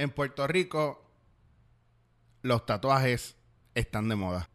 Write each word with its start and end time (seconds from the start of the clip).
En 0.00 0.08
Puerto 0.08 0.46
Rico, 0.46 1.04
los 2.40 2.64
tatuajes 2.64 3.36
están 3.74 4.08
de 4.08 4.16
moda. 4.16 4.48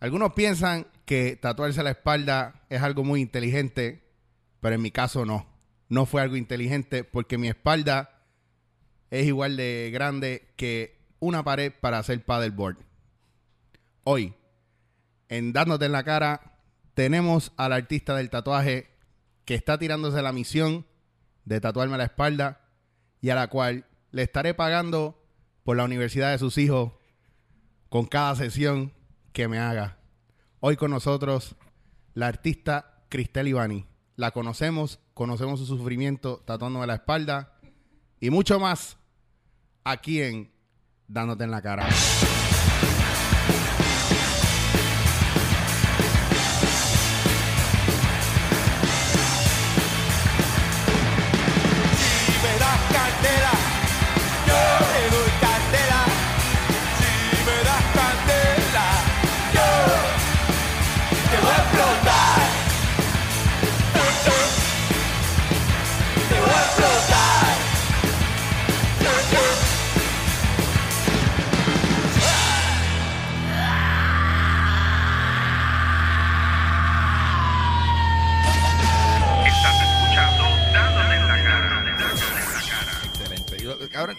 Algunos 0.00 0.34
piensan 0.34 0.86
que 1.06 1.36
tatuarse 1.36 1.82
la 1.82 1.92
espalda 1.92 2.66
es 2.68 2.82
algo 2.82 3.02
muy 3.02 3.22
inteligente, 3.22 4.06
pero 4.60 4.74
en 4.74 4.82
mi 4.82 4.90
caso 4.90 5.24
no. 5.24 5.46
No 5.88 6.04
fue 6.04 6.20
algo 6.20 6.36
inteligente 6.36 7.04
porque 7.04 7.38
mi 7.38 7.48
espalda 7.48 8.22
es 9.08 9.26
igual 9.26 9.56
de 9.56 9.88
grande 9.94 10.52
que 10.56 11.06
una 11.20 11.42
pared 11.42 11.72
para 11.80 11.96
hacer 11.96 12.22
paddleboard. 12.22 12.76
Hoy, 14.04 14.34
en 15.30 15.54
Dándote 15.54 15.86
en 15.86 15.92
la 15.92 16.04
cara, 16.04 16.58
tenemos 16.92 17.54
al 17.56 17.72
artista 17.72 18.14
del 18.14 18.28
tatuaje 18.28 18.90
que 19.46 19.54
está 19.54 19.78
tirándose 19.78 20.20
la 20.20 20.34
misión 20.34 20.84
de 21.46 21.62
tatuarme 21.62 21.96
la 21.96 22.04
espalda 22.04 22.60
y 23.22 23.30
a 23.30 23.34
la 23.34 23.46
cual 23.46 23.86
le 24.10 24.22
estaré 24.22 24.54
pagando 24.54 25.22
por 25.64 25.76
la 25.76 25.84
universidad 25.84 26.32
de 26.32 26.38
sus 26.38 26.58
hijos 26.58 26.92
con 27.88 28.06
cada 28.06 28.34
sesión 28.36 28.92
que 29.32 29.48
me 29.48 29.58
haga. 29.58 29.98
Hoy 30.60 30.76
con 30.76 30.90
nosotros 30.90 31.56
la 32.14 32.26
artista 32.26 33.04
Cristel 33.08 33.48
Ivani. 33.48 33.86
La 34.16 34.32
conocemos, 34.32 35.00
conocemos 35.14 35.60
su 35.60 35.66
sufrimiento 35.66 36.42
tatuándome 36.44 36.86
la 36.86 36.94
espalda 36.94 37.58
y 38.20 38.30
mucho 38.30 38.60
más 38.60 38.98
aquí 39.84 40.20
en 40.20 40.52
Dándote 41.10 41.42
en 41.42 41.50
la 41.50 41.60
cara. 41.60 41.88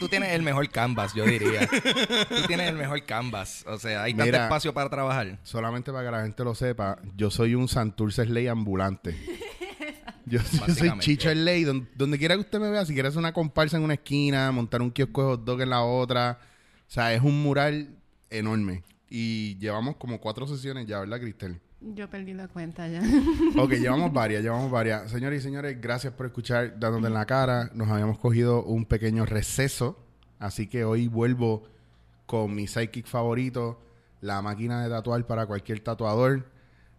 Tú 0.01 0.09
tienes 0.09 0.31
el 0.31 0.41
mejor 0.41 0.67
canvas, 0.69 1.13
yo 1.13 1.23
diría. 1.25 1.67
tú 2.29 2.47
tienes 2.47 2.69
el 2.69 2.75
mejor 2.75 3.05
canvas. 3.05 3.63
O 3.67 3.77
sea, 3.77 4.01
hay 4.01 4.13
tanto 4.13 4.25
Mira. 4.25 4.45
espacio 4.45 4.73
para 4.73 4.89
trabajar. 4.89 5.37
Solamente 5.43 5.91
para 5.91 6.05
que 6.05 6.11
la 6.11 6.23
gente 6.23 6.43
lo 6.43 6.55
sepa, 6.55 6.97
yo 7.15 7.29
soy 7.29 7.53
un 7.53 7.67
Santurce 7.67 8.25
Slay 8.25 8.47
ambulante. 8.47 9.15
Yo, 10.27 10.39
yo 10.39 10.73
soy. 10.73 10.91
Chicho 10.99 11.31
Slay. 11.31 11.63
Donde, 11.63 11.87
donde 11.95 12.17
quiera 12.17 12.35
que 12.35 12.41
usted 12.41 12.59
me 12.59 12.69
vea, 12.69 12.85
si 12.85 12.93
quiere 12.93 13.09
hacer 13.09 13.17
una 13.17 13.33
comparsa 13.33 13.77
en 13.77 13.83
una 13.83 13.95
esquina, 13.95 14.51
montar 14.51 14.81
un 14.81 14.91
kiosco 14.91 15.23
de 15.23 15.27
hot 15.29 15.43
dog 15.43 15.61
en 15.61 15.71
la 15.71 15.81
otra. 15.81 16.39
O 16.87 16.91
sea, 16.91 17.11
es 17.13 17.21
un 17.21 17.41
mural 17.41 17.89
enorme. 18.29 18.83
Y 19.09 19.57
llevamos 19.57 19.95
como 19.97 20.21
cuatro 20.21 20.47
sesiones 20.47 20.85
ya, 20.85 20.99
¿verdad, 20.99 21.19
Cristel? 21.19 21.59
Yo 21.81 22.07
perdí 22.09 22.33
la 22.33 22.47
cuenta 22.47 22.87
ya. 22.87 23.01
Ok, 23.57 23.71
llevamos 23.73 24.13
varias, 24.13 24.43
llevamos 24.43 24.69
varias. 24.69 25.09
Señores 25.09 25.41
y 25.41 25.43
señores, 25.43 25.81
gracias 25.81 26.13
por 26.13 26.27
escuchar 26.27 26.79
Dándote 26.79 27.07
en 27.07 27.13
la 27.13 27.25
cara. 27.25 27.71
Nos 27.73 27.89
habíamos 27.89 28.19
cogido 28.19 28.63
un 28.63 28.85
pequeño 28.85 29.25
receso, 29.25 29.97
así 30.39 30.67
que 30.67 30.83
hoy 30.83 31.07
vuelvo 31.07 31.63
con 32.27 32.53
mi 32.53 32.67
sidekick 32.67 33.07
favorito, 33.07 33.81
la 34.21 34.41
máquina 34.43 34.83
de 34.83 34.89
tatuar 34.89 35.25
para 35.25 35.47
cualquier 35.47 35.79
tatuador. 35.79 36.45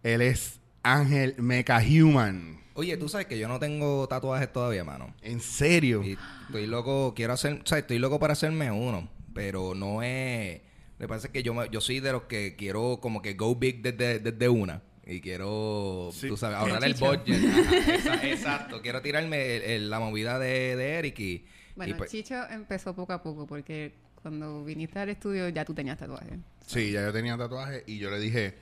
Él 0.03 0.21
es 0.21 0.59
Ángel 0.83 1.35
Mecha 1.37 1.79
Human. 1.79 2.61
Oye, 2.75 2.97
tú 2.97 3.07
sabes 3.07 3.27
que 3.27 3.39
yo 3.39 3.47
no 3.47 3.59
tengo 3.59 4.07
tatuajes 4.07 4.51
todavía, 4.51 4.83
mano. 4.83 5.13
¿En 5.21 5.39
serio? 5.39 6.03
Y 6.03 6.17
estoy 6.45 6.67
loco, 6.67 7.13
quiero 7.15 7.33
hacer, 7.33 7.61
o 7.63 7.65
sea, 7.65 7.77
estoy 7.77 7.99
loco 7.99 8.19
para 8.19 8.33
hacerme 8.33 8.69
uno, 8.69 9.07
pero 9.33 9.73
no 9.75 10.03
es... 10.03 10.61
Me 11.03 11.07
parece 11.09 11.27
que 11.27 11.43
yo, 11.43 11.65
yo 11.65 11.81
soy 11.81 11.99
de 11.99 12.13
los 12.13 12.23
que 12.23 12.55
quiero 12.55 12.99
como 13.01 13.21
que 13.21 13.33
go 13.33 13.53
big 13.57 13.81
desde, 13.81 14.19
desde 14.19 14.47
una. 14.47 14.81
Y 15.05 15.19
quiero, 15.19 16.11
Sí. 16.13 16.29
tú 16.29 16.37
sabes, 16.37 16.55
ahorrar 16.57 16.81
el 16.85 16.93
budget. 16.93 17.43
Ajá, 17.45 17.75
esa- 17.93 18.25
exacto. 18.25 18.81
Quiero 18.81 19.01
tirarme 19.01 19.57
el- 19.57 19.63
el- 19.63 19.89
la 19.89 19.99
movida 19.99 20.39
de, 20.39 20.77
de 20.77 20.89
Eric 20.99 21.19
y... 21.19 21.23
y 21.33 21.45
Bueno, 21.75 21.97
pues- 21.97 22.09
Chicho 22.09 22.41
empezó 22.49 22.95
poco 22.95 23.11
a 23.11 23.21
poco 23.21 23.45
porque 23.45 23.91
cuando 24.21 24.63
viniste 24.63 24.97
al 24.97 25.09
estudio 25.09 25.49
ya 25.49 25.65
tú 25.65 25.73
tenías 25.73 25.97
tatuaje. 25.97 26.39
Sí, 26.65 26.93
ya 26.93 27.01
yo 27.01 27.11
tenía 27.11 27.37
tatuaje 27.37 27.83
y 27.85 27.97
yo 27.97 28.09
le 28.09 28.19
dije, 28.21 28.53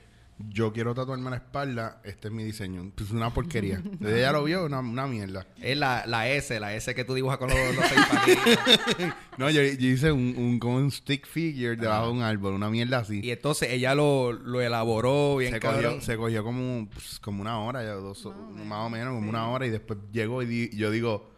yo 0.48 0.72
quiero 0.72 0.94
tatuarme 0.94 1.30
la 1.30 1.36
espalda, 1.36 2.00
este 2.04 2.28
es 2.28 2.34
mi 2.34 2.44
diseño. 2.44 2.90
Pues 2.94 3.10
una 3.10 3.32
porquería. 3.32 3.80
Desde 4.00 4.18
ella 4.18 4.32
lo 4.32 4.44
vio, 4.44 4.64
una, 4.66 4.80
una 4.80 5.06
mierda. 5.06 5.46
Es 5.60 5.76
la, 5.76 6.04
la 6.06 6.28
S, 6.28 6.58
la 6.60 6.74
S 6.74 6.94
que 6.94 7.04
tú 7.04 7.14
dibujas 7.14 7.38
con 7.38 7.48
los, 7.50 7.58
los 7.74 7.84
seis. 7.86 9.08
No, 9.38 9.48
yo, 9.48 9.62
yo 9.62 9.88
hice 9.88 10.12
un, 10.12 10.34
un, 10.36 10.58
como 10.58 10.76
un 10.76 10.90
stick 10.90 11.26
figure 11.26 11.74
debajo 11.76 12.06
de 12.08 12.12
un 12.12 12.22
árbol, 12.22 12.52
una 12.52 12.68
mierda 12.68 12.98
así. 12.98 13.20
Y 13.24 13.30
entonces 13.30 13.70
ella 13.70 13.94
lo, 13.94 14.32
lo 14.32 14.60
elaboró 14.60 15.36
bien 15.38 15.52
se 15.54 15.60
cabrón. 15.60 15.94
cogió, 15.94 16.00
se 16.02 16.16
cogió 16.18 16.44
como, 16.44 16.88
pues, 16.90 17.18
como 17.18 17.40
una 17.40 17.58
hora, 17.58 17.82
ya 17.82 17.92
dos, 17.94 18.28
más 18.66 18.86
o 18.86 18.90
menos, 18.90 19.14
como 19.14 19.30
una 19.30 19.48
hora, 19.48 19.66
y 19.66 19.70
después 19.70 19.98
llegó 20.12 20.42
y 20.42 20.46
di- 20.46 20.76
yo 20.76 20.90
digo, 20.90 21.31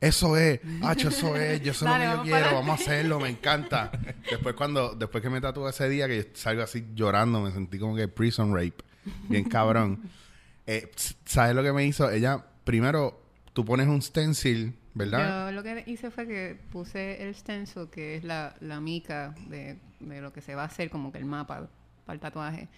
eso 0.00 0.36
es, 0.36 0.60
hacho, 0.82 1.08
eso 1.08 1.34
es, 1.34 1.60
yo 1.60 1.74
sé 1.74 1.84
lo 1.84 1.90
Dale, 1.90 2.04
que 2.04 2.10
yo 2.10 2.22
quiero, 2.22 2.38
para 2.40 2.52
vamos 2.52 2.70
a 2.70 2.82
hacerlo, 2.82 3.18
me 3.18 3.28
encanta. 3.28 3.90
después 4.30 4.54
cuando, 4.54 4.94
después 4.94 5.22
que 5.22 5.30
me 5.30 5.40
tatué 5.40 5.70
ese 5.70 5.88
día, 5.88 6.06
que 6.06 6.30
salgo 6.34 6.62
así 6.62 6.86
llorando, 6.94 7.40
me 7.40 7.50
sentí 7.50 7.78
como 7.78 7.96
que 7.96 8.06
prison 8.06 8.54
rape, 8.54 8.76
bien 9.28 9.44
cabrón. 9.44 10.02
Eh, 10.66 10.90
¿Sabes 11.24 11.56
lo 11.56 11.62
que 11.62 11.72
me 11.72 11.84
hizo? 11.84 12.10
Ella, 12.10 12.44
primero, 12.62 13.20
tú 13.54 13.64
pones 13.64 13.88
un 13.88 14.00
stencil, 14.00 14.74
¿verdad? 14.94 15.48
Yo 15.48 15.52
lo 15.56 15.62
que 15.64 15.82
hice 15.86 16.10
fue 16.10 16.28
que 16.28 16.56
puse 16.70 17.26
el 17.26 17.34
stencil, 17.34 17.88
que 17.90 18.16
es 18.16 18.22
la, 18.22 18.54
la 18.60 18.80
mica 18.80 19.34
de, 19.48 19.78
de 19.98 20.20
lo 20.20 20.32
que 20.32 20.42
se 20.42 20.54
va 20.54 20.62
a 20.62 20.66
hacer, 20.66 20.90
como 20.90 21.10
que 21.10 21.18
el 21.18 21.24
mapa 21.24 21.68
para 22.04 22.14
el 22.14 22.20
tatuaje. 22.20 22.68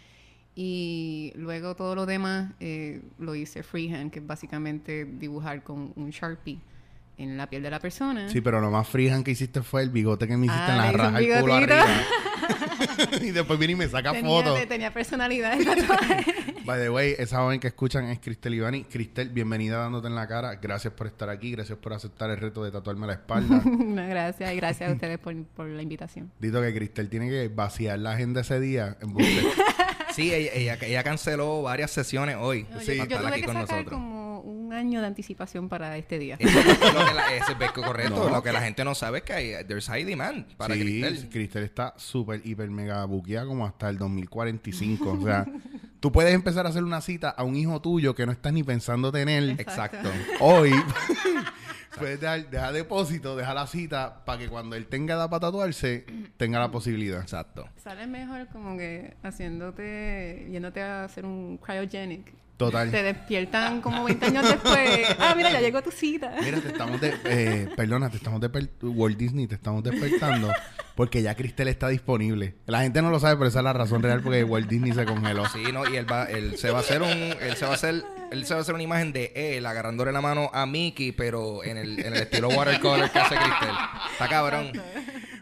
Y 0.54 1.32
luego 1.36 1.76
todo 1.76 1.94
lo 1.94 2.06
demás 2.06 2.52
eh, 2.60 3.02
lo 3.18 3.34
hice 3.34 3.62
freehand, 3.62 4.10
que 4.10 4.20
es 4.20 4.26
básicamente 4.26 5.04
dibujar 5.04 5.62
con 5.62 5.92
un 5.96 6.10
Sharpie 6.10 6.58
en 7.22 7.36
la 7.36 7.48
piel 7.48 7.62
de 7.62 7.70
la 7.70 7.78
persona. 7.80 8.28
Sí, 8.30 8.40
pero 8.40 8.60
lo 8.60 8.70
más 8.70 8.88
freehand 8.88 9.24
que 9.24 9.30
hiciste 9.32 9.62
fue 9.62 9.82
el 9.82 9.90
bigote 9.90 10.26
que 10.26 10.36
me 10.36 10.46
hiciste 10.46 10.62
Ah, 10.62 10.70
en 10.72 10.78
la 10.78 10.88
un 10.90 10.94
raja 10.94 11.18
del 11.20 11.40
culo 11.40 11.54
arriba. 11.54 11.84
y 13.22 13.30
después 13.30 13.58
viene 13.58 13.72
y 13.72 13.76
me 13.76 13.88
saca 13.88 14.12
tenía, 14.12 14.30
fotos. 14.30 14.68
tenía 14.68 14.92
personalidad 14.92 15.52
el 15.54 15.64
tatuaje. 15.64 16.24
By 16.64 16.80
the 16.80 16.90
way, 16.90 17.14
esa 17.18 17.38
joven 17.38 17.58
que 17.60 17.68
escuchan 17.68 18.04
es 18.06 18.18
Cristel 18.20 18.54
Ivani. 18.54 18.84
Cristel, 18.84 19.30
bienvenida 19.30 19.78
dándote 19.78 20.08
en 20.08 20.14
la 20.14 20.26
cara. 20.28 20.56
Gracias 20.56 20.92
por 20.94 21.06
estar 21.06 21.28
aquí. 21.30 21.50
Gracias 21.52 21.78
por 21.78 21.92
aceptar 21.92 22.30
el 22.30 22.36
reto 22.36 22.62
de 22.64 22.70
tatuarme 22.70 23.06
la 23.06 23.14
espalda. 23.14 23.62
No, 23.64 24.08
gracias, 24.08 24.52
y 24.52 24.56
gracias 24.56 24.90
a 24.90 24.92
ustedes 24.94 25.18
por, 25.18 25.34
por 25.46 25.66
la 25.66 25.82
invitación. 25.82 26.30
Dito 26.38 26.60
que 26.60 26.72
Cristel 26.74 27.08
tiene 27.08 27.28
que 27.28 27.48
vaciar 27.48 27.98
la 27.98 28.12
agenda 28.12 28.42
ese 28.42 28.60
día. 28.60 28.96
En. 29.00 29.14
Sí, 30.14 30.32
ella, 30.34 30.50
ella, 30.54 30.78
ella 30.82 31.02
canceló 31.04 31.62
varias 31.62 31.90
sesiones 31.92 32.36
hoy. 32.38 32.66
No, 32.70 32.80
Sí. 32.80 32.96
yo, 32.96 32.98
para 32.98 33.08
yo 33.08 33.16
estar 33.16 33.18
tuve 33.20 33.28
aquí 33.30 33.40
que 33.40 33.46
con 33.46 33.54
sacar 33.56 33.70
nosotros. 33.76 34.00
como 34.00 34.19
año 34.80 35.00
de 35.00 35.06
anticipación 35.06 35.68
para 35.68 35.96
este 35.96 36.18
día. 36.18 36.36
Eso 36.38 36.58
es 36.58 36.66
lo 36.66 37.06
que 37.06 37.14
la, 37.14 37.34
eso 37.34 37.52
es 37.58 37.72
correcto. 37.72 38.24
No. 38.24 38.30
Lo 38.30 38.42
que 38.42 38.52
la 38.52 38.62
gente 38.62 38.84
no 38.84 38.94
sabe 38.94 39.18
es 39.18 39.24
que 39.24 39.32
hay, 39.32 39.64
there's 39.66 39.86
high 39.86 40.04
demand 40.04 40.46
para 40.56 40.74
sí, 40.74 40.80
Cristel. 40.80 41.28
Cristel 41.28 41.62
está 41.64 41.94
súper, 41.96 42.40
hiper, 42.44 42.70
mega 42.70 43.04
buqueada 43.04 43.46
como 43.46 43.66
hasta 43.66 43.88
el 43.88 43.98
2045. 43.98 45.10
o 45.10 45.22
sea, 45.22 45.46
tú 46.00 46.10
puedes 46.10 46.34
empezar 46.34 46.66
a 46.66 46.70
hacer 46.70 46.82
una 46.82 47.00
cita 47.00 47.30
a 47.30 47.44
un 47.44 47.56
hijo 47.56 47.80
tuyo 47.80 48.14
que 48.14 48.26
no 48.26 48.32
estás 48.32 48.52
ni 48.52 48.62
pensando 48.62 49.12
tener. 49.12 49.60
Exacto. 49.60 50.10
Hoy 50.40 50.72
puedes 51.98 52.20
dejar, 52.20 52.48
dejar 52.50 52.72
depósito, 52.72 53.36
dejar 53.36 53.54
la 53.54 53.66
cita 53.66 54.24
para 54.24 54.38
que 54.38 54.48
cuando 54.48 54.76
él 54.76 54.86
tenga 54.86 55.14
edad 55.14 55.28
para 55.28 55.40
tatuarse, 55.40 56.06
tenga 56.36 56.58
la 56.58 56.70
posibilidad. 56.70 57.20
Exacto. 57.20 57.68
Sale 57.76 58.06
mejor 58.06 58.48
como 58.48 58.76
que 58.76 59.16
haciéndote, 59.22 60.48
yéndote 60.50 60.82
a 60.82 61.04
hacer 61.04 61.24
un 61.24 61.58
cryogenic 61.58 62.32
Total. 62.60 62.90
Te 62.90 63.02
despiertan 63.02 63.80
como 63.80 64.04
20 64.04 64.26
años 64.26 64.46
después. 64.46 65.08
Ah, 65.18 65.34
mira, 65.34 65.50
ya 65.50 65.60
llegó 65.60 65.82
tu 65.82 65.90
cita. 65.90 66.34
Mira, 66.42 66.60
te 66.60 66.68
estamos 66.68 67.00
de, 67.00 67.14
eh, 67.24 67.68
perdona, 67.74 68.10
te 68.10 68.18
estamos 68.18 68.40
de 68.40 68.48
Walt 68.82 69.16
Disney, 69.16 69.46
te 69.46 69.54
estamos 69.54 69.82
despertando 69.82 70.52
porque 70.94 71.22
ya 71.22 71.34
Cristel 71.34 71.68
está 71.68 71.88
disponible. 71.88 72.56
La 72.66 72.82
gente 72.82 73.00
no 73.00 73.10
lo 73.10 73.18
sabe, 73.18 73.36
pero 73.36 73.48
esa 73.48 73.60
es 73.60 73.64
la 73.64 73.72
razón 73.72 74.02
real 74.02 74.20
porque 74.22 74.44
Walt 74.44 74.68
Disney 74.68 74.92
se 74.92 75.06
congeló. 75.06 75.46
Sí, 75.48 75.62
no, 75.72 75.88
y 75.88 75.96
él 75.96 76.10
va, 76.10 76.24
él 76.24 76.58
se 76.58 76.70
va 76.70 76.78
a 76.78 76.80
hacer 76.80 77.00
un, 77.00 77.08
él 77.08 77.56
se 77.56 77.64
va 77.64 77.70
a 77.72 77.74
hacer, 77.74 78.04
él 78.30 78.44
se 78.44 78.52
va 78.54 78.58
a 78.58 78.62
hacer 78.62 78.74
una 78.74 78.84
imagen 78.84 79.12
de 79.12 79.32
él 79.34 79.64
agarrándole 79.64 80.12
la 80.12 80.20
mano 80.20 80.50
a 80.52 80.66
Mickey, 80.66 81.12
pero 81.12 81.64
en 81.64 81.78
el, 81.78 81.98
en 82.00 82.14
el 82.14 82.22
estilo 82.22 82.48
watercolor 82.48 83.10
que 83.10 83.18
hace 83.18 83.36
Cristel. 83.36 83.74
Está 84.12 84.28
cabrón. 84.28 84.72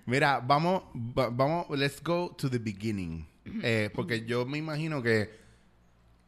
Mira, 0.06 0.38
vamos, 0.40 0.82
va- 0.96 1.30
vamos, 1.30 1.66
let's 1.70 2.00
go 2.02 2.34
to 2.38 2.48
the 2.48 2.58
beginning. 2.58 3.26
Eh, 3.62 3.90
porque 3.94 4.24
yo 4.24 4.46
me 4.46 4.58
imagino 4.58 5.02
que 5.02 5.47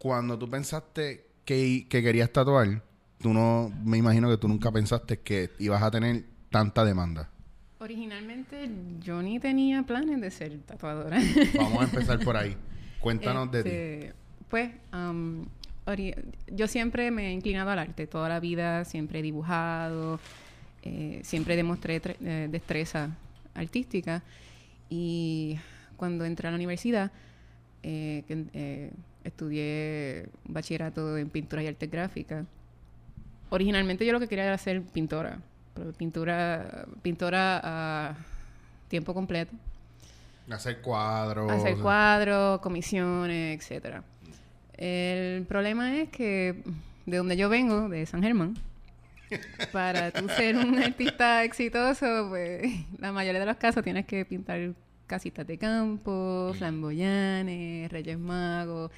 cuando 0.00 0.38
tú 0.38 0.49
pensaste 0.49 1.26
que, 1.44 1.87
que 1.91 2.02
querías 2.02 2.32
tatuar, 2.32 2.82
tú 3.20 3.35
no, 3.35 3.70
me 3.85 3.99
imagino 3.99 4.31
que 4.31 4.38
tú 4.38 4.49
nunca 4.49 4.73
pensaste 4.73 5.20
que 5.20 5.50
ibas 5.58 5.82
a 5.82 5.91
tener 5.91 6.25
tanta 6.49 6.87
demanda. 6.87 7.29
Originalmente 7.81 8.70
yo 9.02 9.20
ni 9.23 9.38
tenía 9.38 9.82
planes 9.82 10.20
de 10.23 10.31
ser 10.31 10.58
tatuadora. 10.61 11.20
Vamos 11.55 11.81
a 11.82 11.85
empezar 11.85 12.19
por 12.20 12.35
ahí. 12.37 12.56
Cuéntanos 13.00 13.50
de 13.52 13.62
ti. 13.62 13.69
Este, 13.69 14.12
Pues, 14.49 14.70
ori- 15.87 16.14
yo 16.49 16.67
siempre 16.67 17.11
me 17.11 17.29
he 17.29 17.32
inclinado 17.32 17.69
al 17.70 17.79
arte. 17.79 18.06
Toda 18.06 18.29
la 18.31 18.41
vida 18.41 18.87
siempre 18.87 19.19
he 19.19 19.23
dibujado, 19.23 20.19
eh, 20.82 21.20
siempre 21.25 21.56
demostré 21.56 22.00
eh, 22.23 22.49
destreza 22.50 23.11
artística. 23.55 24.23
Y 24.88 25.58
cuando 25.96 26.25
entré 26.25 26.49
a 26.49 26.50
la 26.53 26.56
universidad, 26.56 27.12
eh, 27.82 28.25
eh, 28.55 28.91
estudié 29.25 30.28
bachillerato 30.44 31.17
en 31.17 31.31
pintura 31.31 31.62
y 31.62 31.67
arte 31.67 31.87
gráfica. 31.87 32.44
Originalmente 33.50 34.06
yo 34.06 34.12
lo 34.12 34.20
que 34.20 34.28
quería 34.28 34.44
era 34.44 34.58
ser 34.58 34.82
pintora, 34.82 35.40
pero 35.75 35.93
pintura, 35.93 36.87
pintora 37.02 37.61
a 37.62 38.17
tiempo 38.88 39.14
completo. 39.14 39.52
Hacer 40.50 40.81
cuadros. 40.81 41.50
Hacer 41.50 41.76
cuadros, 41.76 42.61
comisiones, 42.61 43.58
etcétera. 43.58 44.02
El 44.76 45.44
problema 45.46 45.96
es 45.96 46.08
que 46.08 46.62
de 47.06 47.17
donde 47.17 47.37
yo 47.37 47.49
vengo, 47.49 47.88
de 47.88 48.06
San 48.06 48.22
Germán, 48.22 48.56
para 49.72 50.11
tú 50.11 50.28
ser 50.28 50.56
un 50.56 50.78
artista 50.78 51.44
exitoso, 51.44 52.26
pues 52.28 52.62
la 52.99 53.12
mayoría 53.12 53.40
de 53.40 53.46
los 53.46 53.56
casos 53.56 53.84
tienes 53.84 54.06
que 54.06 54.25
pintar 54.25 54.72
casitas 55.11 55.45
de 55.45 55.59
campo, 55.59 56.53
flamboyanes, 56.57 57.91
reyes 57.91 58.19
magos. 58.19 58.93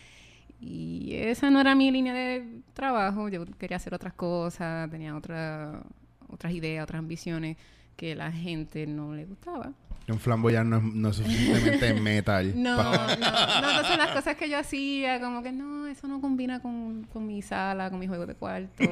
Y 0.61 1.15
esa 1.15 1.51
no 1.51 1.59
era 1.59 1.75
mi 1.75 1.91
línea 1.91 2.13
de 2.13 2.61
trabajo. 2.75 3.31
Yo 3.31 3.47
quería 3.59 3.79
hacer 3.79 3.95
otras 3.95 4.13
cosas, 4.13 4.91
tenía 4.91 5.17
otra, 5.17 5.83
otras 6.29 6.53
ideas, 6.53 6.85
otras 6.85 6.99
ambiciones 6.99 7.57
que 7.97 8.15
la 8.15 8.31
gente 8.31 8.87
no 8.87 9.15
le 9.15 9.25
gustaba. 9.25 9.73
Un 10.09 10.19
flamboyant 10.19 10.69
no 10.69 10.77
es, 10.79 10.83
no 10.83 11.09
es 11.09 11.17
suficientemente 11.17 11.95
metal. 12.01 12.53
No, 12.57 12.77
no, 12.77 12.93
no, 12.93 13.13
entonces 13.71 13.97
las 13.97 14.11
cosas 14.11 14.37
que 14.37 14.51
yo 14.51 14.59
hacía, 14.59 15.21
como 15.21 15.43
que 15.43 15.53
no, 15.53 15.87
eso 15.87 16.09
no 16.09 16.21
combina 16.21 16.61
con, 16.61 17.05
con 17.05 17.27
mi 17.27 17.41
sala, 17.41 17.89
con 17.89 17.99
mi 17.99 18.07
juego 18.07 18.27
de 18.27 18.35
cuarto, 18.35 18.85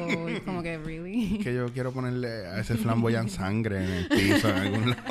como 0.44 0.62
que, 0.62 0.78
really. 0.84 1.38
que 1.38 1.52
yo 1.52 1.70
quiero 1.72 1.92
ponerle 1.92 2.46
a 2.46 2.60
ese 2.60 2.76
flamboyant 2.76 3.28
sangre 3.28 3.84
en 3.84 3.90
el 3.90 4.08
piso 4.08 4.48
en 4.48 4.56
algún 4.56 4.90
lado. 4.90 5.02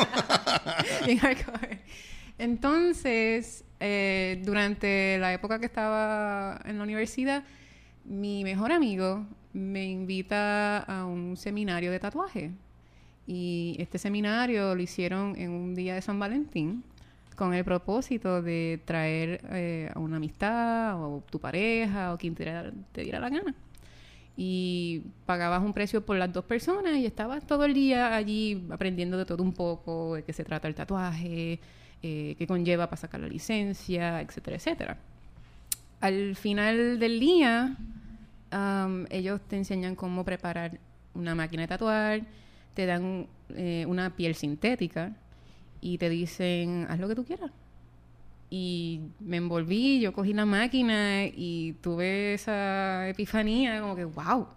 Hardcore. 1.22 1.80
Entonces, 2.38 3.66
eh, 3.80 4.42
durante 4.46 5.18
la 5.20 5.34
época 5.34 5.60
que 5.60 5.66
estaba 5.66 6.60
en 6.66 6.78
la 6.78 6.84
universidad, 6.84 7.44
mi 8.06 8.44
mejor 8.44 8.72
amigo 8.72 9.26
me 9.54 9.86
invita 9.86 10.80
a 10.80 11.06
un 11.06 11.36
seminario 11.36 11.92
de 11.92 12.00
tatuaje. 12.00 12.52
Y 13.28 13.76
este 13.78 13.98
seminario 13.98 14.74
lo 14.74 14.82
hicieron 14.82 15.36
en 15.38 15.52
un 15.52 15.76
día 15.76 15.96
de 15.96 16.02
San 16.02 16.18
Valentín 16.18 16.84
con 17.36 17.54
el 17.54 17.64
propósito 17.64 18.42
de 18.42 18.82
traer 18.86 19.42
eh, 19.52 19.92
a 19.94 20.00
una 20.00 20.18
amistad 20.18 21.02
o 21.02 21.24
tu 21.30 21.40
pareja 21.40 22.14
o 22.14 22.18
quien 22.18 22.36
te 22.36 23.02
diera 23.02 23.20
la 23.20 23.30
gana. 23.30 23.56
Y 24.42 25.02
pagabas 25.26 25.62
un 25.62 25.74
precio 25.74 26.06
por 26.06 26.16
las 26.16 26.32
dos 26.32 26.46
personas 26.46 26.96
y 26.96 27.06
estabas 27.06 27.46
todo 27.46 27.66
el 27.66 27.74
día 27.74 28.16
allí 28.16 28.66
aprendiendo 28.70 29.18
de 29.18 29.26
todo 29.26 29.44
un 29.44 29.52
poco, 29.52 30.16
de 30.16 30.24
qué 30.24 30.32
se 30.32 30.46
trata 30.46 30.70
el 30.70 30.76
tatuaje, 30.76 31.60
eh, 32.02 32.36
qué 32.38 32.48
conlleva 32.48 32.88
para 32.88 33.02
sacar 33.02 33.20
la 33.20 33.28
licencia, 33.28 34.22
etcétera, 34.22 34.56
etcétera. 34.56 34.98
Al 36.00 36.38
final 36.38 37.00
del 37.00 37.20
día, 37.20 37.76
am, 38.52 39.08
ellos 39.10 39.42
te 39.42 39.58
enseñan 39.58 39.96
cómo 39.96 40.24
preparar 40.24 40.80
una 41.16 41.36
máquina 41.36 41.64
de 41.64 41.68
tatuar, 41.68 42.22
te 42.76 42.86
dan 42.86 43.28
eh, 43.50 43.84
una 43.90 44.16
piel 44.16 44.36
sintética 44.36 45.18
y 45.82 45.98
te 45.98 46.08
dicen, 46.08 46.88
haz 46.90 46.98
lo 46.98 47.10
que 47.10 47.16
tú 47.16 47.26
quieras. 47.26 47.52
Y 48.50 49.02
me 49.20 49.38
envolví, 49.38 50.00
yo 50.00 50.12
cogí 50.12 50.34
la 50.34 50.46
máquina 50.46 51.26
y 51.26 51.74
tuve 51.82 52.34
esa 52.34 53.08
epifanía, 53.08 53.80
como 53.82 53.96
que, 53.96 54.06
wow, 54.06 54.48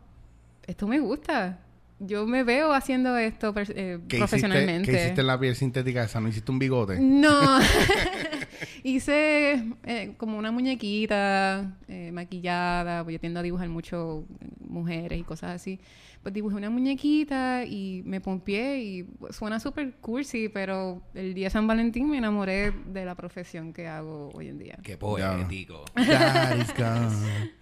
esto 0.66 0.86
me 0.86 0.98
gusta. 0.98 1.58
Yo 1.98 2.26
me 2.26 2.42
veo 2.42 2.72
haciendo 2.72 3.16
esto 3.16 3.54
eh, 3.56 3.62
¿Qué 4.08 4.16
hiciste, 4.16 4.18
profesionalmente. 4.18 4.90
¿Qué 4.90 4.98
hiciste 4.98 5.20
en 5.20 5.26
la 5.26 5.38
piel 5.38 5.54
sintética 5.54 6.02
esa? 6.02 6.20
¿No 6.20 6.28
hiciste 6.28 6.50
un 6.50 6.58
bigote? 6.58 6.98
No. 6.98 7.60
Hice 8.82 9.62
eh, 9.84 10.14
como 10.16 10.38
una 10.38 10.50
muñequita 10.50 11.76
eh, 11.86 12.10
maquillada, 12.12 13.04
pues 13.04 13.14
yo 13.14 13.20
tiendo 13.20 13.40
a 13.40 13.42
dibujar 13.42 13.68
mucho 13.68 14.24
mujeres 14.68 15.20
y 15.20 15.22
cosas 15.22 15.52
así. 15.52 15.78
Pues 16.22 16.32
dibujé 16.32 16.54
una 16.56 16.70
muñequita 16.70 17.64
y 17.64 18.02
me 18.04 18.20
pompié 18.20 18.78
y 18.80 19.02
pues, 19.02 19.34
suena 19.34 19.58
súper 19.58 19.94
cursi, 19.96 20.48
pero 20.48 21.02
el 21.14 21.34
día 21.34 21.46
de 21.46 21.50
San 21.50 21.66
Valentín 21.66 22.08
me 22.10 22.18
enamoré 22.18 22.70
de 22.86 23.04
la 23.04 23.14
profesión 23.16 23.72
que 23.72 23.88
hago 23.88 24.30
hoy 24.34 24.48
en 24.48 24.58
día. 24.58 24.78
Qué 24.84 24.96
poético. 24.96 25.84
That 25.96 26.56
is 26.58 26.72
gone. 26.78 27.52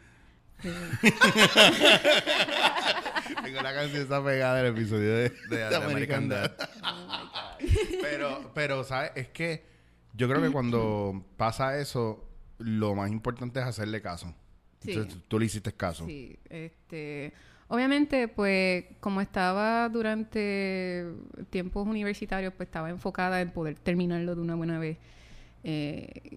Tengo 3.45 3.62
la 3.62 3.73
canción 3.75 4.03
esa 4.03 4.23
pegada 4.25 4.57
del 4.62 4.67
episodio 4.77 5.15
de, 5.15 5.31
De- 5.49 5.57
de 5.57 5.77
American 5.77 6.29
Dad. 6.29 6.53
pero, 8.03 8.51
pero, 8.55 8.85
¿sabes? 8.85 9.12
Es 9.15 9.29
que 9.29 9.65
yo 10.15 10.29
creo 10.29 10.43
que 10.43 10.51
cuando 10.51 11.25
pasa 11.37 11.79
eso, 11.79 12.29
lo 12.59 12.95
más 12.95 13.11
importante 13.11 13.61
es 13.61 13.67
hacerle 13.67 14.03
caso. 14.03 14.35
Sí. 14.83 14.93
Entonces, 14.93 15.19
tú 15.29 15.39
le 15.39 15.47
hiciste 15.47 15.73
caso. 15.73 16.05
Sí, 16.07 16.39
este, 16.49 17.33
obviamente, 17.71 18.29
pues, 18.29 18.85
como 19.01 19.21
estaba 19.21 19.89
durante 19.89 21.07
tiempos 21.49 21.87
universitarios, 21.87 22.53
pues 22.53 22.67
estaba 22.69 22.91
enfocada 22.91 23.41
en 23.41 23.51
poder 23.51 23.77
terminarlo 23.77 24.35
de 24.35 24.43
una 24.43 24.57
buena 24.57 24.79
vez. 24.79 24.99
Eh, 25.65 26.37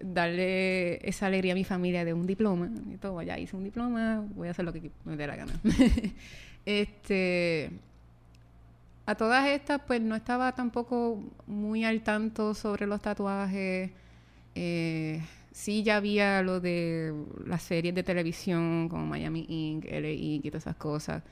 darle 0.00 1.06
esa 1.06 1.26
alegría 1.26 1.52
a 1.52 1.56
mi 1.56 1.64
familia 1.64 2.04
de 2.04 2.14
un 2.14 2.26
diploma 2.26 2.70
y 2.92 2.96
todo, 2.98 3.20
ya 3.22 3.36
hice 3.36 3.56
un 3.56 3.64
diploma, 3.64 4.24
voy 4.36 4.46
a 4.46 4.52
hacer 4.52 4.64
lo 4.64 4.72
que 4.72 4.90
me 5.04 5.16
dé 5.16 5.26
la 5.26 5.36
gana. 5.36 5.52
este, 6.64 7.70
a 9.04 9.16
todas 9.16 9.48
estas, 9.48 9.80
pues 9.84 10.00
no 10.00 10.14
estaba 10.14 10.52
tampoco 10.52 11.20
muy 11.46 11.84
al 11.84 12.02
tanto 12.02 12.54
sobre 12.54 12.86
los 12.86 13.02
tatuajes. 13.02 13.90
Eh, 14.54 15.20
sí, 15.58 15.82
ya 15.82 15.96
había 15.96 16.42
lo 16.42 16.60
de 16.60 17.12
las 17.44 17.62
series 17.62 17.94
de 17.94 18.02
televisión 18.04 18.88
como 18.88 19.06
Miami 19.06 19.44
Inc., 19.48 19.84
LA 19.86 20.10
Inc. 20.12 20.44
y 20.46 20.50
todas 20.50 20.64
esas 20.64 20.76
cosas. 20.76 21.22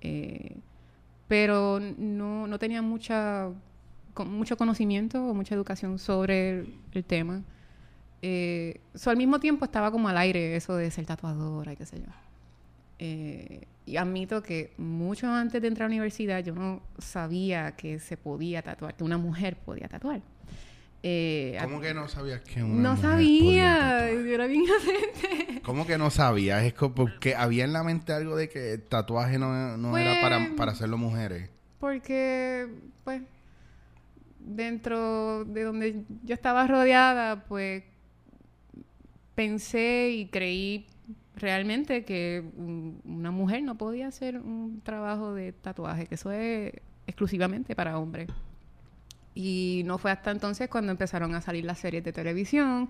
Eh, 0.00 0.56
pero 1.28 1.80
no, 1.98 2.46
no 2.46 2.58
tenía 2.58 2.82
mucha, 2.82 3.50
con- 4.14 4.32
mucho 4.32 4.56
conocimiento 4.56 5.26
o 5.28 5.34
mucha 5.34 5.54
educación 5.54 5.98
sobre 5.98 6.66
el, 6.92 7.04
tema. 7.04 7.42
Eh, 8.22 8.80
so, 8.94 9.10
al 9.10 9.16
mismo 9.16 9.40
tiempo 9.40 9.64
estaba 9.64 9.90
como 9.90 10.08
al 10.08 10.18
aire 10.18 10.56
eso 10.56 10.76
de 10.76 10.90
ser 10.90 11.06
tatuadora 11.06 11.72
y 11.72 11.76
qué 11.76 11.86
sé 11.86 11.98
yo. 12.00 12.12
Eh, 12.98 13.66
y 13.86 13.96
admito 13.96 14.42
que 14.42 14.72
mucho 14.78 15.28
antes 15.32 15.60
de 15.62 15.68
entrar 15.68 15.86
a 15.86 15.88
la 15.88 15.94
universidad 15.94 16.42
yo 16.44 16.54
no 16.54 16.82
sabía 16.98 17.72
que 17.76 17.98
se 17.98 18.16
podía 18.16 18.62
tatuar, 18.62 18.96
que 18.96 19.04
una 19.04 19.18
mujer 19.18 19.56
podía 19.56 19.88
tatuar. 19.88 20.22
Eh, 21.06 21.58
¿Cómo 21.60 21.82
que 21.82 21.92
no 21.92 22.08
sabías 22.08 22.40
que 22.40 22.62
una 22.62 22.82
no 22.82 22.90
mujer 22.94 23.10
sabía, 23.10 24.10
yo 24.10 24.20
era 24.32 24.46
bien 24.46 24.62
inocente. 24.62 25.60
¿Cómo 25.62 25.86
que 25.86 25.98
no 25.98 26.08
sabías? 26.10 26.64
Es 26.64 26.72
como 26.72 26.94
porque 26.94 27.34
había 27.34 27.64
en 27.64 27.74
la 27.74 27.82
mente 27.84 28.14
algo 28.14 28.36
de 28.36 28.48
que 28.48 28.72
el 28.72 28.82
tatuaje 28.82 29.38
no, 29.38 29.76
no 29.76 29.98
era 29.98 30.12
Pues- 30.12 30.22
para, 30.22 30.56
para 30.56 30.72
hacerlo 30.72 30.96
mujeres. 30.96 31.50
Porque, 31.78 32.66
pues, 33.04 33.20
dentro 34.40 35.44
de 35.44 35.64
donde 35.64 36.04
yo 36.24 36.34
estaba 36.34 36.66
rodeada, 36.66 37.44
pues, 37.44 37.82
pensé 39.34 40.10
y 40.10 40.26
creí 40.28 40.86
realmente 41.36 42.04
que 42.06 42.42
un- 42.56 43.00
una 43.04 43.30
mujer 43.30 43.62
no 43.62 43.76
podía 43.76 44.06
hacer 44.08 44.38
un 44.38 44.80
trabajo 44.82 45.34
de 45.34 45.52
tatuaje, 45.52 46.06
que 46.06 46.14
eso 46.14 46.30
es 46.32 46.72
exclusivamente 47.06 47.74
para 47.74 47.98
hombres. 47.98 48.28
Y 49.34 49.82
no 49.84 49.98
fue 49.98 50.10
hasta 50.10 50.30
entonces 50.30 50.68
cuando 50.68 50.92
empezaron 50.92 51.34
a 51.34 51.40
salir 51.40 51.64
las 51.64 51.78
series 51.78 52.04
de 52.04 52.12
televisión. 52.12 52.88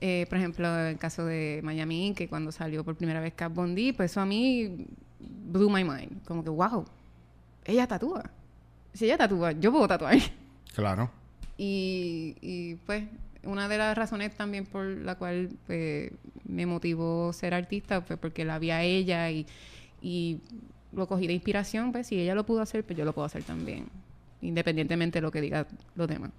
Eh, 0.00 0.26
por 0.28 0.38
ejemplo, 0.38 0.66
en 0.66 0.86
el 0.86 0.98
caso 0.98 1.24
de 1.24 1.60
Miami 1.62 2.12
que 2.14 2.28
cuando 2.28 2.52
salió 2.52 2.84
por 2.84 2.96
primera 2.96 3.20
vez 3.20 3.32
Kat 3.34 3.52
Von 3.52 3.74
D, 3.74 3.94
pues 3.96 4.10
eso 4.10 4.20
a 4.20 4.26
mí 4.26 4.86
blew 5.18 5.70
my 5.70 5.84
mind. 5.84 6.24
Como 6.26 6.44
que, 6.44 6.50
wow, 6.50 6.84
ella 7.64 7.86
tatúa. 7.86 8.30
Si 8.92 9.06
ella 9.06 9.16
tatúa, 9.16 9.52
yo 9.52 9.72
puedo 9.72 9.88
tatuar. 9.88 10.18
Claro. 10.74 11.10
Y, 11.56 12.36
y, 12.42 12.74
pues 12.86 13.04
una 13.44 13.68
de 13.68 13.78
las 13.78 13.96
razones 13.96 14.36
también 14.36 14.66
por 14.66 14.84
la 14.84 15.14
cual 15.14 15.48
pues, 15.66 16.12
me 16.44 16.66
motivó 16.66 17.32
ser 17.32 17.54
artista 17.54 18.02
fue 18.02 18.16
porque 18.16 18.44
la 18.44 18.58
vi 18.58 18.70
a 18.70 18.82
ella 18.82 19.30
y, 19.30 19.46
y 20.02 20.40
lo 20.92 21.06
cogí 21.06 21.26
de 21.26 21.32
inspiración, 21.32 21.92
pues 21.92 22.08
si 22.08 22.20
ella 22.20 22.34
lo 22.34 22.44
pudo 22.44 22.60
hacer, 22.60 22.84
pues 22.84 22.98
yo 22.98 23.04
lo 23.04 23.14
puedo 23.14 23.26
hacer 23.26 23.42
también, 23.42 23.86
independientemente 24.46 25.18
de 25.18 25.22
lo 25.22 25.30
que 25.30 25.40
digan 25.40 25.66
los 25.94 26.08
demás. 26.08 26.30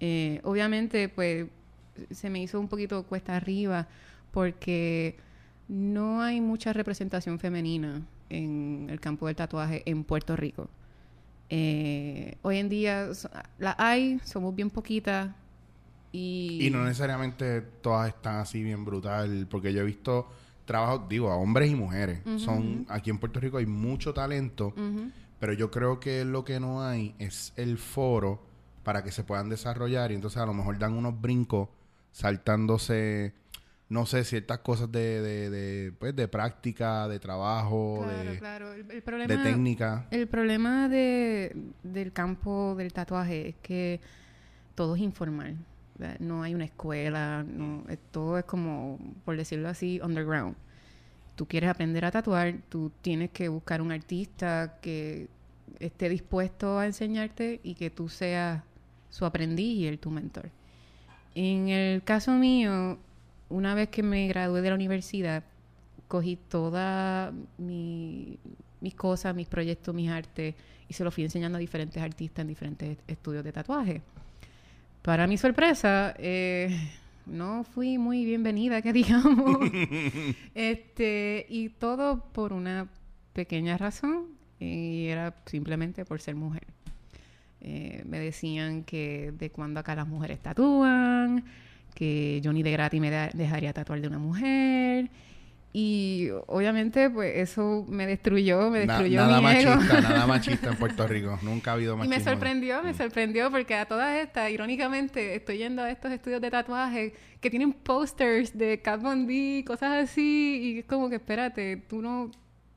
Eh, 0.00 0.40
obviamente, 0.44 1.08
pues 1.08 1.46
se 2.10 2.28
me 2.30 2.42
hizo 2.42 2.60
un 2.60 2.68
poquito 2.68 3.02
cuesta 3.04 3.36
arriba 3.36 3.86
porque 4.30 5.16
no 5.68 6.20
hay 6.22 6.40
mucha 6.40 6.72
representación 6.72 7.38
femenina 7.38 8.02
en 8.28 8.86
el 8.90 9.00
campo 9.00 9.26
del 9.26 9.36
tatuaje 9.36 9.82
en 9.86 10.04
Puerto 10.04 10.36
Rico. 10.36 10.68
Eh, 11.48 12.36
hoy 12.42 12.58
en 12.58 12.68
día 12.68 13.14
so- 13.14 13.30
la 13.58 13.74
hay, 13.78 14.18
somos 14.24 14.54
bien 14.54 14.68
poquitas 14.68 15.30
y, 16.12 16.58
Y 16.66 16.70
no 16.70 16.84
necesariamente 16.84 17.60
todas 17.82 18.08
están 18.08 18.36
así 18.36 18.62
bien 18.62 18.84
brutal, 18.84 19.46
porque 19.50 19.72
yo 19.72 19.80
he 19.82 19.84
visto 19.84 20.28
trabajos, 20.64 21.08
digo, 21.08 21.30
a 21.30 21.36
hombres 21.36 21.70
y 21.70 21.74
mujeres. 21.74 22.20
Son 22.38 22.84
aquí 22.88 23.10
en 23.10 23.18
Puerto 23.18 23.38
Rico 23.40 23.58
hay 23.58 23.66
mucho 23.66 24.12
talento. 24.12 24.74
Pero 25.38 25.52
yo 25.52 25.70
creo 25.70 26.00
que 26.00 26.24
lo 26.24 26.44
que 26.44 26.60
no 26.60 26.82
hay 26.82 27.14
es 27.18 27.52
el 27.56 27.78
foro 27.78 28.42
para 28.82 29.02
que 29.02 29.10
se 29.10 29.24
puedan 29.24 29.48
desarrollar 29.48 30.12
y 30.12 30.14
entonces 30.14 30.40
a 30.40 30.46
lo 30.46 30.54
mejor 30.54 30.78
dan 30.78 30.94
unos 30.94 31.20
brincos 31.20 31.68
saltándose 32.12 33.34
no 33.88 34.04
sé, 34.04 34.24
ciertas 34.24 34.58
cosas 34.60 34.90
de, 34.90 35.22
de, 35.22 35.50
de, 35.50 35.92
pues, 35.92 36.14
de 36.16 36.26
práctica, 36.26 37.06
de 37.06 37.20
trabajo, 37.20 38.00
Claro, 38.02 38.30
de, 38.30 38.38
claro. 38.38 38.72
El, 38.72 38.90
el 38.90 39.02
problema, 39.02 39.34
de 39.34 39.42
técnica. 39.42 40.06
El 40.10 40.26
problema 40.26 40.88
de, 40.88 41.56
del 41.84 42.12
campo 42.12 42.74
del 42.76 42.92
tatuaje 42.92 43.50
es 43.50 43.54
que 43.62 44.00
todo 44.74 44.96
es 44.96 45.02
informal. 45.02 45.56
No 46.18 46.42
hay 46.42 46.54
una 46.54 46.64
escuela, 46.64 47.44
no, 47.46 47.84
todo 48.10 48.38
es 48.38 48.44
como, 48.44 48.98
por 49.24 49.36
decirlo 49.36 49.68
así, 49.68 50.00
underground. 50.02 50.56
Tú 51.36 51.46
quieres 51.46 51.70
aprender 51.70 52.04
a 52.04 52.10
tatuar, 52.10 52.54
tú 52.68 52.90
tienes 53.02 53.30
que 53.30 53.48
buscar 53.48 53.80
un 53.82 53.92
artista 53.92 54.78
que 54.80 55.28
esté 55.78 56.08
dispuesto 56.08 56.78
a 56.78 56.86
enseñarte 56.86 57.60
y 57.62 57.74
que 57.74 57.90
tú 57.90 58.08
seas 58.08 58.62
su 59.10 59.24
aprendiz 59.24 59.76
y 59.78 59.86
él 59.86 59.98
tu 59.98 60.10
mentor. 60.10 60.50
En 61.34 61.68
el 61.68 62.02
caso 62.02 62.32
mío, 62.32 62.98
una 63.50 63.74
vez 63.74 63.88
que 63.90 64.02
me 64.02 64.26
gradué 64.28 64.62
de 64.62 64.68
la 64.70 64.74
universidad, 64.74 65.44
cogí 66.08 66.36
todas 66.48 67.32
mi- 67.58 68.38
mis 68.80 68.94
cosas, 68.94 69.34
mis 69.34 69.46
proyectos, 69.48 69.94
mis 69.94 70.10
artes 70.10 70.54
y 70.88 70.94
se 70.94 71.04
los 71.04 71.12
fui 71.14 71.24
enseñando 71.24 71.56
a 71.56 71.60
diferentes 71.60 72.02
artistas 72.02 72.42
en 72.42 72.48
diferentes 72.48 72.98
estudios 73.06 73.44
de 73.44 73.52
tatuaje. 73.52 74.02
Para 75.02 75.26
mi 75.26 75.36
sorpresa, 75.36 76.14
eh, 76.18 76.90
no 77.26 77.64
fui 77.64 77.98
muy 77.98 78.24
bienvenida, 78.24 78.80
que 78.82 78.92
digamos. 79.00 79.58
este, 80.54 81.46
y 81.48 81.68
todo 81.70 82.24
por 82.32 82.52
una 82.52 82.88
pequeña 83.32 83.76
razón, 83.76 84.26
y 84.58 85.06
era 85.06 85.34
simplemente 85.46 86.04
por 86.04 86.20
ser 86.20 86.34
mujer. 86.36 86.64
Eh, 87.60 88.02
me 88.06 88.18
decían 88.20 88.84
que 88.84 89.32
de 89.36 89.50
cuando 89.50 89.80
acá 89.80 89.94
las 89.94 90.06
mujeres 90.06 90.40
tatúan, 90.40 91.44
que 91.94 92.40
yo 92.42 92.52
ni 92.52 92.62
de 92.62 92.70
gratis 92.70 93.00
me 93.00 93.10
da- 93.10 93.30
dejaría 93.32 93.72
tatuar 93.72 94.00
de 94.00 94.08
una 94.08 94.18
mujer. 94.18 95.10
Y 95.78 96.30
obviamente, 96.46 97.10
pues 97.10 97.36
eso 97.36 97.84
me 97.86 98.06
destruyó, 98.06 98.70
me 98.70 98.86
Na- 98.86 98.94
destruyó 98.94 99.20
nada 99.20 99.42
mi 99.42 99.48
ego. 99.60 99.74
machista, 99.74 100.00
nada 100.00 100.26
machista 100.26 100.70
en 100.70 100.76
Puerto 100.78 101.06
Rico. 101.06 101.38
Nunca 101.42 101.72
ha 101.72 101.74
habido 101.74 101.92
Y 101.96 101.98
machismo. 101.98 102.16
me 102.18 102.24
sorprendió, 102.24 102.82
me 102.82 102.94
sorprendió 102.94 103.50
porque 103.50 103.74
a 103.74 103.84
todas 103.84 104.16
estas, 104.18 104.50
irónicamente, 104.50 105.34
estoy 105.34 105.58
yendo 105.58 105.82
a 105.82 105.90
estos 105.90 106.10
estudios 106.12 106.40
de 106.40 106.50
tatuaje 106.50 107.12
que 107.42 107.50
tienen 107.50 107.74
posters 107.74 108.56
de 108.56 108.80
Kat 108.80 109.02
Von 109.02 109.26
D, 109.26 109.64
cosas 109.66 110.02
así, 110.04 110.60
y 110.62 110.78
es 110.78 110.86
como 110.86 111.10
que 111.10 111.16
espérate, 111.16 111.76
tú 111.76 112.00
no 112.00 112.30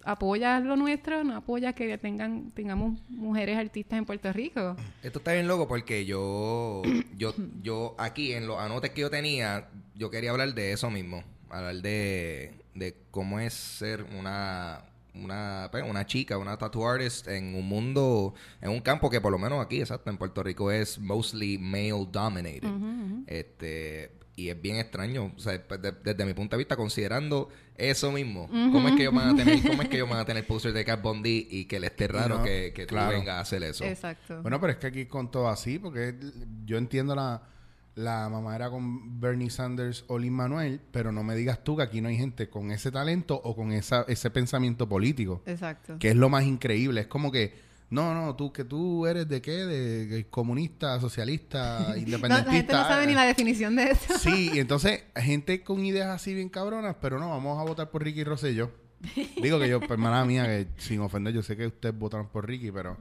apoyas 0.03 0.62
lo 0.62 0.75
nuestro, 0.75 1.24
no 1.24 1.38
apoyas 1.38 1.74
que 1.75 1.98
tengan 1.98 2.51
tengamos 2.51 3.00
mujeres 3.08 3.58
artistas 3.58 3.98
en 3.98 4.03
Puerto 4.06 4.34
Rico. 4.34 4.75
Esto 5.03 5.20
está 5.20 5.32
bien 5.32 5.48
loco 5.48 5.70
porque 5.70 6.06
yo, 6.06 6.82
yo, 7.18 7.34
yo 7.62 7.96
aquí 7.98 8.34
en 8.34 8.46
los 8.46 8.60
anotes 8.60 8.89
que 8.91 9.00
yo 9.00 9.10
tenía, 9.10 9.70
yo 9.96 10.10
quería 10.10 10.32
hablar 10.32 10.53
de 10.53 10.74
eso 10.74 10.89
mismo, 10.91 11.24
hablar 11.50 11.75
de, 11.77 12.56
de 12.80 12.96
cómo 13.12 13.40
es 13.40 13.54
ser 13.54 14.04
una, 14.18 14.82
una, 15.14 15.68
pues, 15.72 15.84
una 15.88 16.06
chica, 16.06 16.38
una 16.38 16.58
tattoo 16.58 16.88
artist 16.88 17.28
en 17.28 17.54
un 17.56 17.68
mundo, 17.68 18.34
en 18.62 18.70
un 18.72 18.80
campo 18.82 19.10
que 19.10 19.22
por 19.22 19.32
lo 19.32 19.38
menos 19.38 19.64
aquí, 19.64 19.80
exacto, 19.82 20.10
en 20.10 20.18
Puerto 20.18 20.42
Rico 20.44 20.72
es 20.72 20.98
mostly 21.00 21.58
male 21.58 22.08
dominated. 22.12 22.70
Este, 23.28 24.12
y 24.36 24.50
es 24.50 24.62
bien 24.62 24.78
extraño, 24.78 25.34
o 25.36 25.40
sea, 25.40 25.62
pues, 25.68 25.82
de- 25.82 25.92
desde 25.92 26.26
mi 26.26 26.34
punto 26.34 26.56
de 26.56 26.60
vista, 26.60 26.78
considerando 26.78 27.50
eso 27.76 28.12
mismo, 28.12 28.48
cómo 28.48 28.88
es 28.88 28.96
que 28.96 29.02
ellos 29.04 29.14
van 29.14 29.30
a 29.30 29.36
tener, 29.36 29.62
cómo 29.68 29.82
es 29.82 29.90
que 29.90 29.98
ellos 29.98 30.10
van 30.10 30.20
a 30.20 30.26
tener 30.26 30.46
posters 30.48 30.74
de 30.74 30.86
Cat 30.86 31.02
Von 31.02 31.22
D 31.22 31.30
y 31.50 31.66
que 31.66 31.80
le 31.80 31.88
esté 31.88 32.08
raro 32.08 32.38
No, 32.40 32.44
que, 32.44 32.72
que 32.74 32.86
claro. 32.86 33.12
tú 33.12 33.18
vengas 33.20 33.36
a 33.36 33.40
hacer 33.42 33.64
eso. 33.64 33.84
Exacto. 33.86 34.42
Bueno, 34.42 34.60
pero 34.62 34.72
es 34.74 34.80
que 34.80 34.88
aquí 34.88 35.06
con 35.06 35.30
todo 35.32 35.50
así, 35.50 35.78
porque 35.80 36.16
yo 36.66 36.78
entiendo 36.78 37.16
la, 37.16 37.42
la 37.96 38.29
mamadera 38.29 38.69
con 38.69 39.19
Bernie 39.19 39.50
Sanders 39.50 40.05
o 40.08 40.17
Lin 40.17 40.34
Manuel, 40.34 40.79
pero 40.91 41.12
no 41.12 41.24
me 41.24 41.36
digas 41.36 41.63
tú 41.63 41.75
que 41.75 41.84
aquí 41.84 42.01
no 42.01 42.08
hay 42.08 42.17
gente 42.17 42.50
con 42.50 42.72
ese 42.72 42.91
talento 42.91 43.39
o 43.43 43.55
con 43.55 43.72
esa, 43.72 44.05
ese 44.08 44.29
pensamiento 44.29 44.88
político, 44.88 45.41
Exacto. 45.46 45.98
que 46.00 46.10
es 46.10 46.15
lo 46.15 46.29
más 46.29 46.46
increíble. 46.46 47.01
Es 47.01 47.08
como 47.08 47.31
que, 47.31 47.67
no, 47.89 48.13
no, 48.13 48.36
tú 48.36 48.53
que 48.53 48.63
tú 48.63 49.05
eres 49.08 49.27
de 49.27 49.41
qué, 49.41 49.51
de, 49.51 50.05
de 50.05 50.27
comunista, 50.29 51.00
socialista, 51.00 51.79
No, 51.89 51.98
independentista. 51.98 52.51
la 52.51 52.58
gente 52.58 52.74
no 52.74 52.84
sabe 52.88 53.08
ni 53.08 53.13
la 53.15 53.24
definición 53.25 53.75
de 53.75 53.91
eso. 53.91 54.17
Sí, 54.17 54.51
y 54.55 54.60
entonces, 54.60 55.03
gente 55.15 55.63
con 55.63 55.84
ideas 55.86 56.08
así 56.10 56.34
bien 56.34 56.50
cabronas, 56.50 56.96
pero 57.01 57.19
no, 57.19 57.29
vamos 57.29 57.60
a 57.60 57.63
votar 57.63 57.89
por 57.89 58.03
Ricky 58.03 58.24
Rosselló. 58.24 58.72
Digo 59.41 59.60
que 59.60 59.69
yo, 59.69 59.79
pues, 59.79 59.91
hermana 59.91 60.24
mía, 60.25 60.46
que 60.46 60.67
sin 60.77 61.00
ofender, 61.00 61.34
yo 61.34 61.41
sé 61.41 61.55
que 61.58 61.67
ustedes 61.67 61.98
votaron 61.98 62.27
por 62.27 62.46
Ricky, 62.48 62.72
pero 62.72 62.98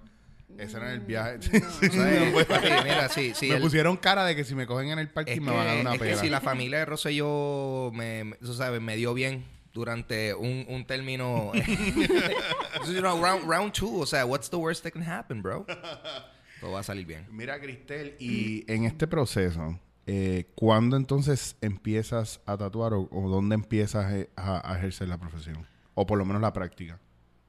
ese 0.56 0.76
era 0.76 0.92
el 0.92 1.00
viaje. 1.00 1.38
Me 1.82 3.54
el- 3.56 3.60
pusieron 3.60 3.96
cara 3.96 4.24
de 4.24 4.34
que 4.34 4.44
si 4.44 4.54
me 4.54 4.66
cogen 4.66 4.90
en 4.90 4.98
el 4.98 5.08
parque 5.10 5.34
es 5.34 5.40
me 5.40 5.52
van 5.52 5.60
a 5.60 5.64
dar 5.74 5.80
una 5.80 5.94
es 5.94 6.00
que 6.00 6.16
si 6.16 6.28
la 6.30 6.40
familia 6.40 6.78
de 6.78 6.84
Rosselló 6.86 7.90
me, 7.92 8.34
tú 8.40 8.54
sabes, 8.54 8.80
me 8.80 8.96
dio 8.96 9.14
bien 9.14 9.44
durante 9.72 10.34
un, 10.34 10.64
un 10.68 10.86
término... 10.86 11.52
you 12.86 13.00
know, 13.00 13.20
round, 13.22 13.48
round 13.48 13.72
two, 13.72 14.00
o 14.00 14.06
sea, 14.06 14.24
what's 14.26 14.48
the 14.50 14.56
worst 14.56 14.82
that 14.82 14.92
can 14.92 15.02
happen, 15.02 15.42
bro? 15.42 15.64
Todo 16.60 16.72
va 16.72 16.80
a 16.80 16.82
salir 16.82 17.06
bien. 17.06 17.26
Mira, 17.30 17.60
Cristel, 17.60 18.16
y 18.18 18.64
en 18.72 18.84
este 18.84 19.06
proceso, 19.06 19.78
eh, 20.06 20.46
¿cuándo 20.56 20.96
entonces 20.96 21.56
empiezas 21.60 22.40
a 22.46 22.56
tatuar 22.56 22.94
o, 22.94 23.08
o 23.12 23.28
dónde 23.28 23.54
empiezas 23.54 24.12
eh, 24.12 24.30
a, 24.34 24.72
a 24.72 24.76
ejercer 24.78 25.06
la 25.08 25.18
profesión? 25.18 25.64
O 25.94 26.06
por 26.06 26.18
lo 26.18 26.24
menos 26.24 26.42
la 26.42 26.52
práctica. 26.52 26.98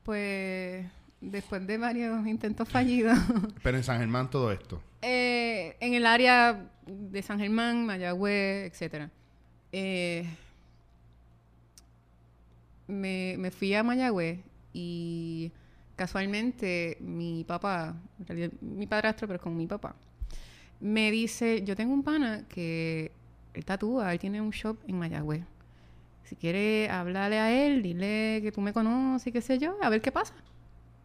Pues 0.03 0.85
después 1.21 1.65
de 1.65 1.77
varios 1.77 2.25
intentos 2.27 2.67
fallidos, 2.67 3.17
Pero 3.63 3.77
en 3.77 3.83
San 3.83 3.99
Germán 3.99 4.29
todo 4.29 4.51
esto. 4.51 4.81
Eh, 5.01 5.75
en 5.79 5.93
el 5.93 6.05
área 6.05 6.69
de 6.85 7.21
San 7.21 7.39
Germán, 7.39 7.85
Mayagüez, 7.85 8.71
etcétera. 8.71 9.09
Eh, 9.71 10.25
me, 12.87 13.35
me 13.37 13.51
fui 13.51 13.73
a 13.73 13.83
Mayagüez 13.83 14.39
y 14.73 15.51
casualmente 15.95 16.97
mi 17.01 17.43
papá, 17.43 17.95
en 18.19 18.25
realidad 18.25 18.51
mi 18.61 18.87
padrastro, 18.87 19.27
pero 19.27 19.39
con 19.39 19.55
mi 19.55 19.67
papá, 19.67 19.95
me 20.79 21.11
dice, 21.11 21.61
yo 21.63 21.75
tengo 21.75 21.93
un 21.93 22.03
pana 22.03 22.45
que 22.47 23.11
él 23.53 23.65
tatúa, 23.65 24.13
él 24.13 24.19
tiene 24.19 24.41
un 24.41 24.51
shop 24.51 24.77
en 24.87 24.97
Mayagüez. 24.97 25.43
Si 26.23 26.35
quieres 26.35 26.89
hablarle 26.89 27.39
a 27.39 27.65
él, 27.65 27.81
dile 27.81 28.39
que 28.41 28.51
tú 28.51 28.61
me 28.61 28.71
conoces 28.71 29.27
y 29.27 29.31
qué 29.31 29.41
sé 29.41 29.57
yo, 29.57 29.75
a 29.81 29.89
ver 29.89 30.01
qué 30.01 30.11
pasa. 30.11 30.33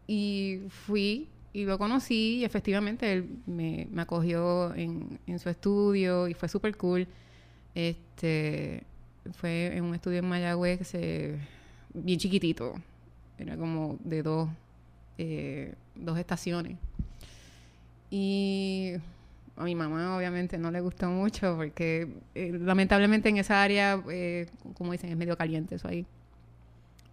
Y 0.06 0.60
fui 0.68 1.28
y 1.52 1.64
lo 1.64 1.78
conocí 1.78 2.38
y 2.38 2.44
efectivamente 2.44 3.12
él 3.12 3.38
me, 3.46 3.88
acogió 3.96 4.74
en, 4.74 5.18
su 5.38 5.48
estudio 5.48 6.28
y 6.28 6.34
fue 6.34 6.48
súper 6.48 6.76
cool. 6.76 7.06
Este, 7.74 8.82
fue 9.32 9.76
en 9.76 9.84
un 9.84 9.94
estudio 9.94 10.18
en 10.18 10.28
Mayagüez 10.28 10.86
se, 10.86 11.38
bien 11.94 12.18
chiquitito. 12.18 12.74
Era 13.38 13.56
como 13.56 13.98
de 14.04 14.22
dos, 14.22 14.48
eh, 15.16 15.74
dos 15.94 16.18
estaciones. 16.18 16.76
Y 18.10 18.94
a 19.56 19.64
mi 19.64 19.74
mamá 19.74 20.16
obviamente 20.16 20.58
no 20.58 20.70
le 20.70 20.80
gustó 20.80 21.08
mucho 21.08 21.54
porque 21.56 22.08
eh, 22.34 22.52
lamentablemente 22.52 23.28
en 23.28 23.38
esa 23.38 23.62
área, 23.62 24.02
eh, 24.10 24.46
como 24.74 24.92
dicen, 24.92 25.10
es 25.10 25.16
medio 25.16 25.36
caliente 25.36 25.76
eso 25.76 25.88
ahí. 25.88 26.04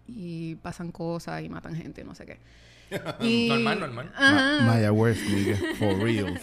Y 0.08 0.56
pasan 0.56 0.90
cosas 0.90 1.42
y 1.42 1.48
matan 1.48 1.76
gente, 1.76 2.02
no 2.02 2.14
sé 2.14 2.26
qué. 2.26 2.38
Y- 3.20 3.48
Normal, 3.48 3.80
normal. 3.80 4.12
Ajá. 4.14 4.60
Ma- 4.64 4.72
Mayagüez, 4.74 5.18
nigga, 5.30 5.56
for 5.78 5.98
real. 5.98 6.38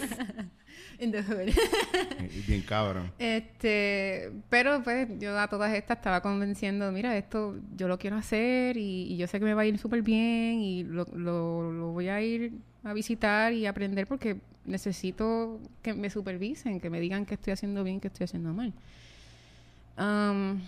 In 1.00 1.12
the 1.14 1.22
hood. 1.24 1.50
Bien 2.46 2.62
cabrón. 2.64 3.10
Este, 3.20 4.32
pero 4.50 4.84
pues 4.84 5.08
yo 5.18 5.40
a 5.40 5.48
todas 5.48 5.74
estas 5.74 5.98
estaba 6.00 6.22
convenciendo, 6.22 6.92
mira, 6.92 7.16
esto 7.18 7.56
yo 7.78 7.88
lo 7.88 7.98
quiero 7.98 8.18
hacer 8.18 8.76
y, 8.76 9.04
y 9.14 9.16
yo 9.18 9.26
sé 9.28 9.40
que 9.40 9.46
me 9.46 9.54
va 9.54 9.62
a 9.62 9.66
ir 9.66 9.78
súper 9.78 10.02
bien 10.02 10.60
y 10.60 10.84
lo, 10.84 11.06
lo, 11.16 11.72
lo 11.72 11.88
voy 11.92 12.10
a 12.10 12.22
ir 12.22 12.52
a 12.84 12.92
visitar 12.92 13.54
y 13.54 13.66
aprender 13.66 14.08
porque 14.08 14.42
necesito 14.66 15.62
que 15.82 15.94
me 15.94 16.10
supervisen, 16.10 16.82
que 16.82 16.90
me 16.90 17.00
digan 17.00 17.26
que 17.26 17.36
estoy 17.36 17.54
haciendo 17.54 17.84
bien, 17.86 18.02
que 18.02 18.10
estoy 18.10 18.26
haciendo 18.26 18.54
mal. 18.54 18.74
Am, 19.96 20.62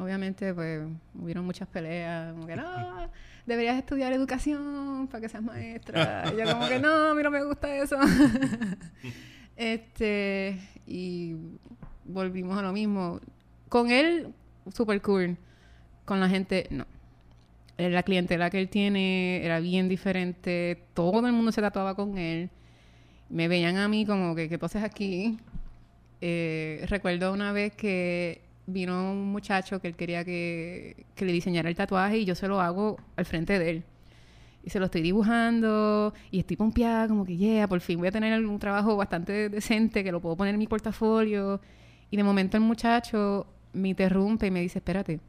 obviamente, 0.00 0.54
pues, 0.54 0.82
hubieron 1.14 1.44
muchas 1.44 1.68
peleas, 1.68 2.32
como 2.32 2.46
que 2.46 2.56
no, 2.56 3.10
deberías 3.46 3.78
estudiar 3.78 4.12
educación 4.12 5.08
para 5.10 5.20
que 5.20 5.28
seas 5.28 5.42
maestra. 5.42 6.32
Y 6.32 6.38
yo 6.38 6.52
como 6.52 6.68
que 6.68 6.78
no, 6.78 7.10
a 7.10 7.14
mí 7.14 7.22
no 7.22 7.30
me 7.30 7.44
gusta 7.44 7.74
eso. 7.76 7.98
este, 9.56 10.58
y 10.86 11.36
volvimos 12.04 12.58
a 12.58 12.62
lo 12.62 12.72
mismo. 12.72 13.20
Con 13.68 13.90
él, 13.90 14.32
super 14.72 15.00
cool. 15.02 15.36
Con 16.04 16.20
la 16.20 16.28
gente, 16.28 16.66
no. 16.70 16.86
Eh, 17.76 17.90
La 17.90 18.02
clientela 18.02 18.50
que 18.50 18.58
él 18.58 18.68
tiene 18.68 19.44
era 19.44 19.60
bien 19.60 19.88
diferente. 19.88 20.84
Todo 20.94 21.26
el 21.26 21.32
mundo 21.32 21.52
se 21.52 21.60
tatuaba 21.60 21.94
con 21.94 22.18
él. 22.18 22.50
Me 23.30 23.46
veían 23.46 23.76
a 23.76 23.88
mí 23.88 24.06
como 24.06 24.34
que, 24.34 24.48
¿qué 24.48 24.58
haces 24.60 24.82
aquí? 24.82 25.38
Eh, 26.20 26.84
recuerdo 26.88 27.32
una 27.32 27.52
vez 27.52 27.74
que 27.74 28.47
vino 28.68 29.12
un 29.12 29.32
muchacho 29.32 29.80
que 29.80 29.88
él 29.88 29.96
quería 29.96 30.24
que, 30.24 31.06
que 31.14 31.24
le 31.24 31.32
diseñara 31.32 31.68
el 31.68 31.74
tatuaje 31.74 32.18
y 32.18 32.24
yo 32.26 32.34
se 32.34 32.46
lo 32.46 32.60
hago 32.60 32.98
al 33.16 33.24
frente 33.24 33.58
de 33.58 33.70
él. 33.70 33.84
Y 34.62 34.70
se 34.70 34.78
lo 34.78 34.86
estoy 34.86 35.00
dibujando 35.00 36.12
y 36.30 36.40
estoy 36.40 36.56
pompeada, 36.56 37.08
como 37.08 37.24
que, 37.24 37.36
yeah, 37.36 37.66
por 37.66 37.80
fin 37.80 37.98
voy 37.98 38.08
a 38.08 38.12
tener 38.12 38.44
un 38.44 38.58
trabajo 38.58 38.96
bastante 38.96 39.48
decente 39.48 40.04
que 40.04 40.12
lo 40.12 40.20
puedo 40.20 40.36
poner 40.36 40.54
en 40.54 40.58
mi 40.58 40.66
portafolio. 40.66 41.60
Y 42.10 42.16
de 42.16 42.22
momento 42.22 42.56
el 42.58 42.62
muchacho 42.62 43.46
me 43.72 43.88
interrumpe 43.88 44.46
y 44.46 44.50
me 44.50 44.60
dice, 44.60 44.78
espérate, 44.78 45.20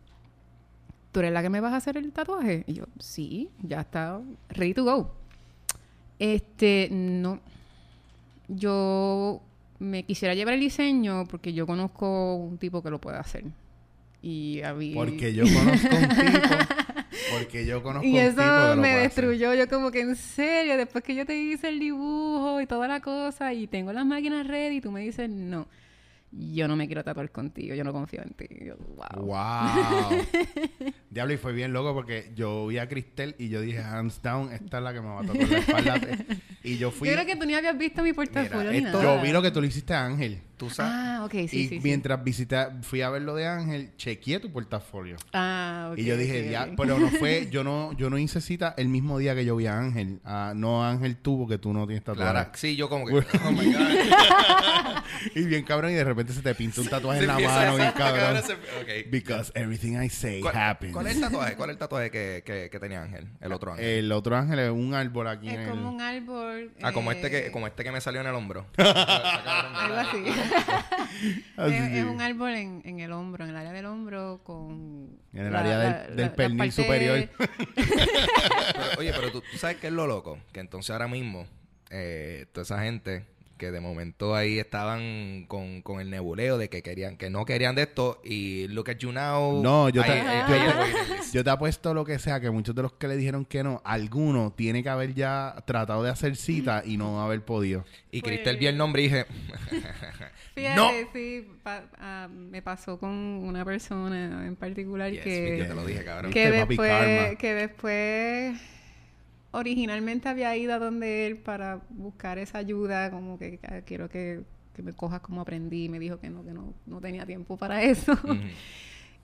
¿tú 1.12 1.22
eres 1.22 1.32
la 1.32 1.42
que 1.42 1.50
me 1.50 1.62
vas 1.62 1.74
a 1.74 1.78
hacer 1.78 1.96
el 1.96 2.12
tatuaje? 2.12 2.66
Y 2.68 2.74
yo, 2.74 2.86
sí, 3.00 3.50
ya 3.62 3.82
está, 3.82 4.20
ready 4.50 4.74
to 4.74 4.84
go. 4.84 5.16
Este, 6.20 6.90
no. 6.92 7.40
Yo 8.50 9.42
me 9.80 10.04
quisiera 10.04 10.36
llevar 10.36 10.54
el 10.56 10.60
diseño 10.60 11.26
porque 11.30 11.54
yo 11.54 11.66
conozco 11.66 12.36
un 12.36 12.58
tipo 12.58 12.84
que 12.84 12.90
lo 12.90 13.00
puede 13.00 13.18
hacer. 13.18 13.46
Y 14.22 14.62
había... 14.64 14.96
Porque 14.96 15.34
yo 15.34 15.46
conozco 15.46 15.96
un 15.96 16.10
tipo. 16.10 16.50
Porque 17.32 17.66
yo 17.66 17.82
conozco 17.84 18.08
Y 18.08 18.12
un 18.12 18.18
eso 18.18 18.30
tipo 18.36 18.44
que 18.44 18.76
lo 18.76 18.76
me 18.78 18.90
hacer. 18.92 19.02
destruyó. 19.04 19.54
Yo 19.54 19.68
como 19.68 19.92
que 19.92 20.02
en 20.02 20.16
serio, 20.16 20.78
después 20.78 21.04
que 21.04 21.16
yo 21.16 21.26
te 21.26 21.36
hice 21.40 21.70
el 21.70 21.80
dibujo 21.80 22.60
y 22.62 22.66
toda 22.66 22.88
la 22.88 23.00
cosa 23.02 23.54
y 23.54 23.68
tengo 23.68 23.94
las 23.94 24.06
máquinas 24.06 24.46
ready 24.48 24.78
y 24.78 24.82
tú 24.82 24.92
me 24.92 25.02
dices, 25.02 25.30
no, 25.30 25.68
yo 26.32 26.68
no 26.68 26.76
me 26.76 26.86
quiero 26.88 27.04
tatuar 27.04 27.32
contigo, 27.32 27.74
yo 27.76 27.84
no 27.84 27.92
confío 27.92 28.22
en 28.22 28.30
ti. 28.34 28.48
Yo, 28.66 28.76
wow. 28.96 29.26
Wow. 29.26 30.26
Diablo, 31.10 31.34
y 31.34 31.38
fue 31.38 31.54
bien 31.54 31.74
loco 31.74 31.94
porque 31.94 32.32
yo 32.36 32.68
vi 32.68 32.78
a 32.78 32.88
Cristel 32.88 33.36
y 33.40 33.50
yo 33.50 33.62
dije, 33.62 33.80
hands 33.80 34.22
down, 34.22 34.52
esta 34.52 34.78
es 34.78 34.84
la 34.84 34.94
que 34.94 35.02
me 35.02 35.08
va 35.08 35.22
a 35.22 35.26
tocar 35.26 35.50
la 35.50 35.58
espalda. 35.60 36.02
y 36.64 36.78
yo 36.78 36.92
fui. 36.92 37.08
Yo 37.08 37.16
creo 37.16 37.26
que 37.26 37.36
tú 37.36 37.46
ni 37.46 37.54
habías 37.56 37.78
visto 37.78 38.04
mi 38.04 38.14
portafolio 38.14 38.72
ni 38.72 38.78
esto- 38.78 39.02
nada. 39.02 39.16
Yo 39.18 39.22
vi 39.24 39.32
lo 39.32 39.42
que 39.42 39.52
tú 39.52 39.60
le 39.62 39.68
hiciste 39.68 39.94
a 39.94 40.06
Ángel. 40.06 40.40
Tú 40.60 40.70
sabes. 40.70 40.92
Ah, 40.94 41.22
ok, 41.24 41.32
sí, 41.32 41.40
y 41.42 41.48
sí, 41.48 41.68
sí. 41.70 41.80
mientras 41.82 42.22
visité, 42.22 42.68
fui 42.82 43.02
a 43.02 43.10
ver 43.10 43.22
lo 43.22 43.34
de 43.34 43.48
Ángel, 43.48 43.96
chequeé 43.96 44.42
tu 44.42 44.52
portafolio. 44.52 45.16
Ah, 45.32 45.88
ok. 45.94 45.98
y 45.98 46.04
yo 46.04 46.18
dije, 46.18 46.56
ok. 46.58 46.74
pero 46.76 47.00
no 47.00 47.08
fue, 47.08 47.48
yo 47.52 47.64
no, 47.64 47.94
yo 47.94 48.10
no 48.10 48.18
hice 48.18 48.42
cita 48.42 48.74
el 48.78 48.90
mismo 48.90 49.18
día 49.20 49.34
que 49.36 49.46
yo 49.46 49.56
vi 49.56 49.68
a 49.68 49.80
Ángel. 49.80 50.20
Ah, 50.26 50.52
no 50.54 50.84
Ángel 50.86 51.16
tuvo 51.16 51.48
que 51.48 51.58
tú 51.58 51.72
no 51.74 51.88
tienes 51.88 52.04
tatuaje. 52.04 52.30
Clara. 52.30 52.52
Sí, 52.56 52.76
yo 52.76 52.90
como 52.90 53.06
que. 53.06 53.14
Oh 53.46 53.52
my 53.52 53.72
God. 53.74 53.80
y 55.36 55.44
bien 55.46 55.64
cabrón, 55.64 55.92
y 55.92 55.96
de 55.96 56.04
repente 56.04 56.34
se 56.34 56.42
te 56.42 56.54
pinta 56.56 56.82
un 56.82 56.88
tatuaje 56.88 57.20
Se 57.20 57.24
en 57.26 57.28
la 57.30 57.40
mano, 57.40 57.76
bien 57.78 57.92
cabrón. 57.96 58.20
cabrón, 58.20 58.44
se- 58.44 58.54
ok. 58.54 59.10
Because 59.10 59.52
everything 59.56 59.94
I 60.02 60.10
say 60.10 60.42
¿Cuál, 60.42 60.56
happens. 60.58 60.94
cuál 60.94 61.08
es 61.08 61.16
el 61.16 61.22
tatuaje? 61.22 61.56
¿Cuál 61.56 61.70
es 61.70 61.74
el 61.76 61.80
tatuaje 61.80 62.12
que, 62.12 62.44
que, 62.46 62.70
que 62.70 62.80
tenía 62.80 63.02
Ángel? 63.02 63.28
El 63.40 63.52
otro 63.54 63.72
Ángel. 63.72 63.86
El 63.86 64.12
otro 64.12 64.36
ángel 64.36 64.60
es 64.60 64.70
un 64.72 64.94
árbol 64.94 65.28
aquí 65.30 65.48
en 65.50 65.60
Es 65.62 65.68
el- 65.68 65.70
como 65.72 65.90
un 65.92 66.02
árbol. 66.02 66.72
ah, 66.82 66.92
como 66.92 67.12
eh, 67.12 67.16
este 67.16 67.30
que 67.32 67.52
como 67.52 67.66
este 67.68 67.84
que 67.84 67.92
me 67.92 68.02
salió 68.02 68.22
en 68.22 68.28
el 68.28 68.36
hombro. 68.36 68.66
Algo 68.78 69.96
así. 69.98 70.24
Así, 71.58 71.74
es, 71.76 72.06
un 72.06 72.22
árbol 72.22 72.52
en, 72.56 72.82
en 72.86 73.00
el 73.00 73.12
hombro, 73.12 73.44
en 73.44 73.52
el 73.52 73.58
área 73.58 73.72
del 73.72 73.86
hombro, 73.86 74.42
con... 74.44 75.18
En 75.34 75.46
el 75.48 75.54
la- 75.54 75.60
área 75.60 75.80
del- 75.80 75.92
la- 75.92 76.08
del 76.08 76.18
la- 76.28 76.36
pernil 76.36 76.58
parte- 76.58 76.72
superior. 76.72 77.30
Pero, 77.76 79.00
oye, 79.00 79.12
pero 79.14 79.32
tú, 79.32 79.42
tú 79.52 79.58
sabes 79.58 79.78
qué 79.78 79.88
es 79.88 79.94
lo 79.94 80.08
loco. 80.08 80.38
Que 80.54 80.60
entonces 80.60 80.90
ahora 80.92 81.08
mismo, 81.08 81.46
eh, 81.90 82.46
toda 82.54 82.64
esa 82.64 82.82
gente 82.84 83.26
que 83.60 83.70
de 83.70 83.80
momento 83.80 84.34
ahí 84.36 84.58
estaban 84.58 85.46
con, 85.48 85.84
con 85.84 86.02
el 86.02 86.10
nebuleo 86.10 86.58
de 86.58 86.70
que 86.70 86.82
querían, 86.82 87.16
que 87.18 87.30
no 87.30 87.46
querían 87.46 87.76
de 87.76 87.84
esto 87.84 88.20
y 88.24 88.68
look 88.70 88.90
at 88.90 88.98
you 88.98 89.12
now. 89.12 89.62
No, 89.62 89.90
yo 89.90 90.02
te, 90.04 90.18
yo, 90.18 91.14
list. 91.18 91.34
yo 91.36 91.44
te 91.44 91.50
apuesto 91.52 91.94
lo 91.94 92.04
que 92.06 92.18
sea, 92.18 92.40
que 92.40 92.50
muchos 92.50 92.74
de 92.74 92.82
los 92.82 92.94
que 92.94 93.08
le 93.08 93.16
dijeron 93.18 93.46
que 93.46 93.62
no, 93.64 93.82
alguno 93.86 94.52
tiene 94.56 94.82
que 94.82 94.90
haber 94.90 95.14
ya 95.14 95.54
tratado 95.68 96.02
de 96.02 96.10
hacer 96.10 96.36
cita 96.36 96.82
y 96.84 96.98
no 96.98 97.22
haber 97.22 97.44
podido. 97.46 97.86
Y 98.10 98.22
Pues- 98.22 98.34
Cristel 98.34 98.58
vio 98.58 98.70
el 98.70 98.78
nombre 98.78 99.04
y 99.04 99.06
dije, 99.10 99.26
Fíjate, 100.56 100.76
no. 100.76 100.90
sí, 101.14 101.48
pa- 101.64 101.84
ah, 102.00 102.28
me 102.32 102.62
pasó 102.62 102.98
con 103.00 103.12
una 103.12 103.64
persona 103.66 104.46
en 104.48 104.56
particular 104.56 105.12
Yes, 105.12 105.22
que... 105.24 105.58
yo 105.60 105.68
te 105.68 105.76
lo 105.76 105.86
dije, 105.86 106.04
cabrón. 106.04 106.32
que 106.32 106.46
Viste, 106.46 106.60
papi, 106.62 106.78
karma. 106.78 107.06
después, 107.06 107.38
que 107.38 107.54
después 107.54 108.62
originalmente 109.52 110.30
había 110.30 110.56
ido 110.56 110.74
a 110.74 110.80
donde 110.80 111.28
él 111.28 111.38
para 111.38 111.82
buscar 111.90 112.38
esa 112.38 112.58
ayuda, 112.58 113.12
como 113.12 113.38
que 113.38 113.60
ah, 113.68 113.82
quiero 113.86 114.10
que, 114.10 114.44
que 114.74 114.84
me 114.84 114.94
cojas 114.94 115.22
como 115.22 115.42
aprendí, 115.42 115.90
me 115.90 116.00
dijo 116.00 116.20
que 116.20 116.30
no, 116.30 116.44
que 116.44 116.54
no, 116.54 116.74
no 116.86 117.02
tenía 117.02 117.26
tiempo 117.26 117.58
para 117.58 117.84
eso. 117.84 118.14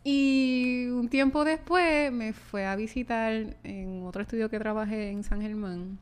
Y 0.04 0.86
un 0.88 1.10
tiempo 1.10 1.44
después 1.44 2.12
me 2.12 2.34
fue 2.34 2.66
a 2.66 2.76
visitar 2.76 3.58
en 3.64 4.04
otro 4.04 4.22
estudio 4.22 4.50
que 4.50 4.60
trabajé 4.60 5.10
en 5.10 5.24
San 5.24 5.42
Germán. 5.42 5.98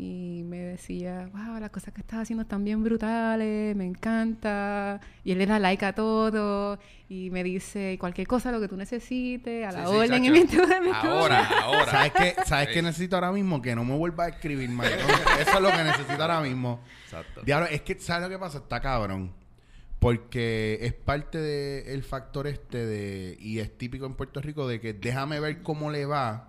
Y 0.00 0.44
me 0.44 0.58
decía, 0.58 1.28
wow, 1.32 1.58
las 1.58 1.70
cosas 1.70 1.92
que 1.92 2.02
estás 2.02 2.20
haciendo 2.20 2.42
están 2.44 2.62
bien 2.62 2.84
brutales, 2.84 3.74
me 3.74 3.84
encanta. 3.84 5.00
Y 5.24 5.32
él 5.32 5.38
le 5.38 5.46
da 5.46 5.58
like 5.58 5.84
a 5.84 5.92
todo. 5.92 6.78
Y 7.08 7.30
me 7.30 7.42
dice, 7.42 7.96
cualquier 7.98 8.28
cosa, 8.28 8.52
lo 8.52 8.60
que 8.60 8.68
tú 8.68 8.76
necesites, 8.76 9.66
a 9.66 9.72
la 9.72 9.84
Sí, 9.86 9.90
sí, 9.90 9.96
orden. 9.96 10.10
chacho. 10.10 10.24
y 10.24 10.30
me 10.30 10.38
estuve- 10.38 10.80
me 10.82 10.90
estuve- 10.90 11.10
Ahora, 11.10 11.48
ahora. 11.64 11.90
¿Sabes 11.90 12.12
qué, 12.12 12.36
¿sabes 12.46 12.68
Sí. 12.68 12.74
qué 12.74 12.82
necesito 12.82 13.16
ahora 13.16 13.32
mismo? 13.32 13.60
Que 13.60 13.74
no 13.74 13.84
me 13.84 13.96
vuelva 13.96 14.26
a 14.26 14.28
escribir, 14.28 14.68
maricón. 14.70 15.00
Eso 15.40 15.56
es 15.56 15.60
lo 15.60 15.68
que 15.72 15.82
necesito 15.82 16.22
ahora 16.22 16.40
mismo. 16.42 16.80
Exacto. 17.02 17.40
Diablo, 17.42 17.66
es 17.66 17.80
que, 17.82 17.98
¿sabes 17.98 18.22
lo 18.22 18.28
que 18.28 18.38
pasa? 18.38 18.58
Está 18.58 18.80
cabrón. 18.80 19.32
Porque 19.98 20.78
es 20.82 20.92
parte 20.94 21.38
del 21.38 22.04
factor 22.04 22.46
este 22.46 22.86
de... 22.86 23.36
Y 23.40 23.58
es 23.58 23.76
típico 23.76 24.06
en 24.06 24.14
Puerto 24.14 24.40
Rico 24.40 24.68
de 24.68 24.80
que 24.80 24.92
déjame 24.92 25.40
ver 25.40 25.62
cómo 25.62 25.90
le 25.90 26.06
va. 26.06 26.47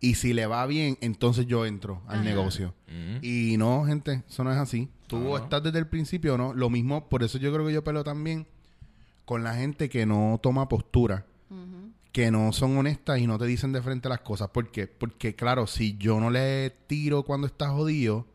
Y 0.00 0.16
si 0.16 0.32
le 0.34 0.46
va 0.46 0.66
bien, 0.66 0.98
entonces 1.00 1.46
yo 1.46 1.64
entro 1.64 2.02
al 2.06 2.16
Ajá. 2.16 2.24
negocio. 2.24 2.74
Ujú. 2.88 3.18
Y 3.24 3.56
no, 3.56 3.84
gente, 3.86 4.22
eso 4.28 4.44
no 4.44 4.52
es 4.52 4.58
así. 4.58 4.88
Tú 5.06 5.18
No. 5.18 5.36
estás 5.36 5.62
desde 5.62 5.78
el 5.78 5.86
principio, 5.86 6.36
¿no? 6.36 6.52
Lo 6.52 6.68
mismo, 6.70 7.08
por 7.08 7.22
eso 7.22 7.38
yo 7.38 7.52
creo 7.52 7.66
que 7.66 7.72
yo 7.72 7.82
peleo 7.84 8.04
también 8.04 8.46
con 9.24 9.42
la 9.44 9.54
gente 9.54 9.88
que 9.88 10.04
no 10.04 10.38
toma 10.42 10.68
postura, 10.68 11.24
que 12.12 12.30
no 12.30 12.52
son 12.52 12.76
honestas 12.76 13.18
y 13.18 13.26
no 13.26 13.38
te 13.38 13.46
dicen 13.46 13.72
de 13.72 13.82
frente 13.82 14.08
las 14.08 14.20
cosas. 14.20 14.48
¿Por 14.50 14.70
qué? 14.70 14.86
Porque, 14.86 15.34
claro, 15.34 15.66
si 15.66 15.96
yo 15.96 16.20
no 16.20 16.30
le 16.30 16.70
tiro 16.86 17.22
cuando 17.24 17.46
está 17.46 17.70
jodido, 17.70 18.26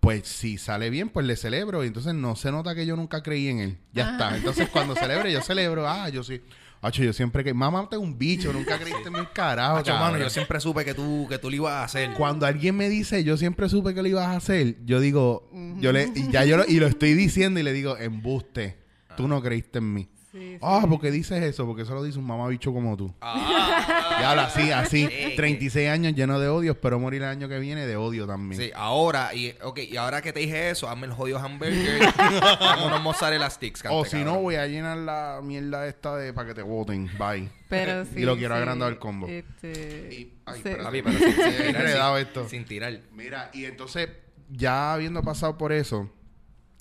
pues 0.00 0.26
si 0.28 0.58
sale 0.58 0.90
bien, 0.90 1.08
pues 1.08 1.24
le 1.24 1.34
celebro. 1.36 1.82
Y 1.82 1.86
entonces 1.86 2.12
no 2.14 2.36
se 2.36 2.50
nota 2.52 2.74
que 2.74 2.84
yo 2.84 2.94
nunca 2.96 3.22
creí 3.22 3.48
en 3.48 3.58
él. 3.60 3.78
Ya 3.94 4.08
Ah. 4.08 4.12
está. 4.12 4.36
Entonces 4.36 4.68
cuando 4.68 4.94
celebre, 4.96 5.32
yo 5.32 5.40
celebro. 5.40 5.88
Ah, 5.88 6.08
yo 6.10 6.22
sí. 6.22 6.42
Hacho, 6.84 7.02
yo 7.02 7.14
siempre 7.14 7.42
que... 7.42 7.54
Mamá, 7.54 7.88
tengo 7.88 8.02
un 8.02 8.18
bicho. 8.18 8.52
Nunca 8.52 8.78
creíste 8.80 9.08
en 9.08 9.14
mi 9.14 9.26
carajo, 9.32 9.82
mano, 9.98 10.18
yo 10.18 10.28
siempre 10.28 10.60
supe 10.60 10.84
que 10.84 10.92
tú, 10.92 11.26
que 11.28 11.38
tú 11.38 11.48
lo 11.48 11.56
ibas 11.56 11.72
a 11.72 11.84
hacer. 11.84 12.10
Cuando 12.12 12.44
alguien 12.44 12.76
me 12.76 12.90
dice, 12.90 13.24
yo 13.24 13.36
siempre 13.38 13.68
supe 13.70 13.94
que 13.94 14.02
lo 14.02 14.08
ibas 14.08 14.26
a 14.26 14.36
hacer, 14.36 14.76
yo 14.84 15.00
digo, 15.00 15.48
yo 15.78 15.92
le, 15.92 16.10
y 16.14 16.30
ya 16.30 16.44
yo 16.44 16.58
lo, 16.58 16.66
y 16.66 16.78
lo 16.78 16.86
estoy 16.86 17.14
diciendo 17.14 17.58
y 17.58 17.62
le 17.62 17.72
digo, 17.72 17.96
embuste, 17.96 18.76
tú 19.16 19.28
no 19.28 19.40
creíste 19.42 19.78
en 19.78 19.94
mí. 19.94 20.08
Sí, 20.34 20.54
sí. 20.54 20.58
Ah, 20.62 20.84
porque 20.90 21.12
dices 21.12 21.40
eso, 21.44 21.64
porque 21.64 21.82
eso 21.82 21.94
lo 21.94 22.02
dice 22.02 22.18
un 22.18 22.26
mamá 22.26 22.48
bicho 22.48 22.72
como 22.72 22.96
tú. 22.96 23.14
Ah. 23.20 24.16
Y 24.20 24.22
habla 24.24 24.44
así, 24.44 24.70
así, 24.70 25.06
Sí. 25.08 25.32
36 25.36 25.88
años 25.88 26.14
lleno 26.14 26.38
de 26.40 26.48
odio, 26.48 26.72
espero 26.72 26.98
morir 27.00 27.22
el 27.22 27.28
año 27.28 27.48
que 27.48 27.58
viene 27.58 27.84
de 27.86 27.96
odio 27.96 28.26
también. 28.26 28.60
Sí, 28.60 28.70
ahora, 28.74 29.34
y, 29.34 29.54
okay, 29.62 29.88
y 29.90 29.96
ahora 29.96 30.22
que 30.22 30.32
te 30.32 30.40
dije 30.40 30.70
eso, 30.70 30.88
hazme 30.88 31.06
el 31.06 31.12
jodido 31.12 31.38
hamburger, 31.38 32.02
hazme 32.18 32.86
unos 32.86 33.02
mozzarella 33.02 33.48
sticks. 33.50 33.82
cante, 33.82 33.96
o 33.96 34.04
si 34.04 34.18
no, 34.18 34.24
cabrón. 34.26 34.42
voy 34.44 34.54
a 34.56 34.66
llenar 34.66 34.98
la 34.98 35.40
mierda 35.42 35.86
esta 35.88 36.16
de 36.16 36.32
para 36.32 36.48
que 36.48 36.54
te 36.54 36.62
voten. 36.62 37.10
Bye. 37.18 37.50
Pero 37.68 38.04
sí, 38.14 38.20
Y 38.20 38.22
lo 38.22 38.36
quiero 38.36 38.54
sí, 38.54 38.60
agrandar 38.60 38.92
el 38.92 38.98
combo. 38.98 39.26
Este, 39.28 40.08
Y- 40.12 40.32
ay, 40.46 40.62
se- 40.62 40.70
espérate. 40.70 40.82
Papi, 40.84 41.02
pero 41.02 41.18
sin, 41.18 41.32
sin 41.32 41.42
tirar, 41.44 41.66
Enredado 41.66 42.16
sin- 42.18 42.26
esto. 42.26 42.48
sin 42.48 42.64
tirar. 42.64 43.00
Mira, 43.12 43.50
y 43.52 43.64
entonces, 43.66 44.08
ya 44.50 44.94
habiendo 44.94 45.22
pasado 45.22 45.58
por 45.58 45.72
eso, 45.72 46.10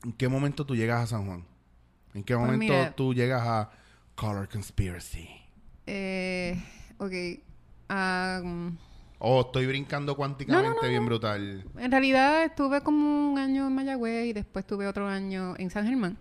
¿en 0.03 0.13
qué 0.13 0.27
momento 0.27 0.65
tú 0.65 0.75
llegas 0.75 1.01
a 1.03 1.07
San 1.07 1.25
Juan? 1.25 1.45
¿En 2.13 2.23
qué 2.23 2.35
Pues 2.35 2.45
momento 2.45 2.73
mira. 2.73 2.95
tú 2.95 3.13
llegas 3.13 3.41
a 3.45 3.71
Color 4.15 4.47
Conspiracy? 4.49 5.27
Eh, 5.87 6.61
ok. 6.97 7.11
mm, 8.43 8.67
O 9.19 9.41
estoy 9.41 9.65
brincando 9.67 10.15
cuánticamente 10.15 10.69
No, 10.69 10.75
no, 10.75 10.81
no, 10.81 10.89
bien 10.89 11.05
brutal. 11.05 11.65
En 11.77 11.91
realidad 11.91 12.43
estuve 12.43 12.81
como 12.81 13.31
un 13.31 13.39
año 13.39 13.67
en 13.67 13.75
Mayagüez 13.75 14.27
y 14.27 14.33
después 14.33 14.65
tuve 14.65 14.87
otro 14.87 15.07
año 15.07 15.55
en 15.57 15.69
San 15.69 15.85
Germán. 15.87 16.17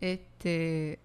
Este, 0.00 0.98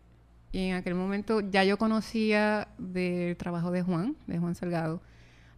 y 0.51 0.67
en 0.69 0.75
aquel 0.75 0.95
momento 0.95 1.39
ya 1.41 1.63
yo 1.63 1.77
conocía 1.77 2.67
del 2.77 3.37
trabajo 3.37 3.71
de 3.71 3.83
Juan, 3.83 4.15
de 4.27 4.37
Juan 4.39 4.55
Salgado, 4.55 5.01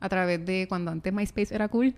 a 0.03 0.09
través 0.09 0.45
de 0.45 0.65
cuando 0.67 0.91
antes 0.91 1.13
MySpace 1.13 1.55
era 1.55 1.69
cool. 1.69 1.95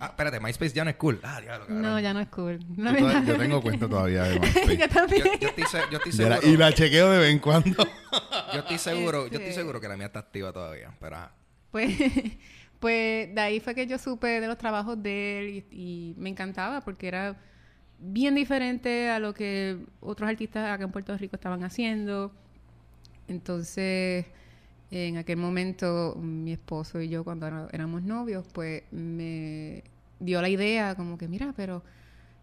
Ah, 0.00 0.06
espérate, 0.06 0.40
MySpace 0.40 0.72
ya 0.74 0.82
no 0.82 0.90
es 0.90 0.96
cool. 0.96 1.20
Ah, 1.22 1.40
diablo, 1.40 1.66
cabrón. 1.66 1.82
No, 1.82 2.00
ya 2.00 2.12
no 2.12 2.18
es 2.20 2.28
cool. 2.28 2.58
Yo, 2.58 2.74
toda- 2.74 2.92
verdad. 2.92 3.24
yo 3.24 3.36
tengo 3.38 3.62
cuenta 3.62 3.88
todavía 3.88 4.24
de 4.24 4.40
MySpace. 4.40 4.76
Yo 4.76 4.88
también. 4.88 5.22
Yo, 5.24 5.38
yo 5.40 5.48
estoy, 5.48 5.64
se- 5.70 5.90
yo 5.90 5.98
estoy 5.98 6.12
De 6.12 6.28
la- 6.28 6.36
seguro. 6.38 6.52
y 6.52 6.56
la 6.56 6.72
chequeo 6.72 7.10
de 7.12 7.18
vez 7.18 7.30
en 7.30 7.38
cuando. 7.38 7.70
Yo 8.52 8.58
estoy 8.58 8.78
seguro, 8.78 9.18
yo 9.20 9.24
estoy 9.26 9.42
Este- 9.42 9.52
seguro 9.54 9.80
que 9.80 9.86
la 9.88 9.96
mía 9.96 10.06
está 10.06 10.18
activa 10.18 10.52
todavía. 10.52 10.90
Pero 10.98 11.16
ajá. 11.16 11.32
Pues, 11.70 11.96
pues 12.80 13.34
de 13.34 13.40
ahí 13.40 13.60
fue 13.60 13.74
que 13.76 13.86
yo 13.86 13.96
supe 13.98 14.40
de 14.40 14.46
los 14.48 14.58
trabajos 14.58 15.00
de 15.00 15.38
él 15.38 15.64
y, 15.70 16.10
y 16.10 16.14
me 16.18 16.28
encantaba 16.30 16.80
porque 16.80 17.06
era 17.06 17.36
bien 18.00 18.34
diferente 18.34 19.10
a 19.10 19.20
lo 19.20 19.32
que 19.32 19.78
otros 20.00 20.28
artistas 20.28 20.68
acá 20.68 20.82
en 20.82 20.90
Puerto 20.90 21.16
Rico 21.16 21.36
estaban 21.36 21.62
haciendo. 21.62 22.32
Entonces, 23.28 24.26
en 24.90 25.16
aquel 25.16 25.36
momento, 25.36 26.16
mi 26.20 26.52
esposo 26.52 27.00
y 27.00 27.08
yo, 27.08 27.24
cuando 27.24 27.68
éramos 27.72 28.02
novios, 28.02 28.46
pues 28.52 28.82
me 28.92 29.84
dio 30.18 30.42
la 30.42 30.48
idea 30.48 30.94
como 30.96 31.16
que, 31.16 31.28
mira, 31.28 31.52
pero 31.56 31.82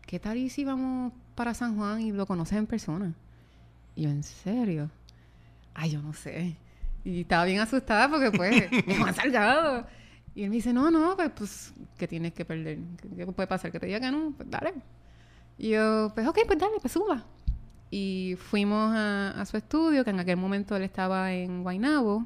¿qué 0.05 0.19
tal 0.19 0.37
y 0.37 0.49
si 0.49 0.63
vamos 0.63 1.13
para 1.35 1.53
San 1.53 1.75
Juan 1.75 2.01
y 2.01 2.11
lo 2.11 2.25
conoces 2.25 2.57
en 2.57 2.65
persona? 2.65 3.13
Y 3.95 4.03
yo, 4.03 4.09
¿en 4.09 4.23
serio? 4.23 4.89
Ay, 5.73 5.91
yo 5.91 6.01
no 6.01 6.13
sé. 6.13 6.55
Y 7.03 7.21
estaba 7.21 7.45
bien 7.45 7.59
asustada 7.59 8.09
porque, 8.09 8.31
pues, 8.31 8.63
es 8.87 8.97
Juan 8.97 9.13
Salgado. 9.13 9.85
Y 10.33 10.43
él 10.43 10.49
me 10.49 10.55
dice, 10.57 10.71
no, 10.71 10.89
no, 10.89 11.15
pues, 11.15 11.31
pues 11.35 11.73
¿qué 11.97 12.07
tienes 12.07 12.33
que 12.33 12.45
perder? 12.45 12.79
¿Qué, 13.01 13.09
qué 13.09 13.25
puede 13.25 13.47
pasar? 13.47 13.71
Que 13.71 13.79
te 13.79 13.87
diga 13.87 13.99
que 13.99 14.11
no, 14.11 14.33
pues 14.37 14.49
dale. 14.49 14.73
Y 15.57 15.69
yo, 15.69 16.11
pues, 16.13 16.27
ok, 16.27 16.39
pues 16.45 16.59
dale, 16.59 16.77
pues 16.79 16.93
suba. 16.93 17.25
Y 17.89 18.35
fuimos 18.37 18.93
a, 18.95 19.31
a 19.31 19.45
su 19.45 19.57
estudio, 19.57 20.03
que 20.03 20.11
en 20.11 20.19
aquel 20.19 20.37
momento 20.37 20.75
él 20.75 20.83
estaba 20.83 21.33
en 21.33 21.63
Guaynabo. 21.63 22.25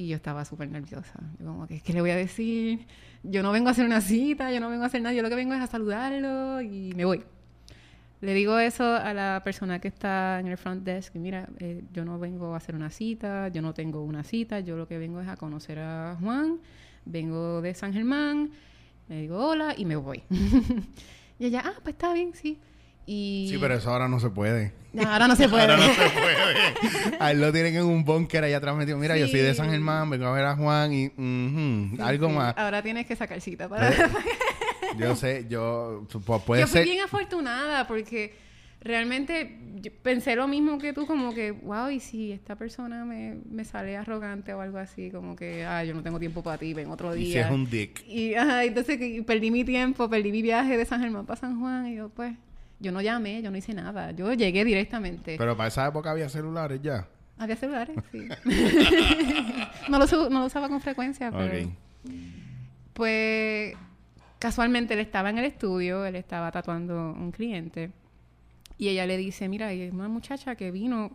Y 0.00 0.08
yo 0.08 0.16
estaba 0.16 0.46
súper 0.46 0.70
nerviosa. 0.70 1.20
Yo 1.38 1.44
como 1.44 1.66
que, 1.66 1.82
¿qué 1.82 1.92
le 1.92 2.00
voy 2.00 2.08
a 2.08 2.16
decir? 2.16 2.86
Yo 3.22 3.42
no 3.42 3.52
vengo 3.52 3.68
a 3.68 3.72
hacer 3.72 3.84
una 3.84 4.00
cita, 4.00 4.50
yo 4.50 4.58
no 4.58 4.70
vengo 4.70 4.82
a 4.82 4.86
hacer 4.86 5.02
nada. 5.02 5.14
Yo 5.14 5.20
lo 5.20 5.28
que 5.28 5.34
vengo 5.34 5.52
es 5.52 5.60
a 5.60 5.66
saludarlo 5.66 6.62
y 6.62 6.94
me 6.96 7.04
voy. 7.04 7.22
Le 8.22 8.32
digo 8.32 8.58
eso 8.58 8.94
a 8.94 9.12
la 9.12 9.42
persona 9.44 9.78
que 9.78 9.88
está 9.88 10.40
en 10.40 10.46
el 10.46 10.56
front 10.56 10.84
desk. 10.84 11.16
Mira, 11.16 11.50
eh, 11.58 11.84
yo 11.92 12.06
no 12.06 12.18
vengo 12.18 12.54
a 12.54 12.56
hacer 12.56 12.74
una 12.74 12.88
cita, 12.88 13.48
yo 13.48 13.60
no 13.60 13.74
tengo 13.74 14.02
una 14.02 14.24
cita, 14.24 14.60
yo 14.60 14.74
lo 14.78 14.88
que 14.88 14.96
vengo 14.96 15.20
es 15.20 15.28
a 15.28 15.36
conocer 15.36 15.78
a 15.80 16.16
Juan. 16.18 16.60
Vengo 17.04 17.60
de 17.60 17.74
San 17.74 17.92
Germán, 17.92 18.52
le 19.06 19.20
digo 19.20 19.36
hola 19.36 19.74
y 19.76 19.84
me 19.84 19.96
voy. 19.96 20.22
y 21.38 21.44
ella, 21.44 21.62
ah, 21.66 21.78
pues 21.82 21.92
está 21.92 22.14
bien, 22.14 22.32
sí. 22.32 22.58
Y 23.12 23.48
Sí, 23.50 23.58
pero 23.60 23.74
eso 23.74 23.90
ahora 23.90 24.06
no 24.06 24.20
se 24.20 24.30
puede. 24.30 24.72
ahora 25.04 25.26
no 25.26 25.34
se 25.34 25.48
puede. 25.48 25.62
Ahora 25.62 25.76
no 25.78 25.82
se 25.82 26.10
puede. 26.10 27.16
A 27.18 27.32
él 27.32 27.40
lo 27.40 27.50
tienen 27.52 27.74
en 27.74 27.84
un 27.84 28.04
búnker 28.04 28.44
allá 28.44 28.58
atrás 28.58 28.76
metido. 28.76 28.98
Mira, 28.98 29.16
yo 29.16 29.26
soy 29.26 29.40
de. 29.40 29.52
San 29.54 29.68
Germán, 29.70 30.08
vengo 30.10 30.26
a 30.26 30.32
ver 30.32 30.44
a 30.44 30.54
Juan 30.54 30.92
y 30.92 31.08
Sí, 31.08 32.00
algo 32.00 32.28
sí. 32.28 32.34
más. 32.34 32.56
Ahora 32.56 32.82
tienes 32.82 33.06
que 33.06 33.16
sacar 33.16 33.40
cita 33.40 33.68
para... 33.68 33.88
Eh, 33.90 33.94
Yo 34.98 35.14
sé, 35.16 35.46
yo 35.48 36.04
pu- 36.10 36.42
puede 36.44 36.62
yo 36.62 36.66
fui 36.66 36.78
ser. 36.78 36.84
bien 36.84 37.02
afortunada 37.04 37.86
porque 37.86 38.34
realmente 38.80 39.56
yo 39.76 39.90
pensé 40.02 40.34
lo 40.34 40.48
mismo 40.48 40.78
que 40.78 40.92
tú, 40.92 41.06
como 41.06 41.32
que, 41.32 41.52
wow, 41.52 41.90
y 41.90 42.00
si 42.00 42.32
esta 42.32 42.56
persona 42.56 43.04
me, 43.04 43.36
me 43.50 43.64
sale 43.64 43.96
arrogante 43.96 44.52
o 44.54 44.60
algo 44.60 44.78
así, 44.78 45.10
como 45.10 45.36
que, 45.36 45.64
ah, 45.64 45.84
yo 45.84 45.94
no 45.94 46.02
tengo 46.02 46.18
tiempo 46.18 46.42
para 46.42 46.58
ti, 46.58 46.74
ven 46.74 46.90
otro 46.90 47.14
Y 47.14 47.24
si 47.26 47.30
día. 47.32 47.46
es 47.46 47.50
un 47.52 47.70
dick. 47.70 48.04
Y 48.06 48.34
ajá, 48.34 48.64
entonces 48.64 48.98
perdí 49.24 49.50
mi 49.52 49.64
tiempo, 49.64 50.08
perdí 50.10 50.32
mi 50.32 50.42
viaje 50.42 50.76
de 50.76 50.84
San 50.84 51.00
Germán 51.00 51.24
para 51.26 51.38
San 51.38 51.60
Juan 51.60 51.86
y 51.86 51.96
yo, 51.96 52.08
pues, 52.08 52.34
yo 52.80 52.90
no 52.92 53.00
llamé, 53.00 53.42
yo 53.42 53.50
no 53.50 53.56
hice 53.56 53.74
nada, 53.74 54.10
yo 54.12 54.32
llegué 54.32 54.64
directamente. 54.64 55.36
Pero 55.38 55.56
para 55.56 55.68
esa 55.68 55.86
época 55.86 56.10
había 56.10 56.28
celulares 56.28 56.80
ya. 56.82 57.06
Había 57.38 57.56
celulares, 57.56 57.96
sí. 58.12 58.28
no, 59.88 59.98
lo, 59.98 60.04
uso- 60.04 60.28
no 60.30 60.40
lo 60.40 60.46
usaba 60.46 60.68
con 60.68 60.80
frecuencia, 60.80 61.30
pero... 61.30 61.66
Ok. 61.66 61.70
Pues 62.92 63.74
casualmente 64.38 64.94
él 64.94 65.00
estaba 65.00 65.30
en 65.30 65.38
el 65.38 65.44
estudio, 65.44 66.04
él 66.04 66.16
estaba 66.16 66.50
tatuando 66.50 67.12
un 67.12 67.30
cliente 67.30 67.92
y 68.78 68.88
ella 68.88 69.06
le 69.06 69.16
dice, 69.16 69.48
mira, 69.48 69.68
hay 69.68 69.88
una 69.90 70.08
muchacha 70.08 70.54
que 70.54 70.70
vino 70.70 71.10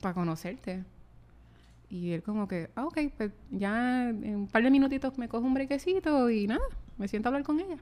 para 0.00 0.14
conocerte. 0.14 0.84
Y 1.90 2.12
él 2.12 2.22
como 2.22 2.46
que, 2.46 2.70
ah, 2.76 2.84
ok, 2.86 2.98
pues 3.16 3.32
ya 3.50 4.08
en 4.10 4.34
un 4.36 4.46
par 4.46 4.62
de 4.62 4.70
minutitos 4.70 5.18
me 5.18 5.28
cojo 5.28 5.44
un 5.44 5.54
brequecito 5.54 6.30
y 6.30 6.46
nada, 6.46 6.60
me 6.98 7.08
siento 7.08 7.28
a 7.28 7.30
hablar 7.30 7.42
con 7.42 7.58
ella. 7.60 7.76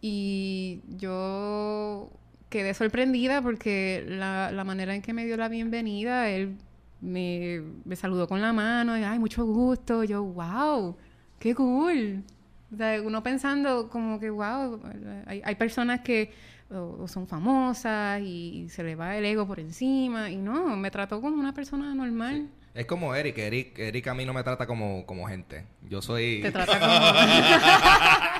Y 0.00 0.80
yo 0.98 2.10
quedé 2.52 2.74
sorprendida 2.74 3.40
porque 3.40 4.04
la, 4.06 4.52
la 4.52 4.62
manera 4.62 4.94
en 4.94 5.00
que 5.00 5.14
me 5.14 5.24
dio 5.24 5.38
la 5.38 5.48
bienvenida, 5.48 6.28
él 6.28 6.54
me, 7.00 7.62
me 7.86 7.96
saludó 7.96 8.28
con 8.28 8.42
la 8.42 8.52
mano 8.52 8.96
y, 8.98 9.02
ay, 9.02 9.18
mucho 9.18 9.44
gusto. 9.46 10.04
Yo, 10.04 10.22
wow, 10.22 10.94
qué 11.38 11.54
cool. 11.54 12.22
O 12.70 12.76
sea, 12.76 13.00
uno 13.00 13.22
pensando 13.22 13.88
como 13.88 14.20
que, 14.20 14.28
wow, 14.28 14.80
hay, 15.26 15.40
hay 15.42 15.54
personas 15.54 16.00
que 16.00 16.30
o, 16.70 16.98
o 17.02 17.08
son 17.08 17.26
famosas 17.26 18.20
y, 18.20 18.68
se 18.68 18.82
le 18.82 18.96
va 18.96 19.16
el 19.16 19.24
ego 19.24 19.46
por 19.46 19.58
encima. 19.58 20.30
Y 20.30 20.36
no, 20.36 20.76
me 20.76 20.90
trató 20.90 21.22
como 21.22 21.40
una 21.40 21.54
persona 21.54 21.94
normal. 21.94 22.50
Es 22.74 22.84
como 22.84 23.14
Eric. 23.14 23.38
Eric. 23.38 23.78
Eric 23.78 24.08
a 24.08 24.14
mí 24.14 24.26
no 24.26 24.34
me 24.34 24.42
trata 24.42 24.66
como, 24.66 25.06
como 25.06 25.26
gente. 25.26 25.64
Yo 25.88 26.02
soy... 26.02 26.42
Te 26.42 26.52
trata 26.52 26.78
como... 26.80 26.92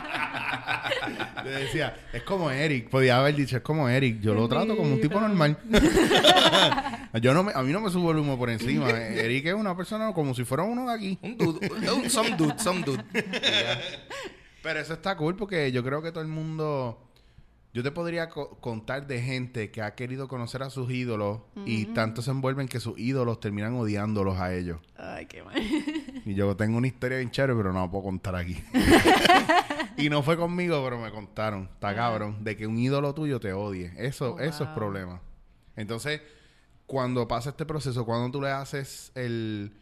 Decía, 1.44 1.96
es 2.12 2.22
como 2.22 2.50
Eric. 2.50 2.88
Podía 2.90 3.18
haber 3.18 3.34
dicho, 3.36 3.56
es 3.56 3.62
como 3.62 3.88
Eric. 3.88 4.20
Yo 4.20 4.34
lo 4.34 4.48
trato 4.48 4.76
como 4.76 4.92
un 4.94 5.00
tipo 5.00 5.20
normal. 5.20 5.58
Yo 7.20 7.34
no 7.34 7.42
me, 7.42 7.52
a 7.54 7.62
mí 7.62 7.72
no 7.72 7.80
me 7.80 7.90
subo 7.90 8.10
el 8.12 8.18
humo 8.18 8.38
por 8.38 8.48
encima. 8.50 8.88
Eric 8.90 9.46
es 9.46 9.54
una 9.54 9.76
persona 9.76 10.12
como 10.14 10.34
si 10.34 10.44
fuera 10.44 10.62
uno 10.62 10.86
de 10.88 10.94
aquí. 10.94 11.18
Un 11.22 11.36
dude. 11.36 11.70
un- 11.92 12.08
some 12.10 12.30
dude. 12.36 12.58
Some 12.58 12.82
dude. 12.82 13.04
Pero 14.62 14.80
eso 14.80 14.94
está 14.94 15.16
cool 15.16 15.36
porque 15.36 15.72
yo 15.72 15.82
creo 15.84 16.02
que 16.02 16.12
todo 16.12 16.22
el 16.22 16.28
mundo... 16.30 17.08
Yo 17.74 17.82
te 17.82 17.90
podría 17.90 18.28
co- 18.28 18.58
contar 18.60 19.06
de 19.06 19.22
gente 19.22 19.70
que 19.70 19.80
ha 19.80 19.94
querido 19.94 20.28
conocer 20.28 20.62
a 20.62 20.68
sus 20.68 20.90
ídolos 20.92 21.40
y 21.64 21.86
tanto 21.86 22.20
se 22.20 22.30
envuelven 22.30 22.68
que 22.68 22.80
sus 22.80 22.98
ídolos 22.98 23.40
terminan 23.40 23.72
odiándolos 23.76 24.38
a 24.38 24.52
ellos. 24.54 24.78
Ay, 24.94 25.24
qué 25.24 25.42
mal. 25.42 25.54
Y 26.26 26.34
yo 26.34 26.54
tengo 26.54 26.76
una 26.76 26.86
historia 26.86 27.16
bien 27.16 27.30
chévere, 27.30 27.54
pero 27.54 27.72
no 27.72 27.80
la 27.80 27.90
puedo 27.90 28.04
contar 28.04 28.36
aquí. 28.36 28.62
y 29.96 30.08
no 30.08 30.22
fue 30.22 30.36
conmigo, 30.36 30.82
pero 30.84 30.98
me 30.98 31.10
contaron. 31.10 31.68
Está 31.74 31.94
cabrón. 31.94 32.42
De 32.42 32.56
que 32.56 32.66
un 32.66 32.78
ídolo 32.78 33.14
tuyo 33.14 33.40
te 33.40 33.52
odie. 33.52 33.92
Eso, 33.96 34.34
Oh, 34.34 34.40
eso 34.40 34.64
es 34.64 34.70
problema. 34.70 35.20
Entonces, 35.76 36.20
cuando 36.86 37.26
pasa 37.28 37.50
este 37.50 37.66
proceso, 37.66 38.04
cuando 38.04 38.30
tú 38.30 38.40
le 38.42 38.50
haces 38.50 39.12
el... 39.14 39.72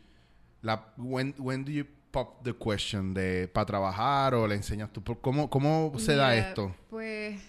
La, 0.62 0.92
when, 0.99 1.35
when 1.38 1.64
do 1.64 1.73
you 1.73 1.87
pop 2.11 2.42
the 2.42 2.55
question 2.55 3.14
de 3.14 3.49
para 3.49 3.66
trabajar 3.66 4.35
o 4.35 4.46
le 4.46 4.57
enseñas 4.57 4.92
tú? 4.92 5.03
¿Cómo, 5.20 5.49
cómo 5.49 5.92
se 5.99 6.16
da 6.16 6.37
esto? 6.37 6.75
Pues 6.90 7.40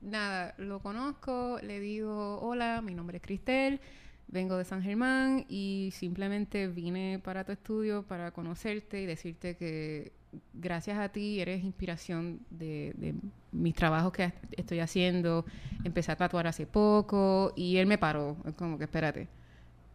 nada, 0.00 0.54
lo 0.58 0.80
conozco, 0.80 1.58
le 1.62 1.80
digo, 1.80 2.40
hola, 2.40 2.80
mi 2.82 2.94
nombre 2.94 3.18
es 3.18 3.22
Cristel, 3.22 3.80
vengo 4.28 4.56
de 4.56 4.64
San 4.64 4.82
Germán 4.82 5.44
y 5.48 5.90
simplemente 5.92 6.68
vine 6.68 7.20
para 7.22 7.44
tu 7.44 7.52
estudio 7.52 8.02
para 8.02 8.30
conocerte 8.30 9.00
y 9.02 9.06
decirte 9.06 9.56
que 9.56 10.12
gracias 10.52 10.98
a 10.98 11.08
ti 11.08 11.40
eres 11.40 11.62
inspiración 11.64 12.40
de, 12.50 12.92
de 12.96 13.14
mis 13.52 13.74
trabajos 13.74 14.12
que 14.12 14.32
estoy 14.56 14.80
haciendo. 14.80 15.44
Empecé 15.84 16.12
a 16.12 16.16
tatuar 16.16 16.46
hace 16.46 16.66
poco 16.66 17.52
y 17.56 17.76
él 17.76 17.86
me 17.86 17.98
paró, 17.98 18.36
como 18.56 18.78
que 18.78 18.84
espérate, 18.84 19.28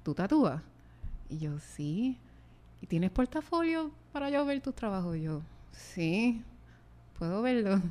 ¿tú 0.03 0.13
tatúas? 0.13 0.61
Y 1.29 1.39
yo, 1.39 1.59
sí. 1.59 2.17
¿Y 2.81 2.87
tienes 2.87 3.11
portafolio 3.11 3.91
para 4.13 4.29
yo 4.29 4.45
ver 4.45 4.61
tus 4.61 4.73
trabajos? 4.75 5.17
Y 5.17 5.23
yo, 5.23 5.41
sí, 5.71 6.41
puedo 7.17 7.41
verlo. 7.41 7.81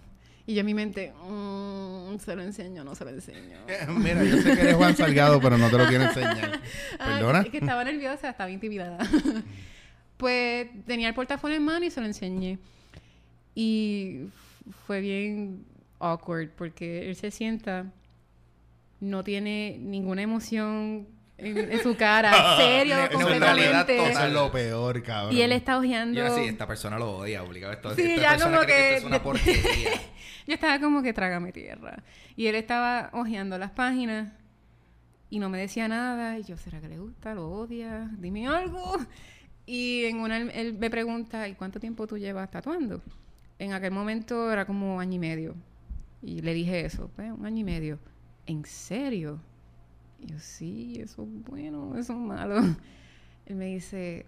Y 0.47 0.55
yo 0.55 0.61
en 0.61 0.67
mi 0.67 0.73
mente, 0.73 1.13
"Mm, 1.13 2.17
se 2.19 2.35
lo 2.35 2.41
enseño, 2.43 2.83
no 2.83 2.95
se 2.95 3.05
lo 3.05 3.11
enseño. 3.11 3.59
Mira, 3.99 4.25
yo 4.25 4.39
sé 4.39 4.55
que 4.55 4.63
eres 4.63 4.77
Juan 4.77 4.97
Salgado, 4.97 5.41
pero 5.43 5.59
no 5.59 5.69
te 5.69 5.77
lo 5.77 5.87
quiero 5.87 6.05
enseñar. 6.05 6.59
Ay, 6.99 7.15
¿Perdona? 7.17 7.41
es 7.43 7.51
que 7.51 7.59
estaba 7.59 7.85
nerviosa, 7.85 8.31
estaba 8.31 8.51
intimidada. 8.51 8.97
pues 10.19 10.69
tenía 10.87 11.09
el 11.09 11.15
portafolio 11.15 11.57
en 11.57 11.65
mano 11.65 11.87
y 11.87 11.91
se 11.91 12.01
lo 12.01 12.07
enseñé. 12.07 12.59
Y 13.55 14.25
fue 14.87 15.01
bien 15.01 15.65
awkward 16.01 16.51
porque 16.51 17.09
él 17.09 17.17
se 17.17 17.31
sienta, 17.31 17.87
no 19.01 19.25
tiene 19.25 19.77
ninguna 19.81 20.23
emoción 20.23 21.09
en, 21.39 21.57
en 21.73 21.83
su 21.83 21.97
cara, 21.97 22.57
serio, 22.57 22.97
completamente. 23.13 23.97
total. 23.97 24.11
Eso 24.13 24.27
es 24.27 24.33
lo 24.33 24.53
peor, 24.53 25.03
cabrón. 25.03 25.35
Y 25.37 25.41
él 25.43 25.53
está 25.53 25.79
hojeando. 25.79 26.19
Y 26.21 26.23
así, 26.23 26.41
esta 26.43 26.67
persona 26.67 26.99
lo 26.99 27.17
odia, 27.19 27.43
obligado. 27.43 27.73
Esto, 27.73 27.95
Sí, 27.95 28.03
esta 28.03 28.23
ya 28.23 28.31
persona 28.33 28.57
como 28.59 28.65
cree 28.67 28.77
que- 28.77 28.89
esto 28.97 28.99
es 28.99 29.05
una 29.05 29.23
porquería. 29.23 29.91
Yo 30.47 30.55
estaba 30.55 30.81
como 30.81 31.03
que 31.03 31.13
trágame 31.13 31.53
tierra. 31.53 32.03
Y 32.37 32.47
él 32.47 32.55
estaba 32.55 33.11
hojeando 33.13 33.59
las 33.59 33.71
páginas 33.71 34.33
y 35.31 35.39
no 35.41 35.49
me 35.51 35.59
decía 35.59 35.89
nada. 35.89 36.39
Y 36.39 36.43
yo, 36.45 36.57
¿será 36.57 36.81
que 36.81 36.89
le 36.89 36.99
gusta? 36.99 37.35
¿Lo 37.35 37.51
odia? 37.51 38.09
Dime 38.19 38.47
algo. 38.47 38.97
Y 39.71 40.07
en 40.07 40.21
una 40.21 40.39
él, 40.39 40.51
él 40.55 40.79
me 40.79 40.89
pregunta, 40.89 41.47
¿y 41.47 41.55
cuánto 41.55 41.79
tiempo 41.79 42.07
tú 42.07 42.17
llevas 42.17 42.51
tatuando? 42.51 43.03
En 43.59 43.75
aquel 43.75 43.91
momento 43.91 44.51
era 44.51 44.65
como 44.65 44.99
año 44.99 45.17
y 45.17 45.19
medio. 45.19 45.55
Y 46.23 46.41
le 46.41 46.55
dije 46.55 46.87
eso, 46.87 47.11
pues 47.15 47.31
un 47.31 47.45
año 47.45 47.59
y 47.59 47.65
medio. 47.65 47.99
¿En 48.47 48.65
serio? 48.65 49.39
Y 50.21 50.29
yo, 50.29 50.39
sí, 50.39 50.99
eso 50.99 51.23
es 51.25 51.45
bueno, 51.45 51.99
eso 51.99 52.15
es 52.15 52.19
malo. 52.19 52.57
Él 53.45 53.57
me 53.57 53.67
dice, 53.67 54.25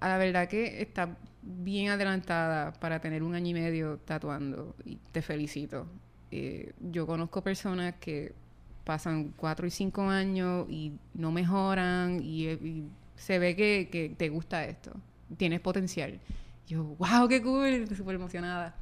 a 0.00 0.08
la 0.08 0.18
verdad 0.18 0.48
que 0.48 0.82
está 0.82 1.16
bien 1.42 1.90
adelantada 1.90 2.72
para 2.72 3.00
tener 3.00 3.22
un 3.22 3.36
año 3.36 3.50
y 3.50 3.54
medio 3.54 3.98
tatuando 3.98 4.74
y 4.84 4.96
te 5.12 5.22
felicito. 5.22 5.86
Eh, 6.32 6.72
yo 6.80 7.06
conozco 7.06 7.42
personas 7.42 7.94
que 8.00 8.34
pasan 8.82 9.32
cuatro 9.36 9.68
y 9.68 9.70
cinco 9.70 10.02
años 10.02 10.66
y 10.68 10.94
no 11.14 11.30
mejoran 11.30 12.20
y, 12.20 12.48
y 12.48 12.90
se 13.16 13.38
ve 13.38 13.56
que, 13.56 14.14
te 14.16 14.28
gusta 14.28 14.64
esto, 14.64 14.92
tienes 15.36 15.60
potencial. 15.60 16.18
Yo, 16.66 16.84
wow, 16.98 17.28
qué 17.28 17.42
cool, 17.42 17.88
súper 17.96 18.16
emocionada. 18.16 18.74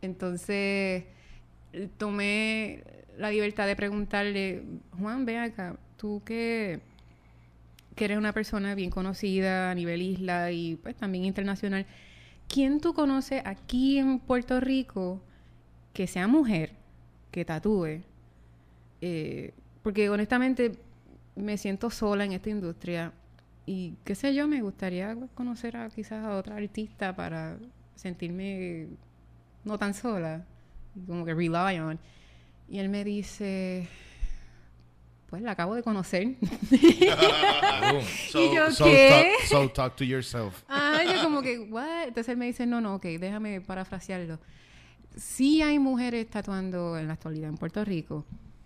Entonces 0.00 1.04
tomé 1.96 2.84
la 3.16 3.30
libertad 3.30 3.66
de 3.66 3.76
preguntarle, 3.76 4.62
Juan, 4.98 5.24
ve 5.24 5.38
acá, 5.38 5.76
tú 5.96 6.22
que 6.24 6.80
que 7.94 8.06
eres 8.06 8.18
una 8.18 8.32
persona 8.32 8.74
bien 8.74 8.90
conocida 8.90 9.70
a 9.70 9.74
nivel 9.74 10.02
isla 10.02 10.50
y 10.50 10.76
pues 10.76 10.96
también 10.96 11.24
internacional. 11.24 11.86
¿Quién 12.48 12.80
tú 12.80 12.94
conoces 12.94 13.42
aquí 13.44 13.98
en 13.98 14.18
Puerto 14.18 14.60
Rico 14.60 15.20
que 15.92 16.06
sea 16.06 16.26
mujer, 16.26 16.72
que 17.30 17.44
tatúe? 17.44 18.02
Eh, 19.00 19.52
porque 19.82 20.08
honestamente 20.08 20.72
me 21.34 21.58
siento 21.58 21.90
sola 21.90 22.24
en 22.24 22.32
esta 22.32 22.50
industria 22.50 23.12
y 23.66 23.94
qué 24.04 24.14
sé 24.14 24.34
yo, 24.34 24.48
me 24.48 24.60
gustaría 24.62 25.14
pues, 25.14 25.30
conocer 25.32 25.76
a 25.76 25.88
quizás 25.90 26.24
a 26.24 26.36
otra 26.36 26.56
artista 26.56 27.14
para 27.14 27.58
sentirme 27.94 28.88
no 29.64 29.78
tan 29.78 29.94
sola, 29.94 30.44
como 31.06 31.24
que 31.24 31.34
rely 31.34 31.78
on. 31.78 31.98
Y 32.68 32.78
él 32.78 32.88
me 32.88 33.04
dice, 33.04 33.86
pues 35.28 35.42
la 35.42 35.52
acabo 35.52 35.74
de 35.74 35.82
conocer. 35.82 36.36
Y 38.34 38.54
yo, 38.54 38.70
so, 38.70 38.84
¿qué? 38.84 39.34
talk, 39.40 39.48
so 39.48 39.68
talk 39.70 39.96
to 39.96 40.04
yourself. 40.04 40.62
Ah, 40.68 41.00
yo 41.04 41.22
como 41.22 41.42
que, 41.42 41.58
what? 41.58 42.08
Entonces 42.08 42.30
él 42.30 42.38
me 42.38 42.46
dice, 42.46 42.66
no, 42.66 42.80
no, 42.80 42.94
ok, 42.94 43.04
déjame 43.20 43.60
parafrasearlo. 43.60 44.38
Sí 45.16 45.60
hay 45.60 45.78
mujeres 45.78 46.28
tatuando 46.30 46.96
en 46.96 47.08
la 47.08 47.14
actualidad 47.14 47.50
en 47.50 47.56
Puerto 47.56 47.84
Rico. 47.84 48.24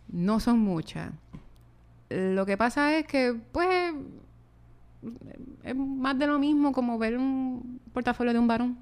No 0.09 0.38
son 0.38 0.61
muchas. 0.61 1.12
Lo 2.09 2.46
que 2.46 2.56
pasa 2.56 2.96
es 2.96 3.06
que, 3.06 3.35
pues, 3.52 3.94
es 5.62 5.74
más 5.76 6.18
de 6.18 6.26
lo 6.26 6.38
mismo 6.38 6.72
como 6.72 6.98
ver 6.98 7.16
un 7.18 7.80
portafolio 7.92 8.32
de 8.32 8.38
un 8.38 8.46
varón. 8.48 8.78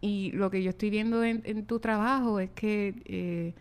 Y 0.00 0.32
lo 0.32 0.50
que 0.50 0.62
yo 0.62 0.70
estoy 0.70 0.90
viendo 0.90 1.22
en, 1.24 1.42
en 1.44 1.64
tu 1.66 1.78
trabajo 1.80 2.40
es 2.40 2.50
que 2.50 2.94
eh, 3.06 3.54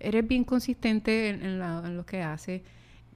eres 0.00 0.26
bien 0.26 0.44
consistente 0.44 1.28
en, 1.30 1.42
en 1.44 1.58
la- 1.58 1.82
en 1.86 1.96
lo 1.96 2.04
que 2.06 2.22
haces. 2.22 2.62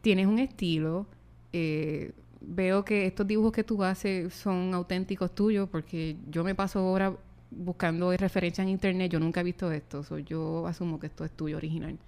Tienes 0.02 0.26
un 0.26 0.38
estilo. 0.38 1.06
eh, 1.52 2.12
veo 2.40 2.84
que 2.84 3.06
estos 3.06 3.26
dibujos 3.26 3.52
que 3.52 3.64
tú 3.64 3.82
haces 3.84 4.32
son 4.34 4.72
auténticos 4.74 5.34
tuyos 5.34 5.68
porque 5.68 6.16
yo 6.30 6.44
me 6.44 6.54
paso 6.54 6.86
horas 6.90 7.14
buscando 7.50 8.12
referencias 8.16 8.64
en 8.66 8.70
internet. 8.70 9.10
Yo 9.12 9.20
nunca 9.20 9.40
he 9.40 9.44
visto 9.44 9.72
esto. 9.72 10.02
so 10.04 10.18
yo 10.18 10.66
asumo 10.66 10.98
que 11.00 11.06
esto 11.08 11.24
es 11.24 11.32
tuyo 11.32 11.56
original. 11.56 11.98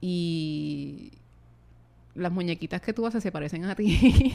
Y 0.00 1.12
las 2.14 2.32
muñequitas 2.32 2.80
que 2.80 2.92
tú 2.92 3.06
haces 3.06 3.22
se 3.22 3.32
parecen 3.32 3.64
a 3.64 3.74
ti. 3.74 4.32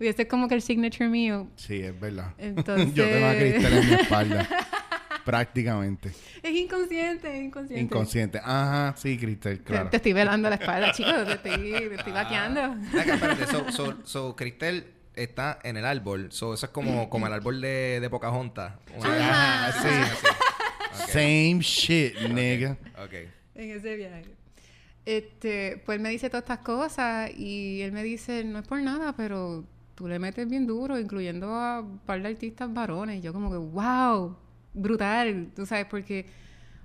y 0.00 0.06
ese 0.06 0.22
es 0.22 0.28
como 0.28 0.48
que 0.48 0.54
el 0.54 0.62
signature 0.62 1.08
mío. 1.08 1.48
Sí, 1.56 1.80
es 1.80 1.98
verdad. 1.98 2.34
Entonces... 2.38 2.92
Yo 2.94 3.04
tengo 3.08 3.26
a 3.26 3.34
Cristel 3.34 3.72
en 3.72 3.88
mi 3.88 3.94
espalda. 3.94 4.48
prácticamente. 5.24 6.12
Es 6.42 6.52
inconsciente, 6.52 7.36
es 7.36 7.42
inconsciente. 7.44 7.84
Inconsciente. 7.84 8.40
Ajá, 8.42 8.94
sí, 8.96 9.18
Cristel, 9.18 9.58
Te- 9.58 9.64
claro. 9.64 9.90
Te, 9.90 9.96
estoy 9.96 10.12
velando 10.12 10.48
la 10.48 10.56
espalda, 10.56 10.92
chicos. 10.92 11.24
Te 11.26 11.32
estoy, 11.34 11.70
te 11.88 11.94
estoy 11.94 12.12
vaqueando. 12.12 12.60
Acá, 12.98 13.14
espérate. 13.14 13.46
So, 13.46 13.70
so, 13.72 13.96
so, 14.04 14.36
Cristel 14.36 14.92
está 15.14 15.58
en 15.62 15.76
el 15.76 15.84
árbol. 15.84 16.32
So, 16.32 16.54
eso 16.54 16.66
es 16.66 16.72
como, 16.72 17.08
como 17.10 17.26
el 17.26 17.32
árbol 17.32 17.60
de, 17.60 18.00
de 18.00 18.10
Pocahontas. 18.10 18.74
Ajá, 19.02 19.72
sí. 19.72 19.88
así. 19.88 20.26
Ok. 21.02 21.08
Same 21.10 21.58
shit, 21.60 22.18
nigga. 22.30 22.76
Ok. 23.04 23.14
En 23.54 23.70
ese 23.70 23.96
viaje. 23.96 24.39
Este, 25.06 25.82
pues 25.84 25.96
él 25.96 26.02
me 26.02 26.10
dice 26.10 26.28
todas 26.28 26.42
estas 26.42 26.58
cosas 26.58 27.30
y 27.36 27.80
él 27.82 27.92
me 27.92 28.02
dice, 28.02 28.44
no 28.44 28.58
es 28.58 28.66
por 28.66 28.80
nada, 28.80 29.14
pero 29.16 29.64
tú 29.94 30.08
le 30.08 30.18
metes 30.18 30.48
bien 30.48 30.66
duro, 30.66 30.98
incluyendo 30.98 31.48
a 31.54 31.80
un 31.80 31.98
par 31.98 32.22
de 32.22 32.28
artistas 32.28 32.72
varones. 32.72 33.18
Y 33.18 33.22
yo 33.22 33.32
como 33.32 33.50
que, 33.50 33.56
wow, 33.56 34.36
brutal, 34.74 35.48
tú 35.54 35.66
sabes, 35.66 35.86
porque 35.86 36.26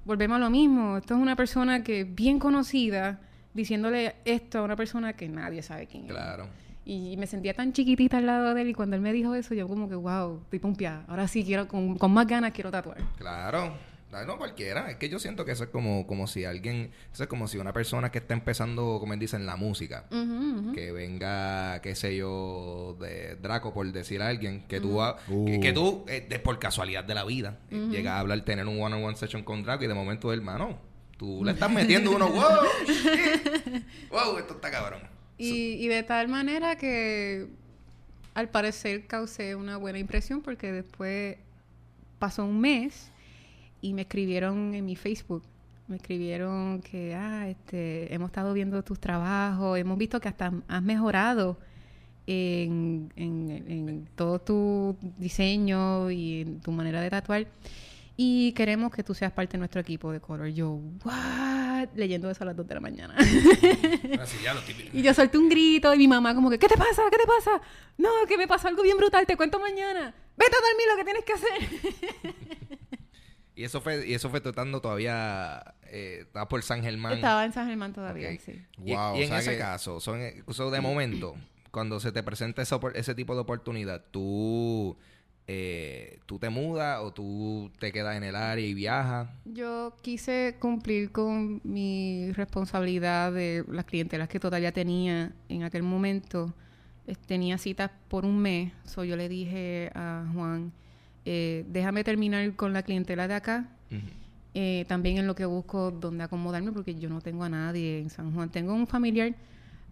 volvemos 0.06 0.38
a 0.38 0.40
lo 0.40 0.50
mismo. 0.50 0.98
Esto 0.98 1.16
es 1.16 1.20
una 1.20 1.36
persona 1.36 1.84
que 1.84 2.02
es 2.02 2.16
bien 2.16 2.40
conocida 2.40 3.20
diciéndole 3.54 4.16
esto 4.26 4.60
a 4.60 4.62
una 4.64 4.76
persona 4.76 5.14
que 5.14 5.30
nadie 5.30 5.62
sabe 5.62 5.88
quién 5.88 6.06
es. 6.06 6.12
Claro. 6.12 6.48
Y 6.84 7.18
me 7.18 7.26
sentía 7.26 7.54
tan 7.54 7.74
chiquitita 7.74 8.18
al 8.18 8.28
lado 8.28 8.54
de 8.54 8.62
él 8.62 8.70
y 8.70 8.74
cuando 8.74 8.96
él 8.96 9.02
me 9.02 9.12
dijo 9.12 9.34
eso, 9.34 9.54
yo 9.56 9.68
como 9.68 9.90
que, 9.90 9.96
wow, 9.96 10.42
estoy 10.44 10.60
pompeada. 10.60 11.04
Ahora 11.08 11.28
sí 11.28 11.44
quiero, 11.44 11.68
con, 11.68 11.98
con 11.98 12.14
más 12.14 12.28
ganas 12.28 12.52
quiero 12.52 12.70
tatuar. 12.70 12.98
Claro. 13.18 13.74
Ah, 14.16 14.26
No 14.26 14.38
cualquiera. 14.38 14.90
Es 14.90 14.98
que 14.98 15.10
yo 15.10 15.20
siento 15.20 15.44
que 15.46 15.52
eso 15.52 15.64
es 15.66 15.70
como, 15.70 16.08
como 16.08 16.28
si 16.28 16.46
alguien... 16.46 16.92
Eso 17.14 17.24
es 17.24 17.30
como 17.30 17.48
si 17.48 17.58
una 17.58 17.74
persona 17.74 18.12
que 18.12 18.20
está 18.20 18.34
empezando, 18.34 18.98
como 19.00 19.16
dicen, 19.16 19.46
la 19.46 19.56
música. 19.56 20.06
Que 20.74 20.92
venga, 20.92 21.82
qué 21.82 21.96
sé 21.96 22.16
yo, 22.16 22.98
de 23.00 23.36
Draco, 23.36 23.74
por 23.74 23.92
decir 23.92 24.22
a 24.22 24.28
alguien, 24.30 24.66
que 24.68 24.80
tú, 24.80 25.00
que, 25.28 25.32
Uh. 25.34 25.60
que 25.62 25.74
tú 25.74 26.06
eh, 26.08 26.26
de, 26.28 26.40
por 26.40 26.58
casualidad 26.60 27.04
de 27.04 27.14
la 27.16 27.26
vida, 27.26 27.60
eh, 27.70 27.88
llegas 27.92 28.14
a 28.14 28.20
hablar, 28.20 28.42
tener 28.42 28.66
un 28.68 28.82
one-on-one 28.82 29.16
session 29.18 29.44
con 29.44 29.64
Draco 29.64 29.84
y 29.84 29.88
de 29.88 29.94
momento, 29.94 30.32
hermano, 30.32 30.80
tú 31.18 31.44
le 31.44 31.52
estás 31.52 31.72
metiendo 31.72 32.16
uno, 32.16 32.30
wow, 32.30 32.42
shit, 32.88 33.84
wow, 34.10 34.38
esto 34.38 34.54
está 34.56 34.72
cabrón. 34.72 35.02
Y, 35.38 35.74
y 35.74 35.88
de 35.90 36.04
tal 36.04 36.28
manera 36.30 36.78
que 36.78 37.48
al 38.34 38.50
parecer 38.50 39.08
causé 39.08 39.56
una 39.56 39.78
buena 39.78 40.00
impresión 40.00 40.42
porque 40.42 40.72
después 40.72 41.38
pasó 42.20 42.46
un 42.46 42.60
mes 42.62 43.12
y 43.82 43.94
me 43.94 44.02
escribieron 44.04 44.74
en 44.76 44.86
mi 44.86 44.96
Facebook. 44.96 45.44
Me 45.88 45.98
escribieron 45.98 46.82
que, 46.82 47.14
ah, 47.14 47.48
este, 47.48 48.14
hemos 48.14 48.30
estado 48.30 48.54
viendo 48.54 48.84
tus 48.84 49.00
trabajos, 49.00 49.78
hemos 49.78 49.98
visto 49.98 50.20
que 50.20 50.28
hasta 50.28 50.52
has 50.68 50.82
mejorado 50.82 51.58
en, 52.26 53.12
en, 53.16 53.52
en 53.52 54.10
todo 54.16 54.40
tu 54.40 54.98
diseño 55.18 56.10
y 56.10 56.42
en 56.42 56.60
tu 56.62 56.72
manera 56.72 57.02
de 57.02 57.10
tatuar. 57.10 57.48
Y 58.18 58.54
queremos 58.54 58.94
que 58.94 59.04
tú 59.04 59.14
seas 59.14 59.34
parte 59.34 59.54
de 59.54 59.58
nuestro 59.60 59.82
equipo 59.82 60.12
de 60.12 60.22
color. 60.22 60.48
Yo, 60.48 60.80
what? 61.04 61.90
Leyendo 61.96 62.30
eso 62.30 62.44
a 62.44 62.48
las 62.48 62.56
2 62.56 62.68
de 62.68 62.74
la 62.76 62.80
mañana. 62.82 63.16
Ya 64.44 64.54
lo. 64.54 64.62
Y 64.94 65.02
yo 65.02 65.14
solté 65.14 65.38
un 65.38 65.50
grito 65.50 65.94
y 65.94 65.98
mi 65.98 66.08
mamá 66.08 66.34
como 66.34 66.50
que, 66.50 66.58
¿qué 66.58 66.68
te 66.68 66.78
pasa? 66.78 67.04
¿Qué 67.12 67.18
te 67.18 67.26
pasa? 67.28 67.62
No, 67.98 68.10
que 68.28 68.38
me 68.38 68.48
pasó 68.48 68.68
algo 68.68 68.84
bien 68.84 68.98
brutal, 68.98 69.26
te 69.26 69.36
cuento 69.36 69.60
mañana. 69.60 70.14
Vete 70.38 70.52
a 70.56 70.62
dormir 70.62 70.88
lo 70.90 70.96
que 70.98 71.04
tienes 71.04 71.26
que 71.26 71.34
hacer. 71.34 72.56
Y 73.56 73.64
eso 73.64 73.80
fue, 73.82 74.06
y 74.08 74.14
eso 74.14 74.30
fue 74.30 74.42
tratando 74.42 74.82
todavía, 74.82 75.76
eh, 75.84 76.20
estaba 76.24 76.48
por 76.50 76.62
San 76.64 76.82
Germán. 76.84 77.14
Estaba 77.14 77.46
en 77.46 77.54
San 77.54 77.68
Germán 77.68 77.94
todavía, 77.94 78.38
sí. 78.40 78.62
Y, 78.84 78.94
Wow, 78.94 79.16
y 79.16 79.20
en 79.24 79.26
o 79.26 79.28
sea 79.28 79.40
ese 79.40 79.52
que- 79.52 79.58
caso, 79.58 80.00
son, 80.02 80.20
so, 80.52 80.70
de 80.72 80.82
momento, 80.82 81.36
cuando 81.72 82.00
se 82.02 82.12
te 82.12 82.22
presenta 82.24 82.62
esa 82.62 82.80
ese 82.96 83.16
tipo 83.16 83.34
de 83.34 83.42
oportunidad, 83.42 84.04
tú, 84.12 84.98
eh, 85.48 86.20
tú 86.26 86.38
te 86.40 86.50
mudas 86.50 87.00
o 87.02 87.14
tú 87.14 87.72
te 87.80 87.92
quedas 87.92 88.18
en 88.18 88.24
el 88.24 88.36
área 88.36 88.66
y 88.66 88.74
viajas. 88.74 89.30
Yo 89.46 89.96
quise 90.02 90.58
cumplir 90.60 91.12
con 91.12 91.62
mi 91.64 92.32
responsabilidad 92.34 93.32
de 93.32 93.64
las 93.70 93.86
clientelas 93.86 94.28
que 94.28 94.40
todavía 94.40 94.72
tenía 94.74 95.32
en 95.50 95.64
aquel 95.64 95.84
momento. 95.84 96.54
Tenía 97.28 97.58
citas 97.60 97.92
por 98.08 98.26
un 98.26 98.40
mes, 98.40 98.74
so 98.84 99.04
yo 99.04 99.16
le 99.16 99.30
dije 99.30 99.92
a 99.94 100.26
Juan, 100.34 100.74
eh, 101.26 101.66
déjame 101.70 102.04
terminar 102.04 102.56
con 102.56 102.72
la 102.74 102.84
clientela 102.84 103.28
de 103.28 103.34
acá 103.34 103.70
eh, 104.54 104.86
también 104.88 105.18
en 105.18 105.28
lo 105.28 105.36
que 105.36 105.46
busco 105.46 105.92
donde 105.92 106.24
acomodarme 106.24 106.72
porque 106.72 106.96
yo 106.96 107.10
no 107.10 107.20
tengo 107.22 107.44
a 107.44 107.50
nadie 107.50 108.00
en 108.00 108.10
San 108.10 108.34
Juan. 108.34 108.50
Tengo 108.50 108.74
un 108.74 108.88
familiar, 108.88 109.34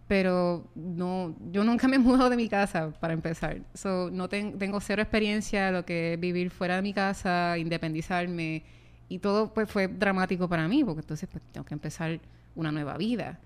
pero 0.07 0.65
no, 0.75 1.35
yo 1.51 1.63
nunca 1.63 1.87
me 1.87 1.97
he 1.97 1.99
mudado 1.99 2.29
de 2.29 2.37
mi 2.37 2.47
casa 2.47 2.91
para 2.99 3.13
empezar. 3.13 3.61
So, 3.73 4.09
no 4.11 4.29
ten- 4.29 4.57
tengo 4.57 4.79
cero 4.79 5.01
experiencia 5.01 5.65
de 5.67 5.71
lo 5.73 5.85
que 5.85 6.13
es 6.13 6.19
vivir 6.19 6.49
fuera 6.49 6.77
de 6.77 6.81
mi 6.81 6.93
casa, 6.93 7.57
independizarme 7.57 8.63
y 9.09 9.19
todo 9.19 9.53
pues 9.53 9.69
fue 9.69 9.87
dramático 9.89 10.47
para 10.47 10.67
mí 10.67 10.83
porque 10.83 11.01
entonces 11.01 11.27
pues 11.31 11.43
tengo 11.51 11.65
que 11.65 11.73
empezar 11.73 12.19
una 12.55 12.71
nueva 12.71 12.97
vida. 12.97 13.39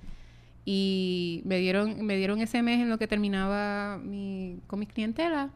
Y 0.66 1.42
me 1.46 1.58
dieron, 1.60 2.06
me 2.06 2.18
dieron 2.18 2.42
ese 2.42 2.62
mes 2.62 2.80
en 2.82 2.90
lo 2.90 2.98
que 2.98 3.08
terminaba 3.08 3.98
mi, 4.04 4.60
con 4.68 4.80
mis 4.80 4.90
clientelas. 4.90 5.50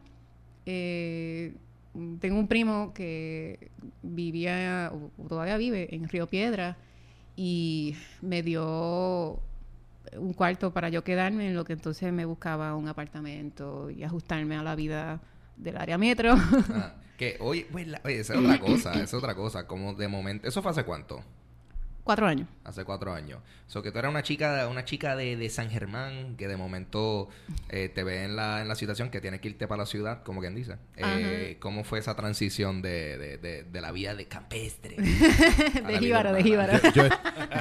Eh, 0.66 1.54
tengo 2.20 2.38
un 2.38 2.48
primo 2.48 2.92
que 2.94 3.70
vivía, 4.02 4.92
o 4.92 5.28
todavía 5.28 5.56
vive, 5.56 5.94
en 5.94 6.08
Río 6.08 6.26
Piedra 6.26 6.76
y 7.36 7.96
me 8.20 8.42
dio 8.42 9.40
un 10.16 10.32
cuarto 10.34 10.72
para 10.72 10.88
yo 10.88 11.04
quedarme 11.04 11.48
en 11.48 11.54
lo 11.54 11.64
que 11.64 11.72
entonces 11.72 12.12
me 12.12 12.24
buscaba 12.24 12.74
un 12.74 12.88
apartamento 12.88 13.90
y 13.90 14.04
ajustarme 14.04 14.56
a 14.56 14.62
la 14.62 14.74
vida 14.74 15.20
del 15.56 15.76
área 15.76 15.98
metro. 15.98 16.34
Ah, 16.70 16.94
que, 17.16 17.36
oye, 17.40 17.66
pues, 17.70 17.86
oye, 18.04 18.20
esa 18.20 18.34
es 18.34 18.40
otra 18.40 18.58
cosa, 18.58 18.92
esa 18.92 19.02
es 19.02 19.14
otra 19.14 19.34
cosa. 19.34 19.66
Como 19.66 19.94
de 19.94 20.08
momento, 20.08 20.48
¿eso 20.48 20.62
fue 20.62 20.70
hace 20.70 20.84
cuánto? 20.84 21.22
Cuatro 22.04 22.26
años. 22.26 22.48
Hace 22.64 22.84
cuatro 22.84 23.14
años. 23.14 23.40
So 23.68 23.82
que 23.82 23.92
tú 23.92 23.98
eras 23.98 24.10
una 24.10 24.22
chica, 24.22 24.66
una 24.68 24.84
chica 24.84 25.14
de, 25.14 25.36
de 25.36 25.48
San 25.48 25.70
Germán 25.70 26.36
que 26.36 26.48
de 26.48 26.56
momento 26.56 27.28
eh, 27.68 27.88
te 27.88 28.02
ve 28.02 28.24
en 28.24 28.34
la, 28.34 28.60
en 28.60 28.68
la 28.68 28.74
situación 28.74 29.10
que 29.10 29.20
tienes 29.20 29.40
que 29.40 29.48
irte 29.48 29.68
para 29.68 29.82
la 29.82 29.86
ciudad, 29.86 30.22
como 30.24 30.40
quien 30.40 30.54
dice. 30.54 30.76
Eh, 30.96 31.58
¿Cómo 31.60 31.84
fue 31.84 32.00
esa 32.00 32.16
transición 32.16 32.82
de, 32.82 33.18
de, 33.18 33.38
de, 33.38 33.62
de 33.62 33.80
la 33.80 33.92
vida 33.92 34.16
de 34.16 34.26
campestre? 34.26 34.96
de 34.98 35.98
jíbaro, 36.00 36.32
de 36.32 36.42
jíbaro. 36.42 36.78
Yo, 36.92 37.04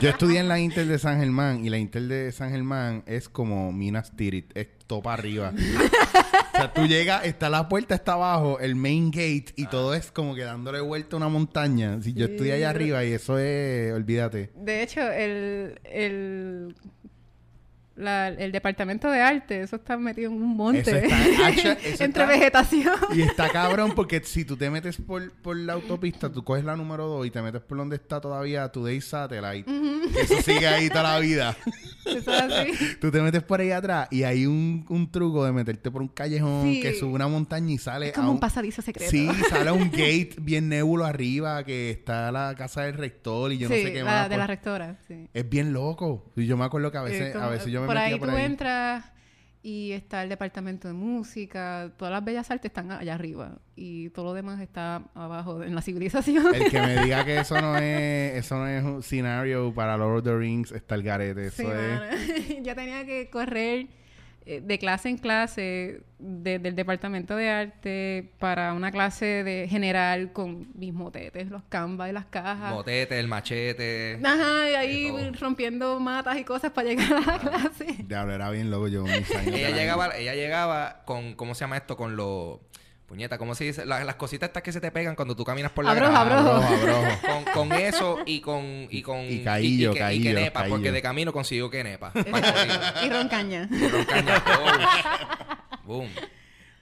yo 0.02 0.10
estudié 0.10 0.40
en 0.40 0.48
la 0.48 0.60
Intel 0.60 0.88
de 0.88 0.98
San 0.98 1.20
Germán 1.20 1.64
y 1.64 1.70
la 1.70 1.78
Intel 1.78 2.10
de 2.10 2.32
San 2.32 2.50
Germán 2.50 3.04
es 3.06 3.30
como 3.30 3.72
Minas 3.72 4.16
Tirith, 4.16 4.52
es 4.58 4.68
topa 4.92 5.14
arriba. 5.14 5.54
o 6.54 6.58
sea, 6.58 6.74
tú 6.74 6.86
llegas, 6.86 7.24
está 7.26 7.50
la 7.50 7.70
puerta, 7.70 7.96
está 7.96 8.14
abajo, 8.14 8.60
el 8.60 8.76
main 8.76 9.10
gate 9.10 9.46
y 9.56 9.68
todo 9.68 9.94
es 9.94 10.12
como 10.12 10.36
que 10.36 10.42
dándole 10.44 10.82
vuelta 10.82 11.16
a 11.16 11.18
una 11.18 11.30
montaña. 11.30 12.02
Si 12.02 12.12
yo 12.14 12.26
estudié 12.26 12.54
allá 12.54 12.70
arriba 12.72 13.06
y 13.06 13.14
eso 13.14 13.38
es, 13.40 13.94
olvídate. 13.94 14.52
De 14.56 14.84
hecho, 14.84 15.00
el, 15.00 15.80
el, 15.86 16.76
la- 17.96 18.28
el 18.30 18.52
departamento 18.52 19.10
de 19.10 19.22
arte, 19.22 19.62
eso 19.62 19.76
está 19.78 19.96
metido 19.98 20.32
en 20.32 20.42
un 20.42 20.58
monte. 20.58 20.82
Eso 20.82 20.96
está- 20.96 21.16
actua- 21.48 21.78
eso 21.84 22.04
Entre 22.04 22.24
está- 22.24 22.26
vegetación. 22.26 22.96
Y 23.14 23.22
está 23.22 23.50
cabrón 23.54 23.94
porque 23.96 24.22
si 24.24 24.44
tú 24.44 24.58
te 24.58 24.70
metes 24.70 24.98
por, 24.98 25.32
por 25.42 25.56
la 25.56 25.74
autopista, 25.74 26.30
tú 26.32 26.44
coges 26.44 26.64
la 26.66 26.76
número 26.76 27.08
2 27.08 27.28
y 27.28 27.32
te 27.32 27.42
metes 27.42 27.62
por 27.62 27.78
donde 27.78 27.96
está 27.98 28.20
todavía 28.20 28.68
Today 28.70 29.00
Satellite. 29.02 29.70
Eso 30.22 30.42
sigue 30.42 30.68
ahí 30.68 30.90
toda 30.90 31.04
la 31.04 31.20
vida. 31.20 31.56
Eso 32.06 32.34
es 32.34 32.42
así. 32.42 32.72
Tú 33.00 33.12
te 33.12 33.22
metes 33.22 33.44
por 33.44 33.60
ahí 33.62 33.70
atrás 33.72 34.08
y 34.10 34.24
hay 34.24 34.48
un, 34.48 34.86
un 34.90 35.12
truco 35.12 35.46
de 35.46 35.52
meterte 35.52 35.92
por 35.92 36.02
un 36.02 36.08
callejón 36.08 36.64
Sí. 36.64 36.82
que 36.82 36.96
sube 36.96 37.14
una 37.14 37.28
montaña 37.28 37.72
y 37.74 37.78
sale 37.78 38.08
Es 38.08 38.14
como 38.14 38.30
a 38.30 38.32
un 38.32 38.40
pasadizo 38.40 38.82
secreto. 38.82 39.12
Sí, 39.12 39.30
sale 39.50 39.70
a 39.70 39.74
un 39.74 39.92
gate 39.92 40.32
bien 40.42 40.68
nébulo 40.68 41.06
arriba 41.06 41.64
que 41.64 41.92
está 41.92 42.32
la 42.32 42.56
casa 42.58 42.82
del 42.84 42.96
rector 42.96 43.52
y 43.54 43.60
yo 43.60 43.68
Sí, 43.70 43.76
no 43.76 43.88
sé 43.88 43.94
qué 43.94 44.00
la- 44.00 44.06
más. 44.12 44.24
de 44.30 44.36
por- 44.36 44.40
la 44.40 44.48
rectora, 44.48 44.98
sí. 45.08 45.28
Es 45.34 45.48
bien 45.48 45.74
loco. 45.74 46.32
Y 46.36 46.48
yo 46.48 46.58
me 46.58 46.66
acuerdo 46.66 46.92
que 46.92 46.98
a 46.98 47.04
veces, 47.04 47.34
como- 47.34 47.46
a 47.46 47.50
veces 47.50 47.72
yo 47.72 47.82
me 47.82 47.88
por 47.88 47.96
metía 47.96 48.14
ahí 48.16 48.20
por 48.20 48.30
tú 48.30 48.36
ahí. 48.36 48.46
entras 48.46 49.06
y 49.64 49.92
está 49.92 50.24
el 50.24 50.30
departamento 50.30 50.88
de 50.88 50.94
música, 50.96 51.92
todas 51.98 52.12
las 52.12 52.24
bellas 52.24 52.50
artes 52.50 52.70
están 52.70 52.92
allá 52.92 53.14
arriba 53.14 53.60
y 53.76 54.10
todo 54.10 54.26
lo 54.26 54.34
demás 54.34 54.60
está 54.60 55.04
abajo 55.14 55.62
en 55.64 55.76
la 55.76 55.82
civilización. 55.82 56.54
El 56.54 56.70
que 56.72 56.82
me 56.82 57.04
diga 57.04 57.24
que 57.24 57.40
eso 57.42 57.60
no 57.62 57.78
es, 57.78 58.36
eso 58.38 58.58
no 58.58 58.68
es 58.68 58.84
un 58.84 59.04
scenario 59.04 59.74
para 59.74 59.98
Lord 59.98 60.18
of 60.20 60.24
the 60.24 60.36
Rings 60.36 60.72
está 60.72 60.96
el 60.96 61.04
garete. 61.04 61.48
Eso 61.48 61.64
Sí, 61.64 61.68
es. 61.70 62.64
Yo 62.64 62.76
tenía 62.76 63.06
que 63.06 63.30
correr 63.30 63.88
de 64.60 64.80
clase 64.80 65.08
en 65.08 65.18
clase 65.18 66.02
desde 66.20 66.68
el 66.68 66.76
departamento 66.76 67.36
de 67.36 67.50
arte 67.50 68.34
para 68.40 68.74
una 68.74 68.92
clase 68.92 69.44
de 69.44 69.68
general 69.70 70.34
con 70.34 70.68
mis 70.76 70.94
motetes, 70.94 71.50
los 71.50 71.64
canvas 71.70 72.10
y 72.10 72.14
las 72.14 72.26
cajas. 72.26 72.74
Motete, 72.74 73.20
el 73.20 73.28
machete. 73.28 74.20
Ajá, 74.24 74.70
y 74.70 74.76
ahí 74.76 75.32
rompiendo 75.40 76.00
matas 76.00 76.38
y 76.38 76.44
cosas 76.44 76.72
para 76.72 76.90
llegar 76.90 77.14
a 77.14 77.22
la 77.22 77.40
clase. 77.40 77.86
Diablo, 78.06 78.34
era 78.34 78.50
bien 78.50 78.70
loco 78.70 78.88
yo 78.90 79.04
mis 79.04 79.34
años. 79.34 79.56
Ella 79.56 79.70
llegaba, 79.70 80.10
ella 80.18 80.36
llegaba 80.36 81.04
con, 81.06 81.36
¿cómo 81.36 81.56
se 81.56 81.62
llama 81.62 81.78
esto? 81.78 81.96
Con 81.96 82.16
los... 82.16 82.60
Puñeta, 83.12 83.38
¿cómo 83.38 83.56
se 83.56 83.66
dice? 83.66 83.86
La- 83.86 84.06
las 84.06 84.16
cositas 84.16 84.48
estas 84.48 84.64
que 84.64 84.72
se 84.72 84.80
te 84.80 84.90
pegan 84.90 85.16
cuando 85.18 85.36
tú 85.36 85.44
caminas 85.44 85.74
por 85.74 85.84
la 85.84 85.92
Abrojo, 85.92 86.12
grama. 86.14 86.22
abrojo. 86.22 86.66
Abrojo, 86.66 86.96
abrojo. 86.96 87.22
Con, 87.54 87.70
con 87.70 87.78
eso 87.78 88.20
y 88.26 88.40
con... 88.40 88.64
Y, 88.90 89.02
con, 89.02 89.20
Y 89.30 89.44
caillo, 89.44 89.90
y, 89.92 89.94
que- 89.94 90.00
y 90.00 90.02
caillo, 90.02 90.24
quenepa, 90.34 90.60
caillo. 90.62 90.76
porque 90.76 90.92
de 90.94 91.02
camino 91.02 91.34
consiguió 91.34 91.70
quenepa. 91.70 92.14
y 93.06 93.10
roncaña. 93.10 93.68
Y 93.70 93.88
roncaña. 93.90 94.42
Oh. 94.48 95.86
Boom. 95.88 96.08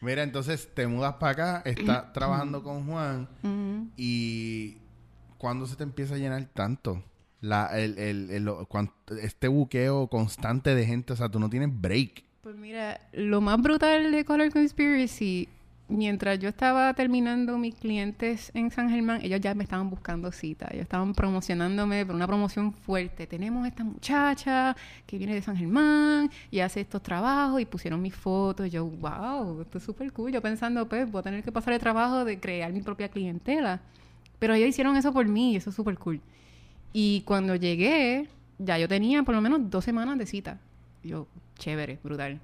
Mira, 0.01 0.21
entonces 0.21 0.69
te 0.75 0.85
mudas 0.85 1.15
para 1.15 1.31
acá, 1.31 1.61
estás 1.65 2.13
trabajando 2.13 2.61
con 2.61 2.85
Juan 2.85 3.27
y 3.97 4.77
¿cuándo 5.39 5.65
se 5.65 5.75
te 5.77 5.81
empieza 5.83 6.13
a 6.13 6.17
llenar 6.19 6.45
tanto? 6.53 7.03
La, 7.41 7.71
el, 7.73 7.97
el, 7.97 8.29
el- 8.29 8.49
este 9.23 9.47
buqueo 9.47 10.07
constante 10.09 10.75
de 10.75 10.85
gente, 10.85 11.11
o 11.13 11.15
sea, 11.15 11.29
tú 11.29 11.39
no 11.39 11.49
tienes 11.49 11.69
break. 11.71 12.23
Pues 12.43 12.55
mira, 12.55 13.01
lo 13.13 13.41
más 13.41 13.59
brutal 13.59 14.11
de 14.11 14.23
Color 14.25 14.51
Conspiracy, 14.51 15.49
mientras 15.89 16.39
yo 16.39 16.49
estaba 16.49 16.93
terminando 16.93 17.57
mis 17.57 17.75
clientes 17.75 18.51
en 18.53 18.71
San 18.71 18.89
Germán, 18.89 19.21
ellos 19.23 19.41
ya 19.41 19.55
me 19.55 19.63
estaban 19.63 19.89
buscando 19.89 20.31
cita. 20.31 20.67
Ellos 20.71 20.83
estaban 20.83 21.13
promocionándome 21.13 22.05
por 22.05 22.15
una 22.15 22.27
promoción 22.27 22.71
fuerte. 22.71 23.27
Tenemos 23.27 23.67
esta 23.67 23.83
muchacha 23.83 24.75
que 25.05 25.17
viene 25.17 25.33
de 25.33 25.41
San 25.41 25.57
Germán 25.57 26.29
y 26.51 26.59
hace 26.59 26.81
estos 26.81 27.01
trabajos 27.01 27.59
y 27.59 27.65
pusieron 27.65 28.01
mis 28.01 28.15
fotos. 28.15 28.67
Y 28.67 28.69
yo, 28.69 28.85
wow, 28.85 29.61
esto 29.61 29.79
es 29.79 29.83
súper 29.83 30.13
cool. 30.13 30.31
Yo 30.31 30.41
pensando, 30.41 30.87
pues, 30.87 31.11
voy 31.11 31.19
a 31.19 31.23
tener 31.23 31.43
que 31.43 31.51
pasar 31.51 31.73
el 31.73 31.79
trabajo 31.79 32.23
de 32.23 32.39
crear 32.39 32.71
mi 32.71 32.81
propia 32.81 33.09
clientela. 33.09 33.81
Pero 34.37 34.53
ellos 34.53 34.69
hicieron 34.69 34.95
eso 34.95 35.11
por 35.11 35.27
mí 35.27 35.53
y 35.53 35.55
eso 35.57 35.71
es 35.71 35.75
súper 35.75 35.97
cool. 35.97 36.21
Y 36.93 37.21
cuando 37.21 37.55
llegué, 37.55 38.29
ya 38.59 38.77
yo 38.77 38.87
tenía 38.87 39.23
por 39.23 39.35
lo 39.35 39.41
menos 39.41 39.69
dos 39.69 39.83
semanas 39.83 40.17
de 40.17 40.25
cita. 40.27 40.59
Yo, 41.03 41.27
chévere, 41.57 41.99
brutal. 42.03 42.39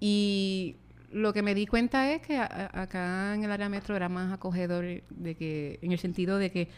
Y 0.00 0.76
lo 1.12 1.32
que 1.32 1.42
me 1.42 1.54
di 1.54 1.66
cuenta 1.66 2.12
es 2.12 2.20
que 2.22 2.36
a- 2.36 2.44
a- 2.72 2.82
acá 2.82 3.34
en 3.34 3.44
el 3.44 3.50
área 3.52 3.68
metro 3.68 3.96
era 3.96 4.08
más 4.08 4.32
acogedor 4.32 4.84
de 5.10 5.34
que, 5.36 5.78
en 5.82 5.92
el 5.92 5.98
sentido 5.98 6.38
de 6.38 6.50
que 6.50 6.68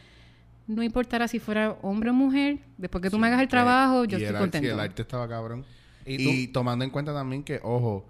no 0.67 0.83
importara 0.83 1.27
si 1.27 1.39
fuera 1.41 1.77
hombre 1.83 2.11
o 2.11 2.13
mujer, 2.13 2.59
después 2.79 3.03
que 3.03 3.11
tú 3.11 3.19
me 3.19 3.27
hagas 3.27 3.41
el 3.41 3.49
trabajo, 3.49 4.05
yo 4.05 4.19
Y 4.19 4.23
estoy 4.23 4.37
el, 4.37 4.41
contento. 4.41 4.69
el 4.73 4.79
arte 4.81 5.03
estaba 5.03 5.29
cabrón. 5.29 5.65
¿Y 6.07 6.29
Y, 6.29 6.47
tomando 6.49 6.85
en 6.85 6.91
cuenta 6.91 7.13
también 7.13 7.43
que, 7.43 7.61
ojo, 7.63 8.07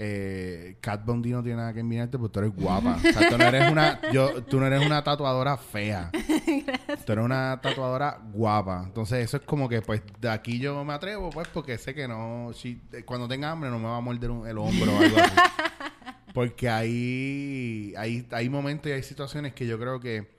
eh, 0.00 0.76
Kat 0.80 1.04
Von 1.04 1.20
D 1.20 1.30
no 1.30 1.42
tiene 1.42 1.56
nada 1.58 1.72
que 1.74 1.80
enviarte 1.80 2.16
porque 2.18 2.32
tú 2.32 2.38
eres 2.40 2.52
guapa. 2.54 2.96
O 2.96 3.00
sea, 3.00 3.28
tú 3.28 3.36
no 3.36 3.44
eres 3.44 3.70
una, 3.70 4.00
yo, 4.12 4.42
tú 4.44 4.60
no 4.60 4.66
eres 4.66 4.86
una 4.86 5.02
tatuadora 5.02 5.56
fea. 5.56 6.10
Tú 7.04 7.12
eres 7.12 7.24
una 7.24 7.58
tatuadora 7.60 8.18
guapa. 8.32 8.82
Entonces, 8.86 9.24
eso 9.24 9.38
es 9.38 9.42
como 9.44 9.68
que, 9.68 9.80
pues, 9.82 10.02
de 10.20 10.30
aquí 10.30 10.58
yo 10.58 10.84
me 10.84 10.92
atrevo, 10.92 11.30
pues, 11.30 11.48
porque 11.48 11.76
sé 11.78 11.94
que 11.94 12.06
no, 12.06 12.50
si, 12.54 12.80
eh, 12.92 13.02
cuando 13.04 13.26
tenga 13.26 13.50
hambre 13.50 13.70
no 13.70 13.78
me 13.78 13.86
va 13.86 13.96
a 13.96 14.00
morder 14.00 14.30
un- 14.30 14.46
el 14.46 14.56
hombro 14.58 14.92
o 14.94 14.98
algo 15.00 15.16
así. 15.18 15.30
Porque 16.34 16.68
hay, 16.68 17.94
hay, 17.96 18.26
hay 18.30 18.48
momentos 18.48 18.88
y 18.90 18.92
hay 18.92 19.02
situaciones 19.02 19.54
que 19.54 19.66
yo 19.66 19.78
creo 19.78 19.98
que 19.98 20.30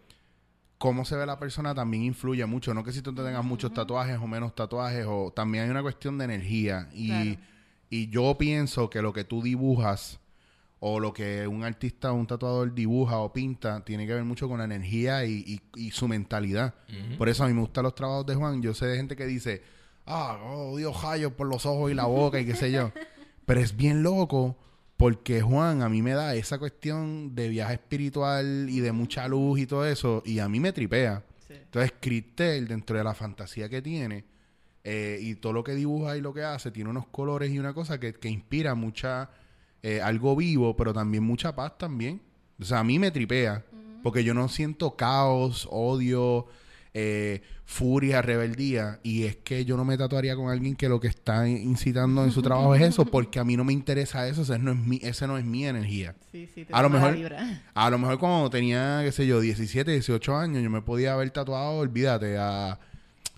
cómo 0.77 1.03
se 1.03 1.15
ve 1.17 1.25
la 1.25 1.39
persona 1.39 1.75
también 1.75 2.03
influye 2.03 2.45
mucho. 2.45 2.73
No 2.73 2.83
que 2.83 2.91
si 2.93 3.01
tú 3.01 3.13
te 3.13 3.21
tengas 3.23 3.43
muchos 3.43 3.73
tatuajes 3.73 4.17
o 4.17 4.27
menos 4.27 4.55
tatuajes, 4.55 5.05
o 5.07 5.33
también 5.35 5.65
hay 5.65 5.69
una 5.71 5.81
cuestión 5.81 6.17
de 6.17 6.25
energía. 6.25 6.87
Y, 6.93 7.07
Claro. 7.09 7.41
Y 7.89 8.09
yo 8.09 8.37
pienso 8.37 8.89
que 8.89 9.01
lo 9.01 9.13
que 9.13 9.23
tú 9.23 9.41
dibujas 9.41 10.19
o 10.81 10.99
lo 10.99 11.11
que 11.13 11.45
un 11.47 11.63
artista 11.63 12.11
o 12.11 12.15
un 12.15 12.25
tatuador 12.27 12.73
dibuja 12.73 13.17
o 13.17 13.33
pinta 13.33 13.83
tiene 13.83 14.07
que 14.07 14.13
ver 14.13 14.23
mucho 14.23 14.47
con 14.47 14.59
la 14.59 14.63
energía 14.65 15.25
y, 15.25 15.43
y- 15.75 15.87
y 15.87 15.91
su 15.91 16.07
mentalidad. 16.07 16.73
Por 17.17 17.27
eso 17.29 17.43
a 17.43 17.47
mí 17.47 17.53
me 17.53 17.61
gustan 17.61 17.83
los 17.83 17.95
trabajos 17.95 18.25
de 18.25 18.35
Juan. 18.35 18.61
Yo 18.61 18.73
sé 18.73 18.85
de 18.85 18.95
gente 18.97 19.15
que 19.17 19.25
dice, 19.25 19.61
ah, 20.05 20.37
odio 20.45 20.93
rayos 20.93 21.33
por 21.33 21.47
los 21.47 21.65
ojos 21.65 21.91
y 21.91 21.93
la 21.95 22.05
boca 22.05 22.39
y 22.39 22.45
qué 22.45 22.55
sé 22.55 22.71
yo. 22.71 22.91
Pero 23.45 23.59
es 23.59 23.75
bien 23.75 24.03
loco 24.03 24.55
porque 24.95 25.41
Juan 25.41 25.81
a 25.81 25.89
mí 25.89 26.01
me 26.01 26.11
da 26.13 26.35
esa 26.35 26.59
cuestión 26.59 27.33
de 27.35 27.49
viaje 27.49 27.73
espiritual 27.73 28.67
y 28.69 28.79
de 28.79 28.91
mucha 28.91 29.27
luz 29.27 29.59
y 29.59 29.65
todo 29.65 29.85
eso 29.85 30.21
y 30.25 30.39
a 30.39 30.47
mí 30.47 30.59
me 30.59 30.71
tripea. 30.71 31.23
Entonces, 31.49 31.93
Cristel, 31.99 32.67
dentro 32.67 32.97
de 32.97 33.03
la 33.03 33.13
fantasía 33.15 33.67
que 33.69 33.81
tiene 33.81 34.23
eh, 34.91 35.19
y 35.21 35.35
todo 35.35 35.53
lo 35.53 35.63
que 35.63 35.75
dibuja 35.75 36.17
y 36.17 36.21
lo 36.21 36.33
que 36.33 36.41
hace, 36.41 36.71
tiene 36.71 36.89
unos 36.89 37.05
colores 37.05 37.51
y 37.51 37.59
una 37.59 37.75
cosa 37.75 37.99
que, 37.99 38.11
que 38.15 38.27
inspira 38.27 38.73
mucha, 38.73 39.29
eh, 39.83 40.01
algo 40.01 40.35
vivo, 40.35 40.75
pero 40.75 40.93
también 40.93 41.23
mucha 41.23 41.55
paz 41.55 41.77
también. 41.77 42.19
O 42.59 42.65
sea, 42.65 42.79
a 42.79 42.83
mí 42.83 42.97
me 42.97 43.11
tripea 43.11 43.63
porque 44.01 44.23
yo 44.23 44.33
no 44.33 44.47
siento 44.47 44.95
caos, 44.95 45.67
odio, 45.69 46.47
eh, 46.95 47.43
furia, 47.65 48.23
rebeldía. 48.23 48.99
Y 49.03 49.25
es 49.25 49.35
que 49.35 49.63
yo 49.63 49.77
no 49.77 49.85
me 49.85 49.95
tatuaría 49.95 50.35
con 50.35 50.49
alguien 50.49 50.75
que 50.75 50.89
lo 50.89 50.99
que 50.99 51.07
está 51.07 51.47
incitando 51.47 52.23
en 52.23 52.31
su 52.31 52.41
trabajo 52.41 52.73
es 52.73 52.81
eso, 52.81 53.05
porque 53.11 53.37
a 53.37 53.43
mí 53.43 53.55
no 53.55 53.63
me 53.63 53.73
interesa 53.73 54.27
eso. 54.27 54.41
O 54.41 54.45
sea, 54.45 54.57
no 54.57 54.71
es 54.71 54.77
mi, 54.79 54.99
ese 55.03 55.27
no 55.27 55.37
es 55.37 55.45
mi 55.45 55.67
energía. 55.67 56.15
Sí, 56.31 56.49
sí, 56.51 56.65
te 56.65 56.73
A 56.73 56.81
lo 56.81 56.89
mejor, 56.89 57.15
a 57.75 57.89
lo 57.91 57.99
mejor 57.99 58.17
cuando 58.17 58.49
tenía, 58.49 59.01
qué 59.03 59.11
sé 59.11 59.27
yo, 59.27 59.39
17, 59.39 59.91
18 59.91 60.35
años, 60.35 60.63
yo 60.63 60.71
me 60.71 60.81
podía 60.81 61.13
haber 61.13 61.29
tatuado, 61.29 61.77
olvídate, 61.77 62.39
a, 62.39 62.79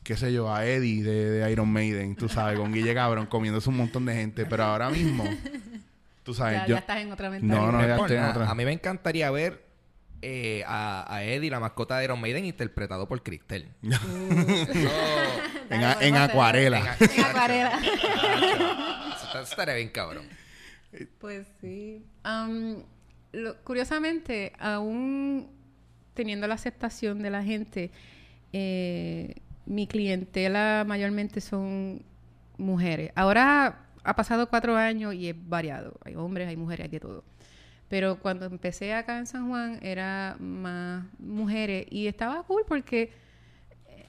qué 0.04 0.18
sé 0.18 0.34
yo, 0.34 0.54
a 0.54 0.66
Eddie 0.66 1.04
de, 1.04 1.30
de 1.32 1.52
Iron 1.52 1.70
Maiden, 1.70 2.16
tú 2.16 2.28
sabes, 2.30 2.58
con 2.60 2.72
Guille 2.74 2.94
Cabrón, 2.94 3.26
comiéndose 3.28 3.70
un 3.70 3.78
montón 3.78 4.06
de 4.06 4.14
gente. 4.16 4.46
Pero 4.46 4.64
ahora 4.64 4.90
mismo, 4.90 5.24
tú 6.24 6.34
sabes, 6.34 6.60
Ya, 6.62 6.68
yo... 6.68 6.76
ya 6.76 6.80
estás 6.80 6.98
en 7.02 7.12
otra 7.12 7.28
No, 7.30 7.34
mentalidad. 7.34 7.72
no, 7.72 7.82
es 7.82 7.88
ya 7.88 7.96
estoy 7.98 8.18
en 8.18 8.24
otra. 8.24 8.50
A 8.50 8.56
mí 8.56 8.66
me 8.66 8.72
encantaría 8.74 9.30
ver 9.32 9.64
eh, 10.24 10.64
a, 10.68 11.06
a 11.14 11.24
Eddie, 11.24 11.50
la 11.50 11.60
mascota 11.60 11.98
de 11.98 12.06
Iron 12.06 12.20
Maiden, 12.22 12.46
interpretado 12.46 13.08
por 13.08 13.22
Cristel. 13.24 13.68
Eso- 13.82 14.00
En, 15.70 16.16
a- 16.16 16.24
acuarela. 16.26 16.96
en 17.00 17.10
En 17.20 17.26
acuarela. 17.26 17.80
Eso 19.16 19.40
estaría 19.42 19.76
bien 19.76 19.90
cabrón. 19.90 20.26
Pues 21.20 21.48
sí. 21.62 22.04
Lo- 23.34 23.56
curiosamente, 23.64 24.52
aún 24.60 25.50
teniendo 26.14 26.48
la 26.48 26.56
aceptación 26.56 27.22
de 27.22 27.30
la 27.30 27.42
gente, 27.44 27.92
eh, 28.52 29.36
mi 29.66 29.88
clientela 29.88 30.84
mayormente 30.88 31.42
son 31.42 32.04
mujeres. 32.58 33.12
Ahora 33.16 33.86
ha 34.04 34.16
pasado 34.16 34.50
cuatro 34.50 34.76
años 34.76 35.14
y 35.14 35.30
es 35.30 35.36
variado. 35.38 35.94
Hay 36.04 36.16
hombres, 36.16 36.48
hay 36.48 36.58
mujeres, 36.58 36.86
hay 36.86 36.92
de 36.92 37.00
todo. 37.00 37.24
Pero 37.88 38.20
cuando 38.20 38.46
empecé 38.46 38.94
acá 38.94 39.18
en 39.18 39.28
San 39.28 39.50
Juan 39.50 39.80
era 39.82 40.38
más 40.40 41.06
mujeres 41.20 41.86
y 41.90 42.08
estaba 42.08 42.44
cool 42.44 42.64
porque 42.68 43.12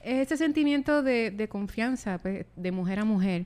es 0.03 0.25
ese 0.25 0.37
sentimiento 0.37 1.03
de, 1.03 1.31
de 1.31 1.47
confianza 1.47 2.17
pues, 2.17 2.45
de 2.55 2.71
mujer 2.71 2.99
a 2.99 3.05
mujer. 3.05 3.45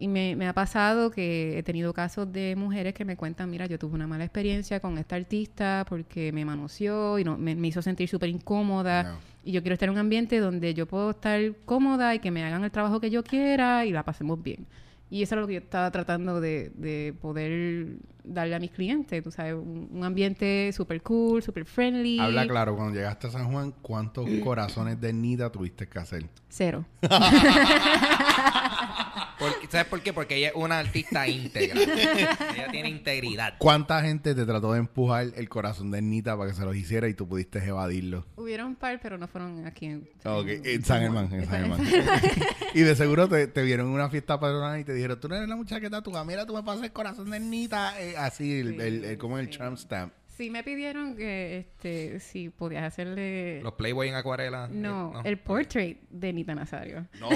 Y 0.00 0.06
me, 0.06 0.46
ha 0.46 0.52
pasado 0.52 1.10
que 1.10 1.58
he 1.58 1.62
tenido 1.64 1.92
casos 1.92 2.32
de 2.32 2.54
mujeres 2.54 2.94
que 2.94 3.04
me 3.04 3.16
cuentan, 3.16 3.50
mira, 3.50 3.66
yo 3.66 3.80
tuve 3.80 3.94
una 3.94 4.06
mala 4.06 4.24
experiencia 4.24 4.78
con 4.78 4.96
esta 4.96 5.16
artista 5.16 5.84
porque 5.88 6.30
me 6.30 6.44
manoseó 6.44 7.18
y 7.18 7.24
no, 7.24 7.36
me, 7.36 7.52
hizo 7.66 7.82
sentir 7.82 8.08
súper 8.08 8.28
incómoda. 8.28 9.18
Y 9.44 9.52
yo 9.52 9.62
quiero 9.62 9.74
estar 9.74 9.88
en 9.88 9.94
un 9.94 9.98
ambiente 9.98 10.40
donde 10.40 10.74
yo 10.74 10.86
puedo 10.86 11.10
estar 11.10 11.40
cómoda 11.64 12.14
y 12.14 12.18
que 12.18 12.30
me 12.30 12.44
hagan 12.44 12.64
el 12.64 12.70
trabajo 12.70 13.00
que 13.00 13.10
yo 13.10 13.24
quiera 13.24 13.86
y 13.86 13.92
la 13.92 14.02
pasemos 14.02 14.42
bien. 14.42 14.66
Y 15.10 15.22
eso 15.22 15.36
es 15.36 15.40
lo 15.40 15.46
que 15.46 15.54
yo 15.54 15.60
estaba 15.60 15.90
tratando 15.90 16.38
de, 16.40 16.70
de 16.74 17.14
poder 17.18 17.96
darle 18.24 18.54
a 18.54 18.58
mis 18.58 18.70
clientes, 18.70 19.22
tú 19.22 19.30
sabes, 19.30 19.54
un, 19.54 19.88
un 19.90 20.04
ambiente 20.04 20.70
súper 20.74 21.00
cool, 21.02 21.42
súper 21.42 21.64
friendly. 21.64 22.18
Habla 22.18 22.46
claro, 22.46 22.76
cuando 22.76 22.94
llegaste 22.94 23.28
a 23.28 23.30
San 23.30 23.50
Juan, 23.50 23.72
¿cuántos 23.80 24.28
corazones 24.44 25.00
de 25.00 25.14
Nita 25.14 25.50
tuviste 25.50 25.88
que 25.88 25.98
hacer? 25.98 26.26
Cero. 26.50 26.84
Porque- 29.38 29.66
¿Sabes 29.70 29.86
por 29.86 30.00
qué? 30.02 30.12
Porque 30.12 30.36
ella 30.36 30.48
es 30.48 30.54
una 30.56 30.78
artista 30.78 31.26
íntegra. 31.28 31.80
ella 31.80 32.68
tiene 32.70 32.88
integridad. 32.88 33.54
¿Cuánta 33.58 34.02
gente 34.02 34.34
te 34.34 34.44
trató 34.44 34.72
de 34.72 34.80
empujar 34.80 35.28
el 35.36 35.48
corazón 35.48 35.90
de 35.90 36.02
Nita 36.02 36.36
para 36.36 36.50
que 36.50 36.56
se 36.56 36.64
los 36.64 36.74
hiciera 36.76 37.08
y 37.08 37.14
tú 37.14 37.28
pudiste 37.28 37.58
evadirlo? 37.64 38.26
Hubieron 38.36 38.68
un 38.68 38.76
par, 38.76 38.98
pero 39.02 39.16
no 39.18 39.28
fueron 39.28 39.66
aquí 39.66 39.86
en, 39.86 40.08
Ok, 40.24 40.46
en- 40.48 40.66
en 40.66 40.84
San 40.84 41.00
Germán, 41.00 41.32
en 41.32 41.46
San 41.46 41.60
Germán. 41.60 41.80
y 42.74 42.80
de 42.80 42.96
seguro 42.96 43.28
te, 43.28 43.46
te 43.46 43.62
vieron 43.62 43.86
en 43.88 43.92
una 43.92 44.08
fiesta 44.10 44.38
patronal 44.40 44.80
y 44.80 44.84
te 44.84 44.92
dijeron, 44.92 45.18
tú 45.20 45.28
no 45.28 45.36
eres 45.36 45.48
la 45.48 45.56
muchacha 45.56 45.80
que 45.80 45.90
tatúa, 45.90 46.24
mira, 46.24 46.44
tú 46.46 46.54
me 46.54 46.62
pasas 46.62 46.82
el 46.84 46.92
corazón 46.92 47.30
de 47.30 47.40
Nita. 47.40 48.00
Eh, 48.00 48.16
así, 48.16 48.60
el, 48.60 48.74
Sí, 48.74 48.80
el- 48.80 49.04
el- 49.04 49.18
como 49.18 49.38
el 49.38 49.50
sí. 49.50 49.56
tramp 49.58 49.76
stamp. 49.78 50.12
Sí 50.38 50.50
me 50.50 50.62
pidieron 50.62 51.16
que, 51.16 51.58
este, 51.58 52.20
si 52.20 52.48
podías 52.48 52.84
hacerle... 52.84 53.60
Los 53.60 53.72
Playboy 53.72 54.08
en 54.08 54.14
acuarela. 54.14 54.68
no, 54.70 55.12
eh, 55.18 55.30
el 55.30 55.36
portrait 55.40 55.98
de 56.10 56.32
Nita 56.32 56.54
Nazario. 56.54 57.06
No, 57.18 57.28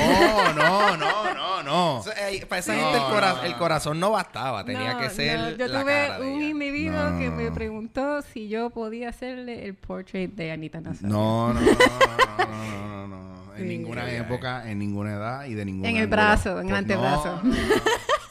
no, 0.55 0.97
no, 0.97 1.35
no, 1.35 1.63
no. 1.65 1.97
O 1.99 2.03
sea, 2.05 2.31
eh, 2.31 2.47
para 2.47 2.61
esa 2.61 2.77
No, 2.77 2.81
gente 2.81 2.99
el, 2.99 3.03
cora- 3.13 3.31
no, 3.31 3.37
no. 3.39 3.43
el 3.43 3.57
corazón 3.57 3.99
no 3.99 4.13
bastaba, 4.13 4.65
tenía 4.65 4.93
No, 4.95 5.01
que 5.01 5.11
ser 5.11 5.37
no, 5.37 5.51
Yo 5.51 5.67
la 5.67 5.81
tuve 5.81 5.93
cara 5.93 6.21
de 6.21 6.27
un 6.31 6.39
ella. 6.43 6.51
individuo 6.51 7.11
No, 7.11 7.19
que 7.19 7.27
no, 7.29 7.33
me 7.37 7.45
no. 7.49 7.55
preguntó 7.55 8.23
si 8.23 8.49
yo 8.49 8.71
podía 8.71 9.09
hacerle 9.09 9.65
el 9.67 9.75
portrait 9.75 10.33
de 10.33 10.53
Anita 10.53 10.81
Nazario. 10.81 11.09
No, 11.09 11.53
no, 11.55 11.61
no, 11.61 11.67
no, 11.67 12.47
no, 12.47 12.47
no, 12.47 13.09
no, 13.09 13.09
no. 13.09 13.55
En 13.57 13.63
Sí. 13.63 13.65
ninguna 13.79 14.09
época, 14.13 14.71
en 14.71 14.79
ninguna 14.79 15.13
edad 15.15 15.45
y 15.47 15.55
de 15.55 15.65
ninguna 15.65 15.89
En 15.91 15.97
el 15.97 16.07
brazo, 16.07 16.61
en 16.61 16.69
el 16.69 16.77
antebrazo. 16.77 17.43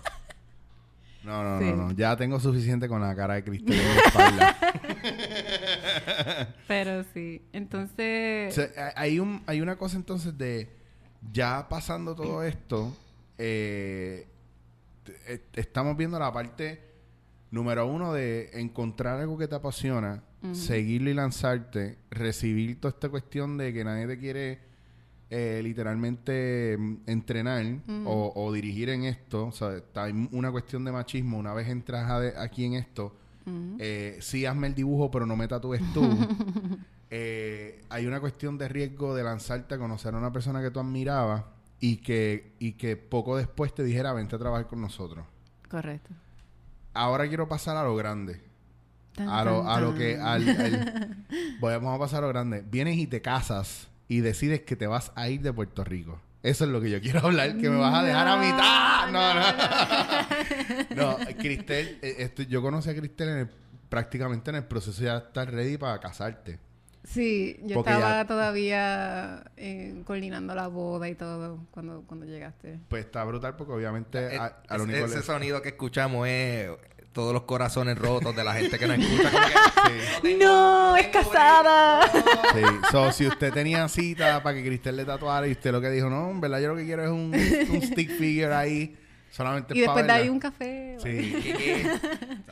No, 1.24 1.44
no, 1.44 1.56
no, 1.56 1.60
Sí. 1.60 1.66
no, 1.66 1.76
no. 1.76 1.92
Ya 1.92 2.16
tengo 2.18 2.40
suficiente 2.40 2.88
con 2.88 3.02
la 3.02 3.16
cara 3.16 3.36
de 3.36 3.44
Cristel 3.44 3.80
en 3.80 3.98
espalda. 4.06 4.58
Pero 6.68 7.04
sí. 7.14 7.42
Entonces... 7.54 8.58
O 8.58 8.62
sea, 8.62 8.94
hay, 8.96 9.20
un, 9.20 9.44
hay 9.46 9.62
una 9.62 9.76
cosa 9.76 9.98
entonces 9.98 10.38
de 10.38 10.70
ya 11.32 11.68
pasando 11.70 12.16
todo 12.16 12.44
esto, 12.44 12.96
eh, 13.38 14.28
eh, 15.28 15.42
estamos 15.54 15.96
viendo 15.96 16.18
la 16.18 16.32
parte 16.34 16.82
número 17.52 17.86
uno 17.86 18.14
de 18.14 18.50
encontrar 18.54 19.20
algo 19.20 19.38
que 19.38 19.48
te 19.48 19.56
apasiona, 19.56 20.24
seguirlo 20.54 21.10
y 21.12 21.14
lanzarte, 21.14 22.00
recibir 22.10 22.80
toda 22.82 22.94
esta 22.94 23.10
cuestión 23.10 23.58
de 23.58 23.74
que 23.74 23.84
nadie 23.84 24.08
te 24.08 24.18
quiere 24.18 24.60
eh, 25.34 25.62
literalmente 25.64 26.76
mm, 26.78 26.96
entrenar 27.08 27.66
o, 28.06 28.34
o 28.36 28.52
dirigir 28.54 28.90
en 28.90 29.06
esto. 29.06 29.48
O 29.48 29.52
sea, 29.52 29.78
está- 29.78 30.04
hay 30.04 30.28
una 30.34 30.52
cuestión 30.52 30.84
de 30.86 30.92
machismo. 30.92 31.38
Una 31.40 31.54
vez 31.54 31.68
entras 31.70 32.10
a 32.12 32.20
de- 32.20 32.38
aquí 32.38 32.66
en 32.66 32.74
esto, 32.74 33.16
eh, 33.80 34.18
sí 34.22 34.46
hazme 34.46 34.68
el 34.68 34.76
dibujo, 34.76 35.10
pero 35.10 35.26
no 35.26 35.36
me 35.36 35.48
tatúes 35.48 35.82
tú. 35.94 36.02
Eh, 37.14 37.82
hay 37.90 38.06
una 38.08 38.22
cuestión 38.22 38.58
de 38.58 38.70
riesgo 38.70 39.14
de 39.14 39.22
lanzarte 39.24 39.76
a 39.76 39.78
conocer 39.78 40.14
a 40.16 40.18
una 40.18 40.32
persona 40.32 40.62
que 40.62 40.72
tú 40.72 40.80
admirabas 40.80 41.44
y 41.82 41.98
que, 41.98 42.54
y 42.58 42.72
que 42.74 42.96
poco 42.96 43.36
después 43.36 43.76
te 43.76 43.84
dijera, 43.84 44.14
vente 44.14 44.38
a 44.38 44.40
trabajar 44.40 44.68
con 44.68 44.80
nosotros. 44.80 45.26
Correcto. 45.70 46.12
Ahora 46.94 47.28
quiero 47.28 47.50
pasar 47.50 47.76
a 47.76 47.84
lo 47.84 47.98
grande. 47.98 48.42
Tan, 49.14 49.28
A 49.28 49.44
lo, 49.44 49.58
tan, 49.62 49.68
a 49.72 49.82
lo 49.82 49.94
que... 49.94 50.16
Al, 50.16 50.48
al- 50.48 51.26
Voy- 51.60 51.74
vamos 51.74 51.96
a 51.98 52.00
pasar 52.00 52.20
a 52.20 52.28
lo 52.28 52.30
grande. 52.30 52.64
Vienes 52.72 52.96
y 52.98 53.08
te 53.08 53.22
casas 53.22 53.90
y 54.12 54.20
decides 54.20 54.62
que 54.62 54.76
te 54.76 54.88
vas 54.88 55.12
a 55.16 55.30
ir 55.30 55.42
de 55.42 55.54
Puerto 55.54 55.84
Rico. 55.86 56.20
Eso 56.44 56.66
es 56.66 56.72
lo 56.72 56.82
que 56.82 56.90
yo 56.90 57.00
quiero 57.00 57.20
hablar, 57.28 57.56
que 57.58 57.70
me 57.70 57.78
vas 57.78 57.94
a 57.94 58.04
dejar 58.04 58.28
a 58.28 58.36
mitad. 58.36 59.12
No, 59.12 59.34
no. 60.96 61.18
No, 61.18 61.18
Cristel, 61.38 62.00
eh, 62.02 62.16
esto- 62.20 62.44
yo 62.44 62.62
conocí 62.62 62.90
a 62.90 62.96
Cristel 62.96 63.30
en 63.30 63.38
el- 63.38 63.50
prácticamente 63.90 64.50
en 64.50 64.56
el 64.58 64.64
proceso 64.66 65.00
de 65.02 65.08
ya 65.08 65.18
estar 65.18 65.50
ready 65.52 65.78
para 65.78 66.00
casarte. 66.00 66.60
Sí, 67.04 67.58
yo 67.64 67.76
Porque 67.76 67.92
estaba 67.92 68.22
ya- 68.22 68.28
todavía 68.28 69.44
eh, 69.58 70.02
coordinando 70.06 70.54
la 70.56 70.68
boda 70.68 71.10
y 71.10 71.16
todo 71.16 71.66
cuando, 71.72 72.04
cuando 72.06 72.26
llegaste. 72.26 72.80
Pues 72.90 73.06
está 73.06 73.24
brutal 73.24 73.56
porque 73.56 73.74
obviamente 73.74 74.36
Eh, 74.36 74.38
a, 74.38 74.58
a 74.68 74.78
lo 74.78 74.84
es- 74.84 74.90
único 74.90 75.06
ese 75.08 75.18
le- 75.18 75.24
sonido 75.24 75.62
que 75.62 75.70
escuchamos 75.70 76.28
es 76.28 76.70
todos 77.14 77.34
los 77.34 77.44
corazones 77.44 77.98
rotos 77.98 78.36
de 78.36 78.44
la 78.44 78.54
gente 78.54 78.80
que 78.80 78.88
nos 78.88 78.98
escucha. 78.98 79.30
Como 79.32 79.44
que, 79.44 80.30
Sí. 80.30 80.38
¡No! 80.40 80.96
¡Es 80.96 81.08
casada! 81.08 82.10
Sí. 82.54 82.62
So, 82.92 83.12
si 83.12 83.28
usted 83.28 83.52
tenía 83.52 83.88
cita 83.90 84.42
para 84.42 84.56
que 84.56 84.66
Cristel 84.66 84.96
le 84.96 85.06
tatuara 85.06 85.48
y 85.48 85.52
usted 85.52 85.72
lo 85.72 85.82
que 85.82 85.90
dijo, 85.90 86.10
no, 86.10 86.30
en 86.32 86.40
verdad 86.40 86.62
yo 86.62 86.70
lo 86.70 86.76
que 86.76 86.86
quiero 86.86 87.04
es 87.04 87.10
un, 87.10 87.34
un 87.34 87.82
stick 87.82 88.10
figure 88.12 88.54
ahí, 88.54 88.96
solamente 89.30 89.78
Y 89.78 89.82
después 89.82 90.06
de 90.06 90.12
ahí 90.12 90.30
un 90.30 90.40
café. 90.40 90.98
Sí, 91.00 91.36
¿Qué, 91.44 91.54
qué? 91.54 91.92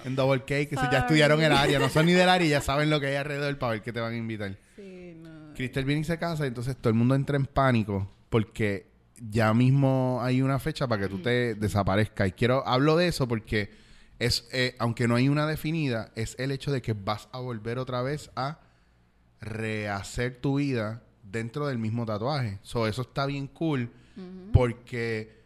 en 0.05 0.15
double 0.15 0.41
cake, 0.41 0.69
que 0.69 0.75
si 0.75 0.83
ya 0.91 0.99
estudiaron 0.99 1.41
el 1.41 1.51
área, 1.51 1.79
no 1.79 1.89
son 1.89 2.05
ni 2.05 2.13
del 2.13 2.29
área 2.29 2.45
y 2.45 2.49
ya 2.49 2.61
saben 2.61 2.89
lo 2.89 2.99
que 2.99 3.07
hay 3.07 3.15
alrededor 3.15 3.57
para 3.57 3.73
ver 3.73 3.81
qué 3.81 3.93
te 3.93 3.99
van 3.99 4.13
a 4.13 4.17
invitar. 4.17 4.55
Sí, 4.75 5.15
no. 5.21 5.53
Cristel 5.55 5.85
viene 5.85 6.01
y 6.01 6.05
se 6.05 6.17
casa 6.17 6.43
y 6.43 6.47
entonces 6.47 6.75
todo 6.75 6.89
el 6.89 6.95
mundo 6.95 7.15
entra 7.15 7.35
en 7.37 7.45
pánico 7.45 8.09
porque 8.29 8.89
ya 9.21 9.53
mismo 9.53 10.19
hay 10.21 10.41
una 10.41 10.59
fecha 10.59 10.87
para 10.87 11.03
que 11.03 11.09
tú 11.09 11.19
te 11.21 11.55
desaparezcas. 11.55 12.27
Y 12.27 12.31
quiero, 12.31 12.65
hablo 12.67 12.95
de 12.97 13.07
eso 13.07 13.27
porque 13.27 13.69
es, 14.19 14.47
eh, 14.51 14.75
aunque 14.79 15.07
no 15.07 15.15
hay 15.15 15.29
una 15.29 15.47
definida, 15.47 16.11
es 16.15 16.35
el 16.37 16.51
hecho 16.51 16.71
de 16.71 16.81
que 16.81 16.93
vas 16.93 17.29
a 17.31 17.39
volver 17.39 17.79
otra 17.79 18.01
vez 18.01 18.29
a 18.35 18.59
rehacer 19.39 20.35
tu 20.41 20.57
vida 20.57 21.01
dentro 21.23 21.67
del 21.67 21.77
mismo 21.77 22.05
tatuaje. 22.05 22.59
So, 22.61 22.87
eso 22.87 23.03
está 23.03 23.25
bien 23.25 23.47
cool 23.47 23.89
porque 24.51 25.39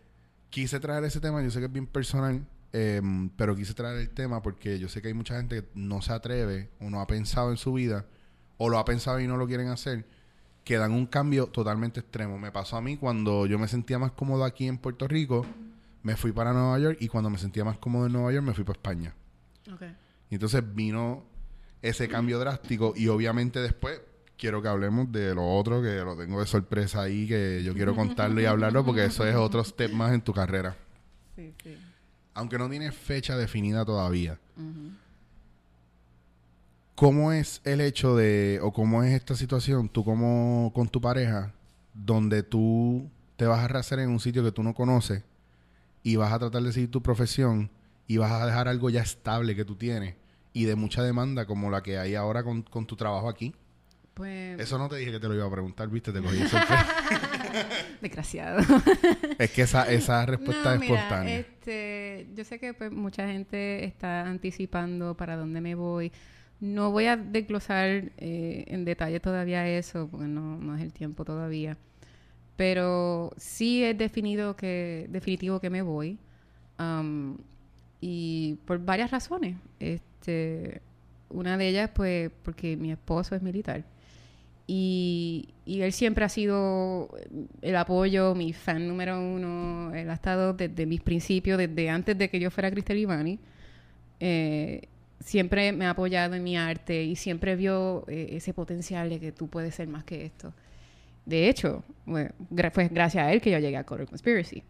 quise 0.50 0.80
traer 0.80 1.04
ese 1.04 1.20
tema, 1.20 1.44
yo 1.44 1.52
sé 1.52 1.60
que 1.60 1.66
es 1.66 1.72
bien 1.72 1.86
personal, 1.86 2.44
em, 2.72 3.30
pero 3.30 3.56
quise 3.56 3.76
traer 3.76 4.00
el 4.00 4.10
tema 4.10 4.42
porque 4.42 4.80
yo 4.80 4.90
sé 4.90 5.02
que 5.02 5.10
hay 5.10 5.14
mucha 5.14 5.38
gente 5.38 5.62
que 5.62 5.68
no 5.76 6.02
se 6.02 6.12
atreve 6.12 6.70
o 6.80 6.90
no 6.90 7.00
ha 7.00 7.06
pensado 7.06 7.52
en 7.52 7.58
su 7.58 7.74
vida 7.74 8.08
o 8.58 8.70
lo 8.70 8.80
ha 8.80 8.86
pensado 8.86 9.20
y 9.20 9.28
no 9.28 9.38
lo 9.38 9.46
quieren 9.46 9.68
hacer, 9.68 10.06
que 10.64 10.78
dan 10.78 10.94
un 10.94 11.06
cambio 11.06 11.48
totalmente 11.48 12.00
extremo. 12.00 12.40
Me 12.40 12.52
pasó 12.52 12.78
a 12.78 12.82
mí 12.82 12.98
cuando 12.98 13.46
yo 13.46 13.60
me 13.60 13.68
sentía 13.68 14.00
más 14.00 14.14
cómodo 14.14 14.44
aquí 14.44 14.68
en 14.68 14.80
Puerto 14.80 15.08
Rico, 15.08 15.46
me 16.04 16.18
fui 16.18 16.34
para 16.34 16.54
Nueva 16.54 16.78
York 16.80 16.98
y 17.00 17.08
cuando 17.08 17.30
me 17.30 17.38
sentía 17.38 17.64
más 17.64 17.78
cómodo 17.78 18.06
en 18.06 18.14
Nueva 18.14 18.32
York 18.32 18.46
me 18.46 18.54
fui 18.54 18.64
para 18.64 18.78
España. 18.78 19.16
Ok. 19.74 19.82
Y 20.30 20.36
entonces 20.36 20.62
vino 20.76 21.24
ese 21.82 22.08
cambio 22.08 22.40
drástico 22.40 22.94
y 22.96 23.08
obviamente 23.08 23.60
después 23.60 24.02
quiero 24.38 24.62
que 24.62 24.68
hablemos 24.68 25.12
de 25.12 25.34
lo 25.34 25.46
otro 25.46 25.82
que 25.82 25.96
lo 26.00 26.18
tengo 26.18 26.42
de 26.42 26.46
sorpresa 26.46 27.02
ahí, 27.02 27.28
que 27.28 27.64
yo 27.64 27.74
quiero 27.74 27.96
contarlo 27.96 28.42
y 28.42 28.46
hablarlo 28.46 28.86
porque 28.86 29.06
eso 29.06 29.26
es 29.26 29.36
otro 29.36 29.64
step 29.64 29.92
más 29.92 30.14
en 30.14 30.22
tu 30.22 30.34
carrera. 30.34 30.76
Sí, 31.36 31.54
sí. 31.64 31.78
Aunque 32.34 32.58
no 32.58 32.70
tienes 32.70 32.94
fecha 32.94 33.38
definida 33.38 33.86
todavía. 33.86 34.38
¿Cómo 36.96 37.32
es 37.32 37.62
el 37.64 37.80
hecho 37.80 38.16
de, 38.16 38.60
o 38.62 38.72
cómo 38.72 39.04
es 39.04 39.14
esta 39.14 39.36
situación, 39.36 39.88
tú 39.88 40.04
como 40.04 40.72
con 40.76 40.90
tu 40.90 41.00
pareja, 41.00 41.54
donde 41.94 42.44
tú 42.44 43.10
te 43.36 43.46
vas 43.46 43.60
a 43.60 43.68
rehacer 43.68 44.00
en 44.00 44.10
un 44.10 44.20
sitio 44.20 44.44
que 44.44 44.52
tú 44.52 44.64
no 44.64 44.74
conoces 44.74 45.24
y 46.04 46.16
vas 46.18 46.32
a 46.34 46.40
tratar 46.40 46.62
de 46.62 46.72
seguir 46.72 46.92
tu 46.92 47.02
profesión 47.02 47.72
y 48.08 48.18
vas 48.18 48.32
a 48.32 48.46
dejar 48.46 48.68
algo 48.68 48.90
ya 48.90 49.02
estable 49.02 49.56
que 49.56 49.66
tú 49.66 49.76
tienes 49.76 50.16
y 50.52 50.66
de 50.66 50.76
mucha 50.76 51.02
demanda 51.02 51.46
como 51.46 51.72
la 51.72 51.82
que 51.82 51.98
hay 51.98 52.16
ahora 52.16 52.44
con, 52.44 52.62
con 52.62 52.86
tu 52.86 52.96
trabajo 52.96 53.30
aquí? 53.30 53.56
Pues, 54.14 54.60
Eso 54.60 54.78
no 54.78 54.88
te 54.90 54.98
dije 54.98 55.12
que 55.12 55.20
te 55.20 55.28
lo 55.28 55.34
iba 55.34 55.46
a 55.46 55.52
preguntar, 55.52 55.90
viste, 55.90 56.12
te 56.12 56.22
cogí 56.22 56.38
desgraciado. 58.02 58.60
es 59.40 59.52
que 59.52 59.64
esa, 59.64 59.92
esa 59.92 60.26
respuesta 60.26 60.70
No, 60.70 60.74
es 60.76 60.80
mira, 60.82 60.96
espontánea. 60.96 61.40
Este, 61.40 62.28
yo 62.36 62.44
sé 62.44 62.60
que 62.60 62.74
pues, 62.76 62.92
mucha 62.92 63.28
gente 63.28 63.86
está 63.86 64.22
anticipando 64.28 65.16
para 65.18 65.36
dónde 65.36 65.62
me 65.62 65.74
voy. 65.74 66.12
No 66.60 66.92
voy 66.92 67.08
a 67.08 67.18
desglosar 67.18 68.12
eh, 68.18 68.66
en 68.68 68.86
detalle 68.86 69.20
todavía 69.20 69.68
eso, 69.68 70.08
porque 70.10 70.28
no, 70.28 70.58
no 70.58 70.76
es 70.76 70.84
el 70.84 70.94
tiempo 70.94 71.26
todavía. 71.26 71.78
Pero 72.56 73.32
sí 73.38 73.84
es 73.84 73.98
definido 73.98 74.56
que, 74.56 75.08
definitivo 75.10 75.60
que 75.60 75.70
me 75.70 75.82
voy. 75.82 76.18
Am, 76.78 77.38
y 78.02 78.56
por 78.66 78.80
varias 78.84 79.12
razones. 79.12 79.56
Este, 79.80 80.82
una 81.30 81.58
de 81.58 81.70
ellas, 81.70 81.90
pues, 81.94 82.32
porque 82.44 82.78
mi 82.78 82.92
esposo 82.92 83.36
es 83.36 83.42
militar. 83.42 83.84
Y, 84.68 85.50
y 85.66 85.82
él 85.82 85.92
siempre 85.92 86.24
ha 86.24 86.30
sido 86.30 87.10
el 87.62 87.76
apoyo, 87.76 88.36
mi 88.36 88.54
fan 88.54 88.88
número 88.88 89.20
uno. 89.20 89.94
Él 89.94 90.10
ha 90.10 90.14
estado 90.14 90.54
desde 90.54 90.86
mis 90.86 91.02
principios, 91.02 91.58
desde 91.58 91.90
antes 91.90 92.18
de 92.18 92.30
que 92.30 92.40
yo 92.40 92.52
fuera 92.52 92.72
Cristel 92.72 93.00
Ivani. 93.00 93.40
Eh, 94.20 94.88
siempre 95.20 95.72
me 95.72 95.86
ha 95.86 95.92
apoyado 95.92 96.36
en 96.36 96.44
mi 96.44 96.58
arte 96.58 97.04
y 97.04 97.16
siempre 97.16 97.56
vio 97.56 98.06
eh, 98.08 98.30
ese 98.32 98.54
potencial 98.54 99.10
de 99.10 99.20
que 99.20 99.32
tú 99.32 99.48
puedes 99.48 99.76
ser 99.76 99.88
más 99.88 100.04
que 100.04 100.26
esto. 100.26 100.54
De 101.26 101.50
hecho, 101.50 101.84
fue 102.06 102.88
gracias 102.90 103.24
a 103.24 103.32
él 103.32 103.42
que 103.42 103.52
yo 103.52 103.60
llegué 103.60 103.78
a 103.78 103.84
Color 103.86 104.08
Conspiracy. 104.08 104.64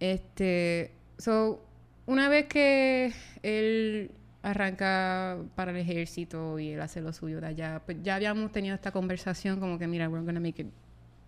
Este, 0.00 0.90
so, 1.18 1.62
una 2.06 2.28
vez 2.28 2.46
que 2.46 3.12
él 3.42 4.10
arranca 4.42 5.38
para 5.54 5.70
el 5.70 5.76
ejército 5.76 6.58
y 6.58 6.70
él 6.70 6.80
hace 6.80 7.00
lo 7.00 7.12
suyo 7.12 7.40
de 7.40 7.46
allá, 7.46 7.82
pues 7.84 7.98
ya 8.02 8.16
habíamos 8.16 8.50
tenido 8.52 8.74
esta 8.74 8.90
conversación 8.90 9.60
como 9.60 9.78
que, 9.78 9.86
mira, 9.86 10.08
we're 10.08 10.24
gonna 10.24 10.40
make 10.40 10.62
it 10.62 10.68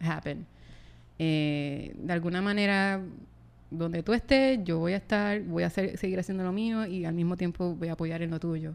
happen. 0.01 0.47
Eh, 1.19 1.95
de 1.97 2.13
alguna 2.13 2.43
manera, 2.43 3.01
donde 3.71 4.03
tú 4.03 4.13
estés, 4.13 4.59
yo 4.65 4.79
voy 4.79 4.93
a 4.93 4.97
estar, 4.97 5.41
voy 5.43 5.63
a 5.63 5.71
seguir 5.71 6.19
haciendo 6.19 6.45
lo 6.45 6.53
mío 6.53 6.87
y 6.87 7.05
al 7.05 7.15
mismo 7.15 7.37
tiempo 7.37 7.75
voy 7.75 7.89
a 7.89 7.93
apoyar 7.93 8.23
en 8.23 8.31
lo 8.31 8.41
tuyo. 8.41 8.75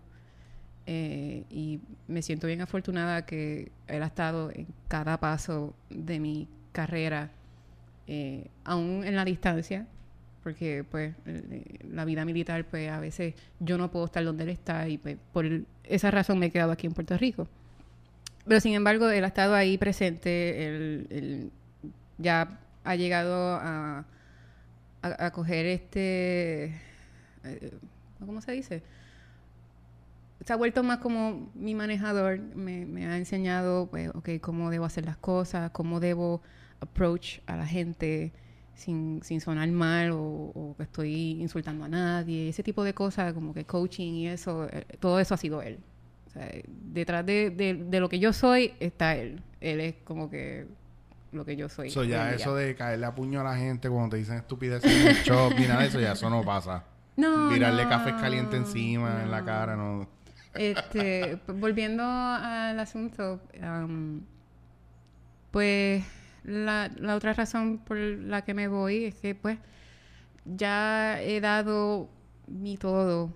Eh, 0.92 1.44
y 1.52 1.82
me 2.08 2.24
siento 2.24 2.48
bien 2.48 2.62
afortunada 2.62 3.24
que 3.24 3.72
él 3.88 4.02
ha 4.02 4.08
estado 4.08 4.50
en 4.50 4.66
cada 4.88 5.20
paso 5.20 5.76
de 5.92 6.20
mi 6.20 6.48
carrera, 6.72 7.30
eh, 8.08 8.48
aún 8.64 9.04
en 9.04 9.16
la 9.16 9.24
distancia, 9.24 9.86
porque 10.42 10.84
pues 10.90 11.14
la 11.92 12.06
vida 12.06 12.26
militar, 12.26 12.66
pues 12.66 12.90
a 12.90 13.00
veces 13.00 13.36
yo 13.60 13.78
no 13.78 13.92
puedo 13.92 14.06
estar 14.06 14.26
donde 14.26 14.46
él 14.46 14.50
está 14.50 14.90
y 14.90 14.98
pues, 14.98 15.18
por 15.32 15.46
esa 15.84 16.10
razón 16.10 16.40
me 16.40 16.48
he 16.48 16.50
quedado 16.50 16.72
aquí 16.72 16.88
en 16.88 16.94
Puerto 16.94 17.16
Rico. 17.20 17.48
Pero 18.48 18.60
sin 18.60 18.74
embargo, 18.74 19.10
él 19.10 19.24
ha 19.24 19.28
estado 19.28 19.54
ahí 19.54 19.78
presente, 19.78 20.66
él, 20.66 21.08
él 21.12 21.52
ya 22.18 22.58
ha 22.84 22.96
llegado 22.96 23.58
a, 23.58 24.06
a, 25.04 25.26
a 25.26 25.32
coger 25.34 25.68
este, 25.68 26.74
eh, 27.44 27.72
¿cómo 28.26 28.42
se 28.42 28.54
dice? 28.54 28.82
Se 30.46 30.54
ha 30.54 30.56
vuelto 30.56 30.84
más 30.84 31.00
como 31.00 31.52
mi 31.54 31.76
manejador, 31.76 32.40
me, 32.40 32.86
me 32.86 33.06
ha 33.08 33.18
enseñado, 33.18 33.88
pues, 33.88 34.10
ok, 34.14 34.30
cómo 34.42 34.70
debo 34.70 34.86
hacer 34.86 35.06
las 35.06 35.18
cosas, 35.18 35.72
cómo 35.72 36.00
debo 36.00 36.42
approach 36.80 37.40
a 37.46 37.58
la 37.58 37.68
gente 37.68 38.32
sin, 38.74 39.22
sin 39.24 39.42
sonar 39.42 39.70
mal 39.70 40.12
o, 40.12 40.22
o 40.22 40.76
que 40.78 40.84
estoy 40.84 41.42
insultando 41.42 41.84
a 41.84 41.90
nadie, 41.90 42.50
ese 42.50 42.64
tipo 42.64 42.84
de 42.84 42.94
cosas, 42.94 43.34
como 43.34 43.54
que 43.54 43.66
coaching 43.66 44.14
y 44.14 44.28
eso, 44.28 44.68
eh, 44.72 44.86
todo 45.00 45.20
eso 45.20 45.34
ha 45.34 45.38
sido 45.38 45.62
él. 45.62 45.80
O 46.28 46.32
sea, 46.32 46.50
detrás 46.68 47.26
de, 47.26 47.50
de, 47.50 47.74
de 47.74 48.00
lo 48.00 48.08
que 48.08 48.20
yo 48.20 48.34
soy 48.34 48.74
está 48.80 49.16
él. 49.16 49.42
Él 49.60 49.82
es 49.82 49.96
como 50.04 50.30
que 50.30 50.68
lo 51.32 51.44
que 51.46 51.56
yo 51.56 51.70
soy. 51.70 51.90
Eso 51.90 52.02
hoy 52.02 52.10
ya, 52.10 52.32
eso 52.32 52.56
de 52.56 52.76
caerle 52.76 53.06
a 53.06 53.16
puño 53.16 53.42
a 53.42 53.44
la 53.44 53.58
gente 53.58 53.90
cuando 53.90 54.10
te 54.12 54.18
dicen 54.18 54.38
estupideces 54.38 54.92
en 54.92 55.08
el 55.08 55.16
shop, 55.24 55.54
ni 55.58 55.68
nada 55.68 55.82
de 55.82 55.88
eso, 55.88 56.00
ya 56.00 56.14
eso 56.14 56.30
no 56.30 56.44
pasa. 56.44 56.86
No, 57.18 57.50
Tirarle 57.50 57.84
no, 57.84 57.90
café 57.90 58.12
caliente 58.12 58.56
encima, 58.56 59.24
en 59.24 59.32
la 59.32 59.44
cara, 59.44 59.76
no. 59.76 60.08
Este, 60.56 61.39
volviendo 61.47 62.04
al 62.04 62.80
asunto, 62.80 63.39
pues 65.52 66.04
la, 66.43 66.91
la 66.97 67.16
otra 67.16 67.34
razón 67.34 67.80
por 67.80 67.97
la 67.97 68.43
que 68.43 68.54
me 68.54 68.68
voy 68.68 69.06
es 69.06 69.16
que 69.16 69.36
pues 69.36 69.60
ya 70.45 71.22
he 71.22 71.39
dado 71.41 72.10
mi 72.47 72.78
todo 72.78 73.34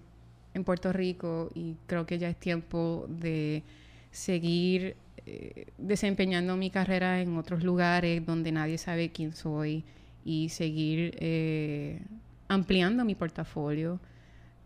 en 0.53 0.64
Puerto 0.64 0.93
Rico 0.93 1.49
y 1.53 1.76
creo 1.88 2.05
que 2.05 2.18
ya 2.18 2.30
es 2.30 2.39
tiempo 2.39 3.05
de 3.09 3.64
seguir 4.11 4.95
eh, 5.26 5.68
desempeñando 5.78 6.55
mi 6.57 6.70
carrera 6.70 7.22
en 7.22 7.38
otros 7.38 7.64
lugares 7.64 8.26
donde 8.26 8.51
nadie 8.51 8.78
sabe 8.78 9.11
quién 9.11 9.34
soy 9.34 9.84
y 10.26 10.49
seguir 10.49 11.18
eh, 11.20 12.01
ampliando 12.47 13.05
mi 13.05 13.16
portafolio 13.16 13.99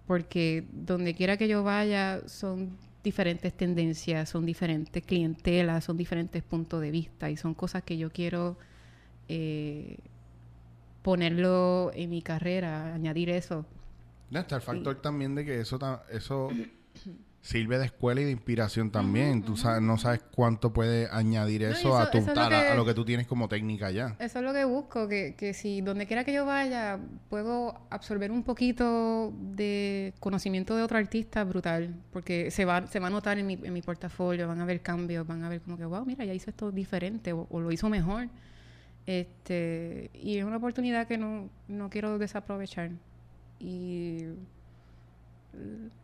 porque 0.08 0.66
donde 0.72 1.14
quiera 1.14 1.38
que 1.38 1.48
yo 1.48 1.64
vaya 1.64 2.22
son 2.28 2.78
diferentes 3.04 3.54
tendencias, 3.54 4.30
son 4.30 4.46
diferentes 4.46 5.04
clientelas, 5.04 5.84
son 5.84 5.98
diferentes 5.98 6.42
puntos 6.44 6.82
de 6.82 6.92
vista 6.92 7.30
y 7.30 7.38
son 7.38 7.54
cosas 7.54 7.84
que 7.84 7.98
yo 7.98 8.10
quiero 8.10 8.58
eh, 9.28 9.98
ponerlo 11.04 11.92
en 11.94 12.10
mi 12.10 12.22
carrera, 12.22 12.94
añadir 12.94 13.30
eso. 13.30 13.66
No, 14.30 14.40
está 14.40 14.56
el 14.56 14.62
factor 14.62 15.02
también 15.02 15.36
de 15.36 15.46
que 15.46 15.60
eso, 15.60 15.80
eso 16.10 16.50
sirve 17.42 17.78
de 17.80 17.86
escuela 17.86 18.20
y 18.20 18.26
de 18.26 18.32
inspiración 18.32 18.92
también. 18.92 19.42
Tú 19.44 19.56
sabes, 19.56 19.82
no 19.82 19.98
sabes 19.98 20.22
cuánto 20.32 20.74
puede 20.74 21.08
añadir 21.12 21.62
No, 21.62 21.70
y 21.70 21.72
eso, 21.72 21.98
a, 21.98 22.04
eso- 22.04 22.12
tu, 22.12 22.18
eso 22.18 22.32
es 22.32 22.36
lo 22.36 22.42
a, 22.44 22.50
que- 22.50 22.56
a 22.56 22.76
lo 22.76 22.86
que 22.86 22.94
tú 22.94 23.06
tienes 23.06 23.26
como 23.26 23.48
técnica 23.48 23.90
ya. 23.90 24.16
Eso 24.20 24.40
es 24.40 24.46
lo 24.46 24.52
que 24.54 24.66
busco, 24.66 25.08
que, 25.08 25.36
que 25.38 25.54
si 25.54 25.80
donde 25.82 26.08
quiera 26.08 26.26
que 26.26 26.34
yo 26.34 26.46
vaya 26.46 27.00
puedo 27.30 27.80
absorber 27.90 28.32
un 28.32 28.44
poquito 28.44 29.32
de 29.54 30.14
conocimiento 30.20 30.76
de 30.76 30.84
otro 30.84 30.98
artista 30.98 31.44
brutal, 31.46 31.96
porque 32.12 32.52
se 32.52 32.66
va, 32.66 32.86
se 32.88 33.00
va 33.00 33.08
a 33.08 33.12
notar 33.12 33.38
en 33.40 33.48
mi, 33.48 33.54
en 33.64 33.72
mi 33.72 33.82
portafolio, 33.82 34.46
van 34.48 34.60
a 34.60 34.66
ver 34.66 34.82
cambios, 34.82 35.26
van 35.26 35.44
a 35.44 35.50
ver 35.50 35.62
como 35.62 35.78
que, 35.78 35.86
wow, 35.86 36.04
mira, 36.06 36.26
ya 36.26 36.34
hizo 36.34 36.50
esto 36.50 36.72
diferente 36.72 37.32
o, 37.32 37.48
o 37.50 37.62
lo 37.62 37.72
hizo 37.72 37.88
mejor. 37.88 38.28
Este, 39.06 40.10
y 40.14 40.38
es 40.38 40.44
una 40.44 40.58
oportunidad 40.58 41.08
que 41.08 41.18
no, 41.18 41.50
no 41.70 41.90
quiero 41.90 42.18
desaprovechar. 42.20 42.92
Y 43.60 44.26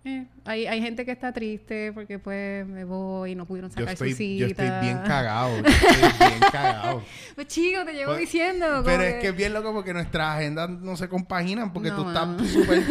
eh, 0.06 0.26
hay, 0.46 0.66
hay 0.66 0.82
gente 0.82 1.06
que 1.06 1.12
está 1.12 1.32
triste 1.32 1.94
porque 1.94 2.20
pues 2.20 2.68
me 2.68 2.84
voy 2.84 3.32
y 3.32 3.36
no 3.36 3.46
pudieron 3.46 3.70
Yo 3.72 3.76
sacar 3.76 3.94
estoy, 3.94 4.12
su 4.12 4.18
cita. 4.18 4.40
yo 4.42 4.48
estoy 4.48 4.70
bien 4.82 4.98
cagado. 5.06 5.58
yo 5.62 5.66
estoy 5.70 6.28
bien 6.28 6.40
cagado. 6.52 7.04
Pues 7.36 7.48
chico, 7.48 7.86
te 7.86 7.94
llevo 7.94 8.12
Pues, 8.12 8.20
diciendo. 8.22 8.82
Pero 8.84 9.04
es 9.04 9.16
que 9.22 9.30
es 9.30 9.36
bien 9.36 9.54
loco 9.54 9.72
porque 9.74 9.94
nuestras 9.94 10.36
agendas 10.38 10.70
no 10.70 10.98
se 10.98 11.08
compaginan 11.08 11.72
porque 11.72 11.90
No, 11.90 12.04
tú 12.04 12.08
estás 12.10 12.48
súper 12.52 12.84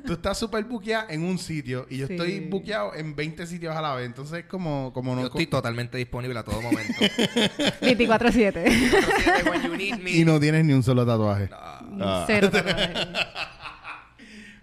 tú 0.06 0.12
estás 0.12 0.38
súper 0.38 0.64
buqueada 0.64 1.06
en 1.10 1.24
un 1.24 1.38
sitio 1.38 1.86
y 1.90 1.98
yo 1.98 2.06
Sí. 2.06 2.12
estoy 2.14 2.40
buqueado 2.48 2.94
en 2.94 3.16
20 3.16 3.46
sitios 3.46 3.74
a 3.74 3.82
la 3.82 3.94
vez. 3.96 4.06
Entonces 4.06 4.38
es 4.40 4.44
como, 4.44 4.92
como 4.92 5.14
no... 5.16 5.22
Yo 5.22 5.26
estoy 5.26 5.46
totalmente 5.48 5.98
disponible 5.98 6.38
a 6.38 6.44
todo 6.44 6.62
momento. 6.62 6.94
24-7. 7.80 9.50
When 9.50 9.62
you 9.62 9.76
need 9.76 9.98
me. 9.98 10.10
y 10.12 10.24
no 10.24 10.38
tienes 10.38 10.64
ni 10.64 10.72
un 10.72 10.82
solo 10.84 11.04
tatuaje. 11.04 11.48
Ah. 11.52 12.24
Cero 12.26 12.48
tatuajes. 12.50 12.90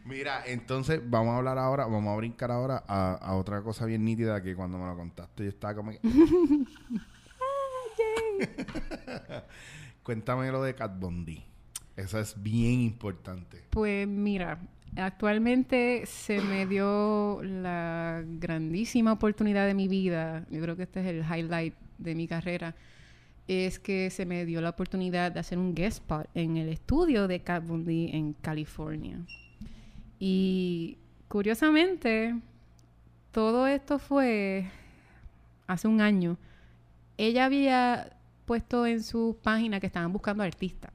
Mira, 0.07 0.43
entonces 0.45 1.01
vamos 1.03 1.33
a 1.33 1.37
hablar 1.37 1.57
ahora, 1.57 1.85
vamos 1.85 2.13
a 2.13 2.15
brincar 2.15 2.49
ahora 2.49 2.81
a, 2.87 3.15
a 3.15 3.35
otra 3.35 3.61
cosa 3.61 3.85
bien 3.85 4.05
nítida 4.05 4.41
que 4.41 4.55
cuando 4.55 4.77
me 4.77 4.85
lo 4.85 4.95
contaste 4.95 5.43
yo 5.43 5.49
estaba 5.49 5.75
como 5.75 5.91
que... 5.91 5.99
Cuéntame 10.03 10.49
lo 10.51 10.63
de 10.63 10.75
Cat 10.75 10.97
Bondi. 10.97 11.43
Eso 11.97 12.19
es 12.19 12.41
bien 12.41 12.79
importante. 12.79 13.63
Pues 13.71 14.07
mira, 14.07 14.59
actualmente 14.95 16.05
se 16.05 16.39
me 16.39 16.65
dio 16.65 17.41
la 17.43 18.23
grandísima 18.25 19.11
oportunidad 19.11 19.67
de 19.67 19.73
mi 19.73 19.89
vida, 19.89 20.45
yo 20.49 20.61
creo 20.61 20.77
que 20.77 20.83
este 20.83 21.01
es 21.01 21.07
el 21.07 21.25
highlight 21.25 21.73
de 21.97 22.15
mi 22.15 22.27
carrera, 22.27 22.75
es 23.47 23.79
que 23.79 24.09
se 24.09 24.25
me 24.25 24.45
dio 24.45 24.61
la 24.61 24.69
oportunidad 24.69 25.33
de 25.33 25.41
hacer 25.41 25.57
un 25.57 25.75
guest 25.75 26.03
spot 26.03 26.29
en 26.33 26.55
el 26.55 26.69
estudio 26.69 27.27
de 27.27 27.41
Kat 27.41 27.65
Von 27.65 27.83
D 27.83 28.11
en 28.13 28.31
California. 28.33 29.19
Y 30.19 30.97
curiosamente, 31.27 32.35
todo 33.31 33.67
esto 33.67 33.99
fue 33.99 34.69
hace 35.67 35.87
un 35.87 36.01
año. 36.01 36.37
Ella 37.17 37.45
había 37.45 38.17
puesto 38.45 38.85
en 38.85 39.03
su 39.03 39.37
página 39.43 39.79
que 39.79 39.87
estaban 39.87 40.11
buscando 40.13 40.43
artistas. 40.43 40.91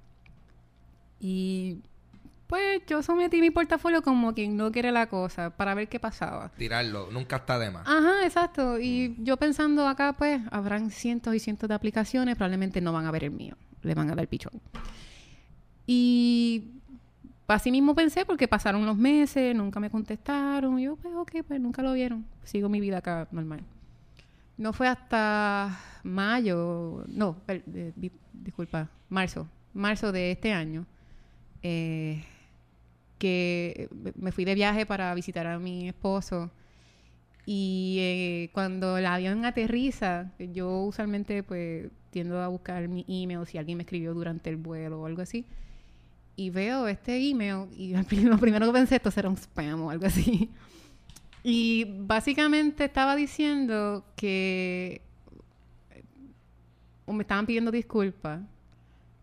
Y 1.21 1.79
pues 2.53 2.83
yo 2.87 3.03
sometí 3.03 3.41
mi 3.41 3.51
portafolio 3.51 4.03
como 4.03 4.35
quien 4.35 4.59
no 4.59 4.71
quiere 4.73 4.93
la 4.93 5.07
cosa 5.07 5.57
para 5.57 5.75
ver 5.75 5.89
qué 5.89 5.99
pasaba. 5.99 6.51
Tirarlo, 6.51 7.11
nunca 7.11 7.37
está 7.37 7.59
de 7.59 7.71
más. 7.71 7.89
Ajá, 7.89 8.27
exacto. 8.27 8.79
Y 8.79 9.17
yo 9.21 9.39
pensando 9.39 9.89
acá, 9.89 10.15
pues, 10.15 10.43
habrán 10.51 10.91
cientos 10.91 11.35
y 11.35 11.39
cientos 11.39 11.67
de 11.69 11.75
aplicaciones, 11.75 12.37
probablemente 12.37 12.83
no 12.83 12.93
van 12.93 13.07
a 13.07 13.11
ver 13.11 13.25
el 13.25 13.31
mío, 13.31 13.57
le 13.83 13.95
van 13.95 14.11
a 14.11 14.15
dar 14.15 14.29
pichón. 14.29 14.61
Y 15.87 16.82
así 17.49 17.71
mismo 17.71 17.95
pensé, 17.95 18.25
porque 18.25 18.49
pasaron 18.49 18.87
los 18.87 18.97
meses, 18.97 19.55
nunca 19.55 19.81
me 19.81 19.91
contestaron. 19.91 20.79
Yo, 20.79 20.97
pues, 20.97 21.15
ok, 21.15 21.33
pues 21.47 21.61
nunca 21.61 21.83
lo 21.83 21.93
vieron. 21.93 22.25
Sigo 22.45 22.69
mi 22.69 22.81
vida 22.81 22.99
acá 22.99 23.29
normal. 23.33 23.61
No 24.57 24.73
fue 24.73 24.89
hasta 24.89 25.79
mayo, 26.05 27.05
no, 27.09 27.37
per- 27.47 27.65
eh, 27.75 27.93
di- 27.97 28.13
disculpa, 28.33 28.89
marzo, 29.09 29.49
marzo 29.75 30.13
de 30.13 30.31
este 30.33 30.53
año, 30.53 30.87
eh, 31.63 32.23
que 33.19 33.89
me 34.17 34.33
fui 34.33 34.45
de 34.45 34.55
viaje 34.55 34.87
para 34.87 35.15
visitar 35.15 35.47
a 35.47 35.59
mi 35.59 35.89
esposo. 35.89 36.51
Y 37.47 37.97
eh, 38.01 38.51
cuando 38.53 38.99
el 38.99 39.07
avión 39.07 39.45
aterriza, 39.45 40.31
yo 40.39 40.83
usualmente 40.83 41.43
pues 41.43 41.91
tiendo 42.11 42.41
a 42.41 42.49
buscar 42.49 42.87
mi 42.89 43.05
email 43.09 43.47
si 43.47 43.59
alguien 43.59 43.79
me 43.79 43.83
escribió 43.85 44.15
durante 44.15 44.51
el 44.51 44.57
vuelo 44.57 45.01
o 45.03 45.07
algo 45.07 45.23
así. 45.23 45.47
Y 46.37 46.51
veo 46.51 46.89
este 46.89 47.17
email 47.17 47.69
y 47.77 47.95
lo 48.23 48.39
primero 48.39 48.67
que 48.67 48.73
pensé, 48.73 48.97
esto 48.97 49.11
será 49.11 49.29
un 49.29 49.37
spam 49.37 49.83
o 49.83 49.91
algo 49.91 50.07
así. 50.07 50.51
Y 51.45 51.85
básicamente 51.99 52.85
estaba 52.85 53.17
diciendo 53.17 54.05
que 54.17 55.03
o 57.05 57.13
me 57.13 57.23
estaban 57.23 57.47
pidiendo 57.47 57.71
disculpas, 57.71 58.41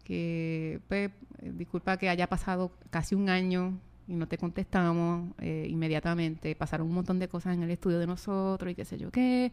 que 0.03 0.79
pues, 0.87 1.11
disculpa 1.41 1.97
que 1.97 2.09
haya 2.09 2.27
pasado 2.27 2.71
casi 2.89 3.15
un 3.15 3.29
año 3.29 3.79
y 4.07 4.13
no 4.13 4.27
te 4.27 4.37
contestamos 4.37 5.33
eh, 5.39 5.67
inmediatamente. 5.69 6.55
Pasaron 6.55 6.87
un 6.87 6.93
montón 6.93 7.19
de 7.19 7.27
cosas 7.27 7.53
en 7.53 7.63
el 7.63 7.71
estudio 7.71 7.99
de 7.99 8.07
nosotros 8.07 8.71
y 8.71 8.75
qué 8.75 8.85
sé 8.85 8.97
yo 8.97 9.11
qué. 9.11 9.51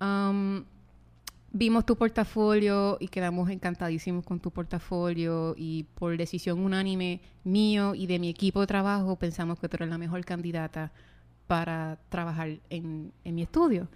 Am, 0.00 0.64
vimos 1.52 1.84
tu 1.84 1.96
portafolio 1.96 2.96
y 2.98 3.08
quedamos 3.08 3.50
encantadísimos 3.50 4.24
con 4.24 4.40
tu 4.40 4.50
portafolio 4.50 5.54
y 5.56 5.84
por 5.94 6.16
decisión 6.16 6.60
unánime 6.60 7.20
mío 7.44 7.94
y 7.94 8.06
de 8.06 8.18
mi 8.18 8.28
equipo 8.28 8.60
de 8.60 8.66
trabajo 8.66 9.16
pensamos 9.16 9.58
que 9.58 9.68
tú 9.68 9.76
eres 9.76 9.88
la 9.88 9.98
mejor 9.98 10.24
candidata 10.24 10.92
para 11.46 11.98
trabajar 12.08 12.58
en, 12.70 13.12
en 13.24 13.34
mi 13.34 13.42
estudio. 13.42 13.88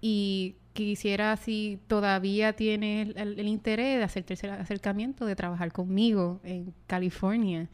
Y 0.00 0.56
quisiera, 0.74 1.36
si 1.36 1.78
todavía 1.86 2.54
tienes 2.54 3.16
el, 3.16 3.48
interés 3.48 3.98
de 3.98 4.04
hacerte 4.04 4.34
ese 4.34 4.50
acercamiento, 4.50 5.24
de 5.24 5.36
trabajar 5.36 5.72
conmigo 5.72 6.40
en 6.44 6.74
California. 6.86 7.68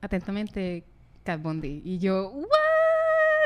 Atentamente, 0.00 0.84
Kat 1.24 1.42
Bondi. 1.42 1.82
Y 1.84 1.98
yo, 1.98 2.30
¿what? 2.30 2.81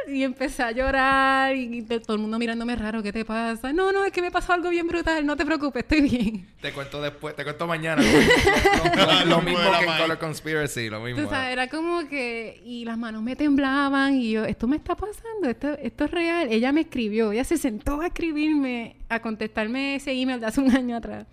Y 0.08 0.22
empecé 0.22 0.62
a 0.62 0.70
llorar 0.70 1.56
y, 1.56 1.82
todo 1.82 2.14
el 2.14 2.22
mundo 2.22 2.38
mirándome 2.38 2.76
raro, 2.76 3.02
¿qué 3.02 3.12
te 3.12 3.24
pasa? 3.24 3.72
No, 3.72 3.90
no, 3.92 4.04
es 4.04 4.12
que 4.12 4.22
me 4.22 4.30
pasó 4.30 4.52
algo 4.52 4.70
bien 4.70 4.86
brutal, 4.86 5.26
no 5.26 5.36
te 5.36 5.44
preocupes, 5.44 5.82
estoy 5.82 6.02
bien. 6.02 6.48
Te 6.60 6.72
cuento 6.72 7.02
después, 7.02 7.34
te 7.34 7.42
cuento 7.42 7.66
mañana. 7.66 8.02
lo, 9.26 9.42
mismo 9.42 9.58
que 9.78 9.84
en 9.84 9.98
Color 9.98 10.18
Conspiracy, 10.18 10.88
lo 10.88 11.00
mismo. 11.00 11.22
Tú 11.22 11.28
sabes, 11.28 11.52
era 11.52 11.68
como 11.68 12.08
que, 12.08 12.60
y 12.64 12.84
las 12.84 12.96
manos 12.96 13.22
me 13.22 13.34
temblaban 13.34 14.14
y 14.14 14.30
yo, 14.32 14.44
esto 14.44 14.68
me 14.68 14.76
está 14.76 14.94
pasando, 14.94 15.48
esto, 15.48 15.76
esto 15.82 16.04
es 16.04 16.10
real. 16.10 16.48
Ella 16.50 16.70
me 16.72 16.82
escribió, 16.82 17.32
ella 17.32 17.44
se 17.44 17.58
sentó 17.58 18.00
a 18.00 18.06
escribirme, 18.06 18.96
a 19.08 19.20
contestarme 19.20 19.96
ese 19.96 20.12
email 20.12 20.40
de 20.40 20.46
hace 20.46 20.60
un 20.60 20.70
año 20.74 20.96
atrás. 20.96 21.26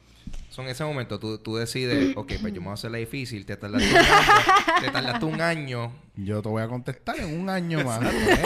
So, 0.53 0.61
en 0.61 0.67
ese 0.67 0.83
momento 0.85 1.17
tú, 1.17 1.39
tú 1.39 1.55
decides, 1.55 2.15
ok, 2.15 2.33
pues 2.39 2.53
yo 2.53 2.61
me 2.61 2.65
voy 2.65 2.71
a 2.71 2.73
hacerla 2.75 2.99
difícil, 2.99 3.43
te 3.43 3.57
tardaste 3.57 3.89
un 3.89 3.97
año, 3.97 4.81
te 4.81 4.91
tardaste 4.91 5.25
un 5.25 5.41
año. 5.41 5.91
Yo 6.15 6.43
te 6.43 6.49
voy 6.49 6.61
a 6.61 6.67
contestar 6.67 7.19
en 7.19 7.39
un 7.41 7.49
año 7.49 7.83
más. 7.83 8.03
¿eh? 8.03 8.43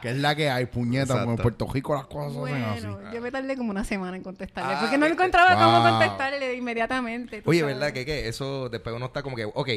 Que 0.00 0.10
es 0.10 0.18
la 0.18 0.36
que 0.36 0.48
hay, 0.48 0.66
puñeta. 0.66 1.18
Como 1.18 1.32
en. 1.32 1.38
Puerto 1.38 1.66
Rico 1.66 1.96
las 1.96 2.06
cosas 2.06 2.36
hacen 2.44 2.62
así. 2.62 2.86
Bueno, 2.86 3.12
yo 3.12 3.20
me 3.20 3.32
tardé 3.32 3.56
como 3.56 3.70
una 3.70 3.82
semana 3.82 4.16
en 4.16 4.22
contestarle, 4.22 4.72
Ah, 4.72 4.80
porque 4.82 4.96
no 4.98 5.06
encontraba 5.06 5.56
cómo 5.56 5.90
contestarle 5.90 6.54
inmediatamente. 6.54 7.42
Oye, 7.44 7.58
sabes. 7.58 7.74
¿verdad? 7.74 7.92
Que, 7.92 8.06
que 8.06 8.28
eso 8.28 8.68
después 8.68 8.94
uno 8.94 9.06
está 9.06 9.24
como 9.24 9.34
que, 9.34 9.44
ok, 9.44 9.68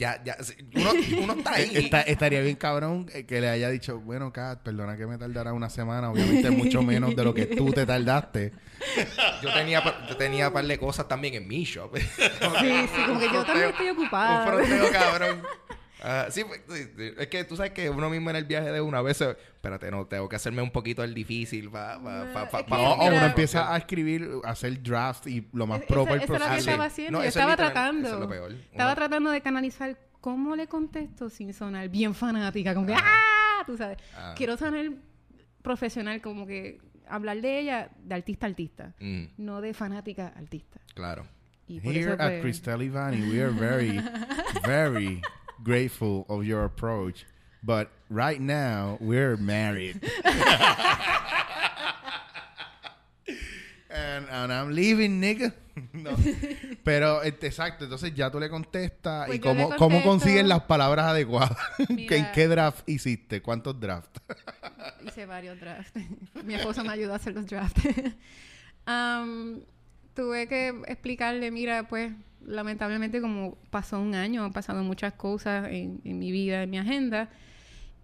ya, 0.00 0.20
ya, 0.24 0.36
uno, 0.74 0.90
uno 1.22 1.32
está 1.34 1.52
ahí. 1.52 1.70
Está- 1.74 2.00
estaría 2.00 2.40
bien 2.40 2.56
cabrón 2.56 3.06
eh, 3.14 3.26
que 3.26 3.40
le 3.40 3.48
haya 3.50 3.68
dicho, 3.68 4.00
bueno, 4.00 4.32
Kat, 4.32 4.60
perdona 4.62 4.96
que 4.96 5.06
me 5.06 5.18
tardara 5.18 5.52
una 5.52 5.68
semana, 5.70 6.10
obviamente 6.10 6.50
mucho 6.50 6.82
menos 6.82 7.14
de 7.14 7.22
lo 7.22 7.32
que 7.34 7.46
tú 7.46 7.70
te 7.72 7.84
tardaste. 7.86 8.52
Yo 9.42 9.52
tenía, 9.52 9.82
yo 10.08 10.16
tenía 10.16 10.48
un 10.48 10.54
par 10.54 10.64
de 10.64 10.78
cosas 10.78 11.06
también 11.06 11.34
en 11.34 11.46
mi 11.46 11.64
shop. 11.64 11.96
Sí, 11.96 12.02
sí, 12.60 13.02
como 13.06 13.20
que 13.20 13.26
yo 13.32 13.44
también 13.44 13.68
estoy 13.70 13.88
ocupada. 13.90 14.40
Un 14.40 14.48
fronteo, 14.48 14.90
cabrón. 14.90 15.42
Ah, 16.02 16.26
sí, 16.30 16.42
sí, 16.68 16.82
sí. 16.96 17.12
es 17.18 17.26
que 17.28 17.44
tú 17.44 17.56
sabes 17.56 17.72
que 17.72 17.90
uno 17.90 18.08
mismo 18.08 18.30
en 18.30 18.36
el 18.36 18.44
viaje 18.44 18.70
de 18.72 18.80
una 18.80 19.02
vez, 19.02 19.20
espérate, 19.20 19.90
no, 19.90 20.06
tengo 20.06 20.28
que 20.28 20.36
hacerme 20.36 20.62
un 20.62 20.70
poquito 20.70 21.02
el 21.04 21.12
difícil 21.14 21.70
pa, 21.70 22.00
pa, 22.02 22.48
pa, 22.50 22.60
No, 22.62 22.76
Mira, 22.76 22.90
o 22.92 23.06
uno 23.08 23.26
empieza 23.26 23.72
a 23.74 23.76
escribir, 23.76 24.28
a 24.44 24.50
hacer 24.50 24.82
draft 24.82 25.26
y 25.26 25.46
lo 25.52 25.66
más 25.66 25.82
proper 25.82 26.22
esa 26.22 26.24
es 26.24 26.40
lo 26.40 26.48
que 26.48 26.56
estaba 26.58 26.84
haciendo. 26.86 27.18
No, 27.18 27.24
yo 27.24 27.28
eso 27.28 27.38
es 27.38 27.42
estaba 27.42 27.56
tratando. 27.56 28.06
eso 28.08 28.14
es 28.16 28.20
lo 28.22 28.28
peor. 28.28 28.52
Estaba 28.52 28.90
Uno- 28.90 28.96
tratando 28.96 29.30
de 29.30 29.40
canalizar 29.42 29.98
cómo 30.20 30.56
le 30.56 30.66
contesto 30.68 31.28
sin 31.30 31.52
sonar 31.52 31.88
bien 31.88 32.14
fanática, 32.14 32.74
como 32.74 32.86
que 32.86 32.94
¡ah! 32.94 33.62
Tú 33.66 33.76
sabes. 33.76 33.98
Ah. 34.16 34.34
Quiero 34.36 34.56
sonar 34.56 34.90
profesional, 35.62 36.20
como 36.22 36.46
que 36.46 36.80
hablar 37.08 37.40
de 37.40 37.58
ella 37.60 37.90
de 38.02 38.14
artista 38.14 38.46
a 38.46 38.48
artista, 38.48 38.94
Mm, 39.00 39.24
no 39.38 39.60
de 39.60 39.74
fanática 39.74 40.32
a 40.34 40.38
artista. 40.38 40.80
claro. 40.94 41.26
Y 41.68 41.78
Here 41.88 42.00
eso, 42.00 42.12
at 42.18 42.40
Cristal 42.40 42.82
Ivani, 42.82 43.30
we 43.30 43.40
are 43.40 43.52
very, 43.52 44.00
very 44.66 45.22
grateful 45.62 46.26
of 46.28 46.44
your 46.44 46.64
approach. 46.64 47.26
But 47.62 47.90
right 48.08 48.40
now, 48.40 48.96
we're 49.00 49.36
married. 49.36 50.00
and, 53.90 54.26
and 54.30 54.52
I'm 54.52 54.74
leaving, 54.74 55.20
nigga. 55.20 55.52
No. 55.92 56.10
Pero, 56.84 57.22
este, 57.22 57.46
exacto, 57.46 57.84
entonces 57.84 58.12
ya 58.14 58.30
tú 58.30 58.38
le 58.38 58.50
contestas. 58.50 59.26
Pues 59.26 59.38
¿Y 59.38 59.42
le 59.42 59.48
cómo, 59.48 59.76
cómo 59.76 60.02
consigues 60.02 60.44
las 60.44 60.62
palabras 60.62 61.06
adecuadas? 61.06 61.56
Mira. 61.88 62.16
¿En 62.16 62.32
qué 62.32 62.48
draft 62.48 62.86
hiciste? 62.88 63.40
¿Cuántos 63.40 63.80
drafts? 63.80 64.20
Hice 65.06 65.24
varios 65.24 65.58
drafts. 65.58 65.92
Mi 66.44 66.54
esposo 66.54 66.84
me 66.84 66.92
ayudó 66.92 67.14
a 67.14 67.16
hacer 67.16 67.34
los 67.34 67.46
drafts. 67.46 67.82
Am, 68.84 69.60
tuve 70.14 70.48
que 70.48 70.82
explicarle, 70.86 71.50
mira, 71.50 71.88
pues 71.88 72.12
lamentablemente 72.46 73.20
como 73.20 73.56
pasó 73.70 74.00
un 74.00 74.14
año, 74.14 74.44
han 74.44 74.52
pasado 74.52 74.82
muchas 74.82 75.14
cosas 75.14 75.68
en, 75.70 76.00
mi 76.04 76.32
vida, 76.32 76.62
en 76.62 76.70
mi 76.70 76.78
agenda. 76.78 77.30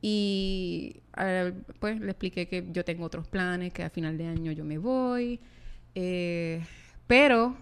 Y 0.02 1.00
pues 1.80 2.00
le 2.00 2.10
expliqué 2.10 2.46
que 2.48 2.68
yo 2.70 2.84
tengo 2.84 3.04
otros 3.04 3.26
planes, 3.28 3.72
que 3.72 3.82
a 3.82 3.90
final 3.90 4.18
de 4.18 4.26
año 4.26 4.52
yo 4.52 4.64
me 4.64 4.78
voy. 4.78 5.40
eh, 5.94 6.62
pero 7.06 7.56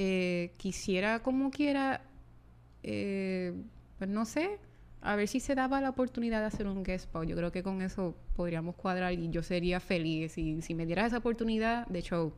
eh, 0.00 0.52
quisiera 0.58 1.24
como 1.24 1.50
quiera, 1.50 2.02
eh, 2.84 3.52
pues 3.98 4.08
no 4.08 4.24
sé, 4.24 4.58
a 5.00 5.16
ver 5.16 5.26
si 5.26 5.40
se 5.40 5.56
daba 5.56 5.80
la 5.80 5.90
oportunidad 5.90 6.38
de 6.40 6.46
hacer 6.46 6.68
un 6.68 6.84
guest 6.84 7.06
spot. 7.06 7.26
Yo 7.26 7.34
creo 7.36 7.50
que 7.50 7.64
con 7.64 7.82
eso 7.82 8.16
podríamos 8.36 8.76
cuadrar 8.76 9.12
y 9.12 9.28
yo 9.30 9.42
sería 9.42 9.80
feliz 9.80 10.32
si, 10.32 10.62
si 10.62 10.74
me 10.74 10.86
dieras 10.86 11.08
esa 11.08 11.18
oportunidad 11.18 11.86
de 11.88 12.02
show. 12.02 12.32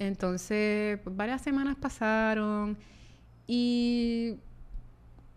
Entonces, 0.00 0.98
pues, 1.04 1.14
varias 1.14 1.42
semanas 1.42 1.76
pasaron 1.76 2.78
y 3.46 4.36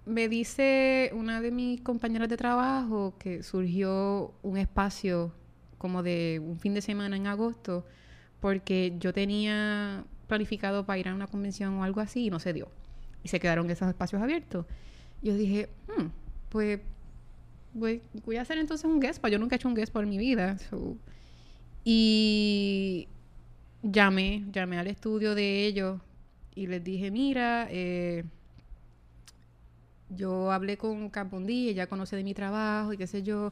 me 0.05 0.30
dice 0.30 1.11
una 1.14 1.41
de 1.41 1.51
mis 1.51 1.82
compañeras 1.82 2.30
de 2.30 2.38
trabajo 2.38 3.14
que 3.20 3.43
surgió 3.43 4.34
un 4.41 4.57
espacio 4.57 5.34
como 5.78 6.01
de 6.01 6.41
un 6.41 6.59
fin 6.59 6.74
de 6.74 6.82
semana 6.82 7.18
en 7.18 7.28
agosto 7.28 7.86
porque 8.39 8.95
yo 8.99 9.11
tenía 9.11 10.05
planificado 10.28 10.86
para 10.86 10.97
ir 10.97 11.09
a 11.09 11.14
una 11.14 11.28
convención 11.28 11.74
o 11.74 11.84
algo 11.84 11.99
así 11.99 12.28
y 12.28 12.30
no 12.30 12.39
se 12.39 12.53
dio. 12.53 12.70
Y 13.22 13.28
se 13.28 13.41
quedaron 13.41 13.70
esos 13.70 13.89
espacios 13.89 14.22
abiertos. 14.22 14.66
Yo 15.22 15.36
dije, 15.36 15.68
"Hmm, 15.88 16.07
pues 16.47 16.80
voy, 17.74 18.01
a 18.38 18.41
hacer 18.41 18.57
entonces 18.59 18.86
un 18.86 19.01
guest. 19.01 19.26
Yo 19.28 19.39
nunca 19.39 19.55
he 19.55 19.57
hecho 19.57 19.68
un 19.68 19.76
guest 19.76 19.93
en 19.93 20.09
mi 20.09 20.18
vida. 20.18 20.55
Y 21.84 23.09
llamé, 23.84 24.45
llamé 24.51 24.79
al 24.79 24.88
estudio 24.88 25.36
de 25.36 25.65
ellos 25.67 26.01
y 26.55 26.67
les 26.67 26.84
dije, 26.84 27.11
mira, 27.11 27.67
eh, 27.71 28.25
yo 30.09 30.51
hablé 30.51 30.77
con 30.77 31.09
Capondi, 31.09 31.69
ella 31.69 31.88
conoce 31.88 32.15
de 32.15 32.23
mi 32.23 32.34
trabajo 32.34 32.93
y 32.93 32.97
qué 32.97 33.07
sé 33.07 33.23
yo. 33.23 33.51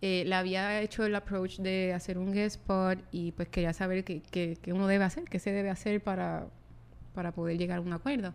Eh, 0.00 0.24
le 0.26 0.34
había 0.36 0.80
hecho 0.80 1.04
el 1.04 1.14
approach 1.16 1.58
de 1.58 1.92
hacer 1.92 2.18
un 2.18 2.32
guest 2.32 2.56
spot 2.60 3.00
y 3.12 3.32
pues 3.32 3.48
quería 3.48 3.72
saber 3.72 4.04
qué, 4.04 4.22
qué- 4.30 4.56
qué 4.62 4.72
uno 4.72 4.86
debe 4.86 5.04
hacer, 5.04 5.24
qué 5.24 5.38
se 5.40 5.50
debe 5.52 5.70
hacer 5.70 6.00
para, 6.02 6.46
para 7.14 7.32
poder 7.32 7.58
llegar 7.58 7.78
a 7.78 7.80
un 7.82 7.92
acuerdo. 7.92 8.34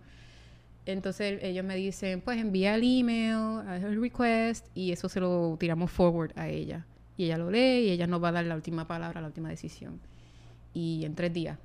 Entonces 0.86 1.40
ellos 1.44 1.66
me 1.66 1.76
dicen, 1.78 2.22
pues 2.22 2.40
envía 2.40 2.76
el 2.76 2.84
email, 2.84 3.68
haz 3.68 3.84
el 3.84 4.02
request 4.02 4.68
y 4.76 4.92
eso 4.94 5.10
se 5.10 5.20
lo 5.22 5.58
tiramos 5.60 5.92
forward 5.92 6.32
a 6.38 6.50
ella. 6.50 6.86
Y 7.18 7.26
ella 7.26 7.38
lo 7.40 7.52
lee 7.52 7.88
y 7.88 7.92
ella 7.92 8.08
nos 8.08 8.24
va 8.24 8.30
a 8.30 8.34
dar 8.34 8.46
la 8.46 8.56
última 8.56 8.88
palabra, 8.88 9.22
la 9.22 9.28
última 9.28 9.50
decisión. 9.50 10.00
Y 10.74 11.06
en 11.06 11.16
tres 11.16 11.34
días 11.34 11.58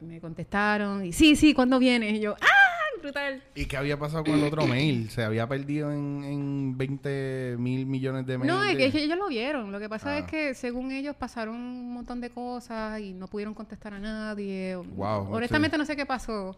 me 0.00 0.20
contestaron 0.20 1.04
y 1.04 1.12
sí, 1.12 1.34
sí, 1.36 1.54
¿cuándo 1.54 1.78
vienes? 1.78 2.14
Y 2.14 2.20
yo, 2.20 2.34
¡ah! 2.40 2.46
Brutal. 3.02 3.42
¿Y 3.54 3.66
qué 3.66 3.76
había 3.76 3.98
pasado 3.98 4.24
con 4.24 4.32
el 4.34 4.44
otro 4.44 4.66
mail? 4.66 5.10
¿Se 5.10 5.22
había 5.22 5.46
perdido 5.46 5.92
en, 5.92 6.24
en 6.24 6.78
20 6.78 7.56
mil 7.58 7.84
millones 7.84 8.24
de 8.26 8.38
mails? 8.38 8.50
No, 8.54 8.64
es 8.64 8.78
de- 8.78 8.90
que 8.90 8.98
ellos 9.04 9.18
lo 9.18 9.28
vieron. 9.28 9.70
Lo 9.72 9.78
que 9.78 9.90
pasa 9.90 10.14
Ah. 10.14 10.18
es 10.20 10.24
que 10.24 10.54
según 10.54 10.90
ellos 10.90 11.14
pasaron 11.14 11.54
un 11.56 11.92
montón 11.92 12.22
de 12.22 12.30
cosas 12.30 12.98
y 13.00 13.12
no 13.12 13.28
pudieron 13.28 13.52
contestar 13.52 13.92
a 13.92 13.98
nadie. 13.98 14.76
Wow, 14.76 15.34
Honestamente 15.34 15.76
no 15.76 15.84
sé 15.84 15.96
qué 15.96 16.06
pasó. 16.06 16.56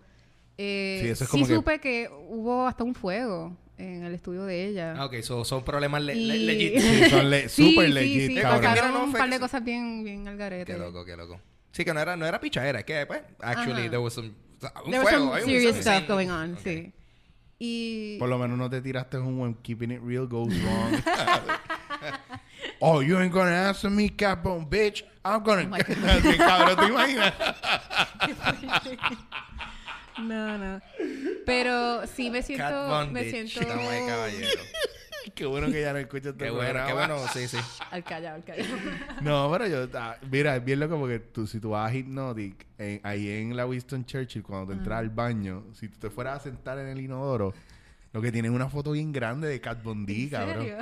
Eh, 0.56 1.00
Sí, 1.02 1.08
eso 1.08 1.24
es 1.24 1.30
sí 1.30 1.32
como 1.36 1.46
que- 1.48 1.54
supe 1.56 1.78
que 1.80 2.08
hubo 2.28 2.64
hasta 2.68 2.84
un 2.84 2.94
fuego 2.94 3.56
en 3.76 4.04
el 4.04 4.14
estudio 4.14 4.44
de 4.44 4.66
ella. 4.66 4.94
Ah, 4.96 5.06
ok, 5.06 5.16
so- 5.22 5.44
son 5.44 5.64
problemas 5.64 6.00
le- 6.02 6.14
le- 6.14 6.36
Y- 6.36 6.46
legit. 6.46 6.78
Sí, 6.80 7.10
son 7.10 7.28
le- 7.28 7.48
Sí, 7.48 7.70
super 7.72 7.86
sí, 7.88 7.92
legit, 7.92 8.26
sí. 8.28 8.34
Mira, 8.34 8.50
pasaron 8.60 8.92
no 8.94 9.04
un 9.04 9.12
par 9.12 9.28
de 9.28 9.34
sí. 9.36 9.40
cosas 9.40 9.64
bien, 9.64 10.04
bien 10.04 10.28
al 10.28 10.36
garete. 10.36 10.72
Qué 10.74 10.78
loco, 10.78 11.04
qué 11.04 11.16
loco. 11.16 11.40
Sí, 11.76 11.84
que 11.84 11.92
no 11.92 12.00
era, 12.00 12.16
no 12.16 12.24
era 12.24 12.40
pichadera, 12.40 12.78
es 12.78 12.86
que, 12.86 13.04
pues, 13.04 13.20
actually, 13.38 13.82
Ajá. 13.82 13.90
there 13.90 13.98
was 13.98 14.14
some... 14.14 14.34
Un 14.82 14.90
There 14.90 15.04
was 15.04 15.10
some 15.10 15.40
serious 15.44 15.76
stuff 15.76 16.08
going 16.08 16.30
on, 16.30 16.54
Ok. 16.54 16.60
sí. 16.64 16.92
Y 17.58 18.16
Por 18.18 18.30
lo 18.30 18.38
menos 18.38 18.56
no 18.56 18.70
te 18.70 18.80
tiraste 18.80 19.18
un 19.18 19.38
when 19.38 19.54
keeping 19.62 19.90
it 19.90 20.00
real 20.02 20.26
goes 20.26 20.54
wrong. 20.62 21.02
oh, 22.80 23.00
you 23.02 23.18
ain't 23.18 23.30
gonna 23.30 23.50
answer 23.50 23.90
me, 23.90 24.08
Capone, 24.08 24.66
bitch. 24.66 25.02
I'm 25.22 25.42
gonna... 25.42 25.64
Oh 25.64 25.76
cabrón, 26.38 26.76
¿te 26.78 26.86
imaginas? 26.86 27.34
no, 30.18 30.56
no. 30.56 30.80
Pero 31.44 32.06
sí 32.06 32.30
me 32.30 32.42
siento, 32.42 32.88
Von 32.88 33.12
me 33.12 33.22
Ditch, 33.22 33.52
siento 33.52 33.68
caballeros. 33.68 34.66
qué 35.34 35.46
bueno 35.46 35.66
que 35.68 35.80
ya 35.80 35.92
no 35.92 35.98
escuchas 35.98 36.32
este 36.32 36.44
Qué 36.46 36.50
bueno, 36.50 36.80
qué 36.86 36.92
bueno, 36.92 37.18
sí, 37.32 37.48
sí. 37.48 37.56
al 37.90 38.04
callado, 38.04 38.36
al 38.36 38.44
callado. 38.44 38.68
No, 39.22 39.50
pero 39.52 39.66
yo... 39.66 39.88
ah, 39.98 40.16
mira, 40.30 40.56
es 40.56 40.64
bien 40.64 40.80
loco 40.80 40.98
porque 40.98 41.18
tú, 41.18 41.46
si 41.46 41.60
tú 41.60 41.70
vas 41.70 41.90
a 41.90 41.94
Hypnotic, 41.94 42.66
en- 42.78 43.00
ahí 43.02 43.28
en 43.30 43.56
la 43.56 43.66
Winston 43.66 44.04
Churchill, 44.04 44.42
cuando 44.42 44.68
te 44.72 44.78
entras 44.78 44.98
al 45.00 45.10
baño, 45.10 45.64
si 45.72 45.88
tú 45.88 45.98
te 45.98 46.10
fueras 46.10 46.40
a 46.40 46.44
sentar 46.44 46.78
en 46.78 46.88
el 46.88 47.00
inodoro, 47.00 47.52
Lo 48.12 48.22
que 48.22 48.32
tiene 48.32 48.48
es 48.48 48.54
una 48.54 48.68
foto 48.70 48.92
bien 48.92 49.12
grande 49.12 49.46
de 49.48 49.60
Cat 49.60 49.84
¿En 49.84 50.28
cabrón. 50.30 50.64
serio? 50.66 50.78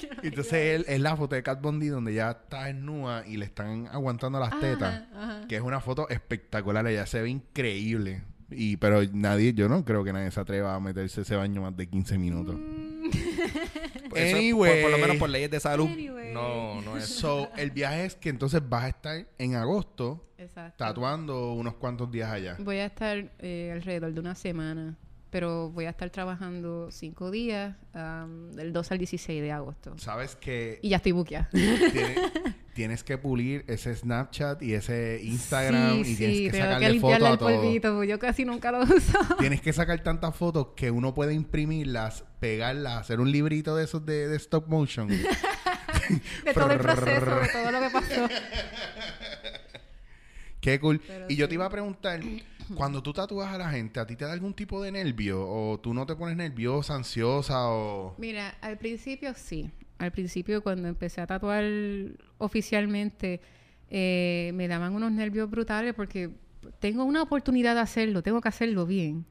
Yo 0.00 0.08
no 0.16 0.22
Entonces 0.24 0.52
él, 0.54 0.84
es 0.88 0.98
la 1.00 1.16
foto 1.16 1.36
de 1.36 1.42
Cat 1.44 1.60
Von 1.60 1.78
D 1.78 1.88
donde 1.88 2.10
ella 2.12 2.32
está 2.32 2.64
desnuda 2.64 3.24
y 3.26 3.36
le 3.36 3.44
están 3.44 3.86
aguantando 3.92 4.40
las 4.40 4.58
tetas. 4.58 5.04
Ajá. 5.14 5.46
Que 5.48 5.54
es 5.56 5.62
una 5.62 5.78
foto 5.80 6.08
espectacular. 6.08 6.84
Ella 6.88 7.06
se 7.06 7.22
ve 7.22 7.28
increíble. 7.28 8.22
Y, 8.50 8.76
pero 8.78 9.02
nadie, 9.12 9.52
yo 9.52 9.68
no 9.68 9.84
creo 9.84 10.02
que 10.02 10.12
nadie 10.12 10.30
se 10.32 10.40
atreva 10.40 10.74
a 10.74 10.80
meterse 10.80 11.20
ese 11.20 11.36
baño 11.36 11.62
más 11.62 11.76
de 11.76 11.86
15 11.86 12.18
minutos. 12.18 12.56
Mm, 12.56 12.97
eso, 14.14 14.36
Anyway. 14.36 14.82
por, 14.82 14.90
por 14.90 14.90
lo 14.90 14.98
menos 14.98 15.16
por 15.16 15.28
leyes 15.30 15.50
de 15.50 15.60
salud. 15.60 15.88
Anyway. 15.88 16.32
No, 16.32 16.80
no 16.82 16.96
es. 16.96 17.06
So, 17.06 17.50
el 17.56 17.70
viaje 17.70 18.04
es 18.06 18.14
que 18.14 18.28
entonces 18.28 18.60
vas 18.68 18.84
a 18.84 18.88
estar 18.88 19.26
en 19.38 19.54
agosto 19.54 20.24
Exacto. 20.38 20.76
tatuando 20.84 21.52
unos 21.52 21.74
cuantos 21.74 22.10
días 22.10 22.30
allá. 22.30 22.56
Voy 22.60 22.76
a 22.78 22.86
estar 22.86 23.30
eh, 23.38 23.70
alrededor 23.72 24.12
de 24.12 24.20
una 24.20 24.34
semana, 24.34 24.96
pero 25.30 25.70
voy 25.70 25.84
a 25.86 25.90
estar 25.90 26.08
trabajando 26.10 26.90
cinco 26.90 27.30
días, 27.30 27.76
am, 27.92 28.52
del 28.52 28.72
2 28.72 28.92
al 28.92 28.98
16 28.98 29.42
de 29.42 29.52
agosto. 29.52 29.94
Sabes 29.98 30.36
que 30.36 30.78
Y 30.82 30.90
ya 30.90 30.96
estoy 30.96 31.12
buqueada. 31.12 31.48
tiene- 31.50 32.32
tienes 32.74 33.02
que 33.02 33.18
pulir 33.18 33.64
ese 33.66 33.94
Snapchat 33.94 34.62
y 34.62 34.74
ese 34.74 35.20
Instagram 35.22 36.04
sí, 36.04 36.12
y 36.12 36.16
tienes 36.16 36.36
sí, 36.36 36.50
que 36.50 36.58
sacarle 36.58 36.92
que 36.92 37.00
fotos 37.00 37.28
a 37.28 37.36
todo. 37.36 37.48
polvito, 37.60 37.92
porque 37.94 38.08
yo 38.08 38.18
casi 38.18 38.44
nunca 38.44 38.70
lo 38.72 38.80
uso. 38.84 39.18
Tienes 39.38 39.60
que 39.60 39.72
sacar 39.72 40.02
tantas 40.02 40.34
fotos 40.36 40.68
que 40.76 40.90
uno 40.90 41.12
puede 41.14 41.34
imprimirlas, 41.34 42.24
pegarlas, 42.40 43.00
hacer 43.00 43.20
un 43.20 43.30
librito 43.32 43.74
de 43.76 43.84
esos 43.84 44.06
de, 44.06 44.28
de 44.28 44.36
stop 44.36 44.68
motion. 44.68 45.08
de 46.44 46.54
todo 46.54 46.70
el 46.70 46.78
proceso, 46.78 47.34
de 47.40 47.48
todo 47.48 47.70
lo 47.72 47.80
que 47.80 47.90
pasó. 47.90 48.28
Qué 50.60 50.80
cool. 50.80 51.00
Pero 51.06 51.26
y 51.28 51.36
yo 51.36 51.48
te 51.48 51.54
iba 51.54 51.66
a 51.66 51.70
preguntar, 51.70 52.20
cuando 52.74 53.02
tú 53.02 53.12
tatúas 53.12 53.52
a 53.52 53.58
la 53.58 53.70
gente, 53.70 54.00
¿a 54.00 54.06
ti 54.06 54.16
te 54.16 54.24
da 54.24 54.32
algún 54.32 54.54
tipo 54.54 54.82
de 54.82 54.92
nervio? 54.92 55.46
¿O 55.48 55.78
tú 55.80 55.94
no 55.94 56.06
te 56.06 56.14
pones 56.14 56.36
nerviosa, 56.36 56.94
ansiosa 56.94 57.68
o...? 57.68 58.14
Mira, 58.18 58.56
al 58.60 58.78
principio 58.78 59.32
sí. 59.34 59.70
Al 59.98 60.12
principio 60.12 60.62
cuando 60.62 60.88
empecé 60.88 61.20
a 61.20 61.26
tatuar 61.26 61.64
oficialmente 62.38 63.40
eh, 63.90 64.52
me 64.54 64.68
daban 64.68 64.94
unos 64.94 65.10
nervios 65.12 65.50
brutales 65.50 65.94
porque 65.94 66.30
tengo 66.78 67.04
una 67.04 67.22
oportunidad 67.22 67.74
de 67.74 67.80
hacerlo, 67.80 68.22
tengo 68.22 68.40
que 68.40 68.48
hacerlo 68.48 68.86
bien. 68.86 69.24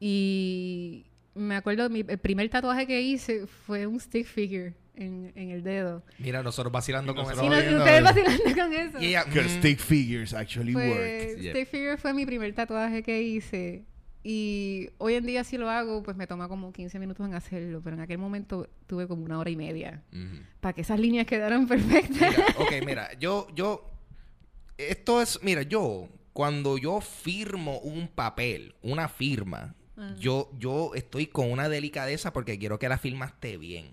Y 0.00 1.04
me 1.34 1.54
acuerdo, 1.54 1.88
mi, 1.88 2.00
el 2.00 2.18
primer 2.18 2.48
tatuaje 2.48 2.86
que 2.86 3.00
hice 3.00 3.46
fue 3.46 3.86
un 3.86 4.00
stick 4.00 4.26
figure 4.26 4.74
en, 4.94 5.32
en 5.34 5.50
el 5.50 5.62
dedo. 5.62 6.02
Mira, 6.18 6.42
nosotros 6.42 6.72
vacilando 6.72 7.14
con 7.14 7.30
eso. 7.30 7.42
no, 7.42 7.50
viendo 7.50 7.78
ustedes 7.78 8.02
vacilando 8.02 8.42
con 8.54 8.72
eso. 8.74 8.98
Y 9.00 9.08
Because 9.16 9.56
mm, 9.56 9.58
stick 9.58 9.78
figures 9.78 10.34
actually 10.34 10.72
Pues, 10.72 11.36
work. 11.36 11.50
Stick 11.50 11.68
figure 11.68 11.96
fue 11.96 12.12
mi 12.14 12.26
primer 12.26 12.54
tatuaje 12.54 13.02
que 13.02 13.22
hice. 13.22 13.84
Y 14.24 14.90
hoy 14.98 15.14
en 15.14 15.26
día 15.26 15.42
si 15.42 15.58
lo 15.58 15.68
hago, 15.68 16.02
pues 16.02 16.16
me 16.16 16.26
toma 16.28 16.46
como 16.48 16.72
15 16.72 16.98
minutos 17.00 17.26
en 17.26 17.34
hacerlo. 17.34 17.80
Pero 17.82 17.96
en 17.96 18.02
aquel 18.02 18.18
momento 18.18 18.68
tuve 18.86 19.08
como 19.08 19.24
una 19.24 19.38
hora 19.38 19.50
y 19.50 19.56
media. 19.56 20.02
Para 20.60 20.72
que 20.74 20.82
esas 20.82 21.00
líneas 21.00 21.26
quedaran 21.26 21.66
perfectas. 21.66 22.30
Mira, 22.30 22.46
ok, 22.58 22.72
mira, 22.86 23.18
yo, 23.18 23.48
yo, 23.54 23.90
esto 24.78 25.20
es, 25.20 25.40
mira, 25.42 25.62
yo, 25.62 26.08
cuando 26.32 26.78
yo 26.78 27.00
firmo 27.00 27.78
un 27.80 28.08
papel, 28.08 28.74
una 28.82 29.08
firma, 29.08 29.74
Ah. 29.96 30.14
yo, 30.18 30.50
yo 30.58 30.94
estoy 30.94 31.26
con 31.26 31.50
una 31.50 31.68
delicadeza 31.68 32.32
porque 32.32 32.58
quiero 32.58 32.78
que 32.78 32.88
la 32.88 32.98
firma 32.98 33.26
esté 33.26 33.56
bien. 33.58 33.92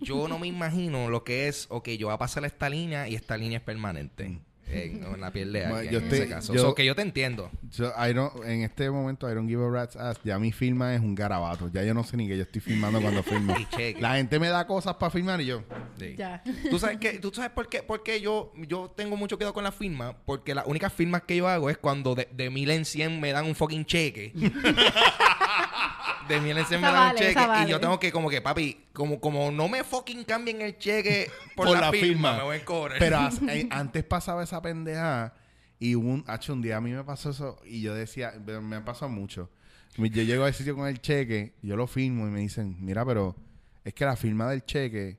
Yo 0.00 0.28
no 0.28 0.38
me 0.38 0.46
imagino 0.46 1.08
lo 1.08 1.24
que 1.24 1.48
es, 1.48 1.66
ok, 1.70 1.88
yo 1.90 2.08
voy 2.08 2.14
a 2.14 2.18
pasar 2.18 2.44
esta 2.44 2.68
línea 2.68 3.08
y 3.08 3.14
esta 3.14 3.36
línea 3.36 3.58
es 3.58 3.64
permanente 3.64 4.40
en, 4.68 5.04
en 5.04 5.20
la 5.20 5.30
piel 5.30 5.52
de 5.52 5.64
alguien, 5.64 5.92
yo 5.92 5.98
en 6.00 6.08
te- 6.08 6.16
ese 6.16 6.28
caso. 6.28 6.54
yo- 6.54 6.60
So, 6.62 6.74
que 6.74 6.84
yo 6.84 6.94
te 6.94 7.02
entiendo. 7.02 7.50
I 7.78 8.12
don't- 8.12 8.44
en 8.44 8.62
este 8.62 8.90
momento, 8.90 9.30
I 9.30 9.34
don't 9.34 9.48
give 9.48 9.64
a 9.64 9.70
rat's 9.70 9.96
ass. 9.96 10.18
Ya 10.24 10.38
mi 10.38 10.52
firma 10.52 10.94
es 10.94 11.00
un 11.00 11.14
garabato. 11.14 11.70
Ya 11.72 11.82
yo 11.84 11.94
no 11.94 12.02
sé 12.04 12.16
ni 12.16 12.26
que 12.28 12.36
yo 12.36 12.42
estoy 12.42 12.60
filmando 12.60 13.00
cuando 13.00 13.22
filmo. 13.22 13.54
La 14.00 14.16
gente 14.16 14.38
me 14.38 14.48
da 14.48 14.66
cosas 14.66 14.94
para 14.96 15.10
filmar 15.10 15.40
y 15.40 15.46
yo... 15.46 15.62
Sí. 15.98 16.14
Ya. 16.16 16.42
¿Tú 16.70 16.78
sabes, 16.78 16.98
qué? 16.98 17.18
¿Tú 17.18 17.30
sabes 17.32 17.50
por 17.50 17.68
qué? 17.68 17.82
Porque 17.82 18.20
yo, 18.20 18.52
yo 18.56 18.92
tengo 18.96 19.16
mucho 19.16 19.36
cuidado 19.36 19.54
con 19.54 19.64
la 19.64 19.72
firma. 19.72 20.16
Porque 20.24 20.54
las 20.54 20.66
únicas 20.66 20.92
firmas 20.92 21.22
que 21.22 21.36
yo 21.36 21.48
hago 21.48 21.70
es 21.70 21.78
cuando 21.78 22.14
de, 22.14 22.28
de 22.32 22.50
mil 22.50 22.70
en 22.70 22.84
cien 22.84 23.20
me 23.20 23.32
dan 23.32 23.46
un 23.46 23.54
fucking 23.54 23.84
cheque. 23.84 24.32
de 26.28 26.40
mil 26.40 26.56
en 26.58 26.64
cien 26.66 26.80
me 26.80 26.86
dan 26.88 26.94
vale, 26.94 27.20
un 27.20 27.34
cheque. 27.34 27.40
Y 27.64 27.70
yo 27.70 27.80
tengo 27.80 27.98
que, 28.00 28.10
como 28.12 28.28
que, 28.30 28.40
papi, 28.40 28.86
como, 28.92 29.20
como 29.20 29.50
no 29.50 29.68
me 29.68 29.84
fucking 29.84 30.24
cambien 30.24 30.60
el 30.62 30.78
cheque 30.78 31.30
por, 31.54 31.66
Por 31.66 31.74
la, 31.76 31.86
la 31.86 31.90
firma, 31.90 32.06
firma. 32.06 32.36
me 32.38 32.42
voy 32.42 32.56
a 32.56 32.64
cobrar. 32.64 32.98
Pero 32.98 33.18
as- 33.20 33.40
eh, 33.42 33.68
antes 33.70 34.04
pasaba 34.04 34.42
esa 34.42 34.60
pendeja 34.62 35.34
y 35.78 35.94
un, 35.94 36.24
hacho, 36.26 36.52
un 36.52 36.62
día 36.62 36.76
a 36.78 36.80
mí 36.80 36.90
me 36.92 37.04
pasó 37.04 37.30
eso 37.30 37.60
y 37.64 37.80
yo 37.82 37.94
decía, 37.94 38.32
pero 38.44 38.62
me 38.62 38.80
pasó 38.80 39.08
mucho. 39.08 39.50
Mi- 39.98 40.10
Yo 40.10 40.22
llego 40.22 40.44
al 40.44 40.54
sitio 40.54 40.74
con 40.76 40.86
el 40.88 41.00
cheque, 41.00 41.54
yo 41.62 41.76
lo 41.76 41.86
firmo 41.86 42.26
y 42.26 42.30
me 42.30 42.40
dicen, 42.40 42.76
mira, 42.80 43.04
pero 43.04 43.34
es 43.84 43.94
que 43.94 44.04
la 44.04 44.16
firma 44.16 44.48
del 44.50 44.64
cheque 44.64 45.18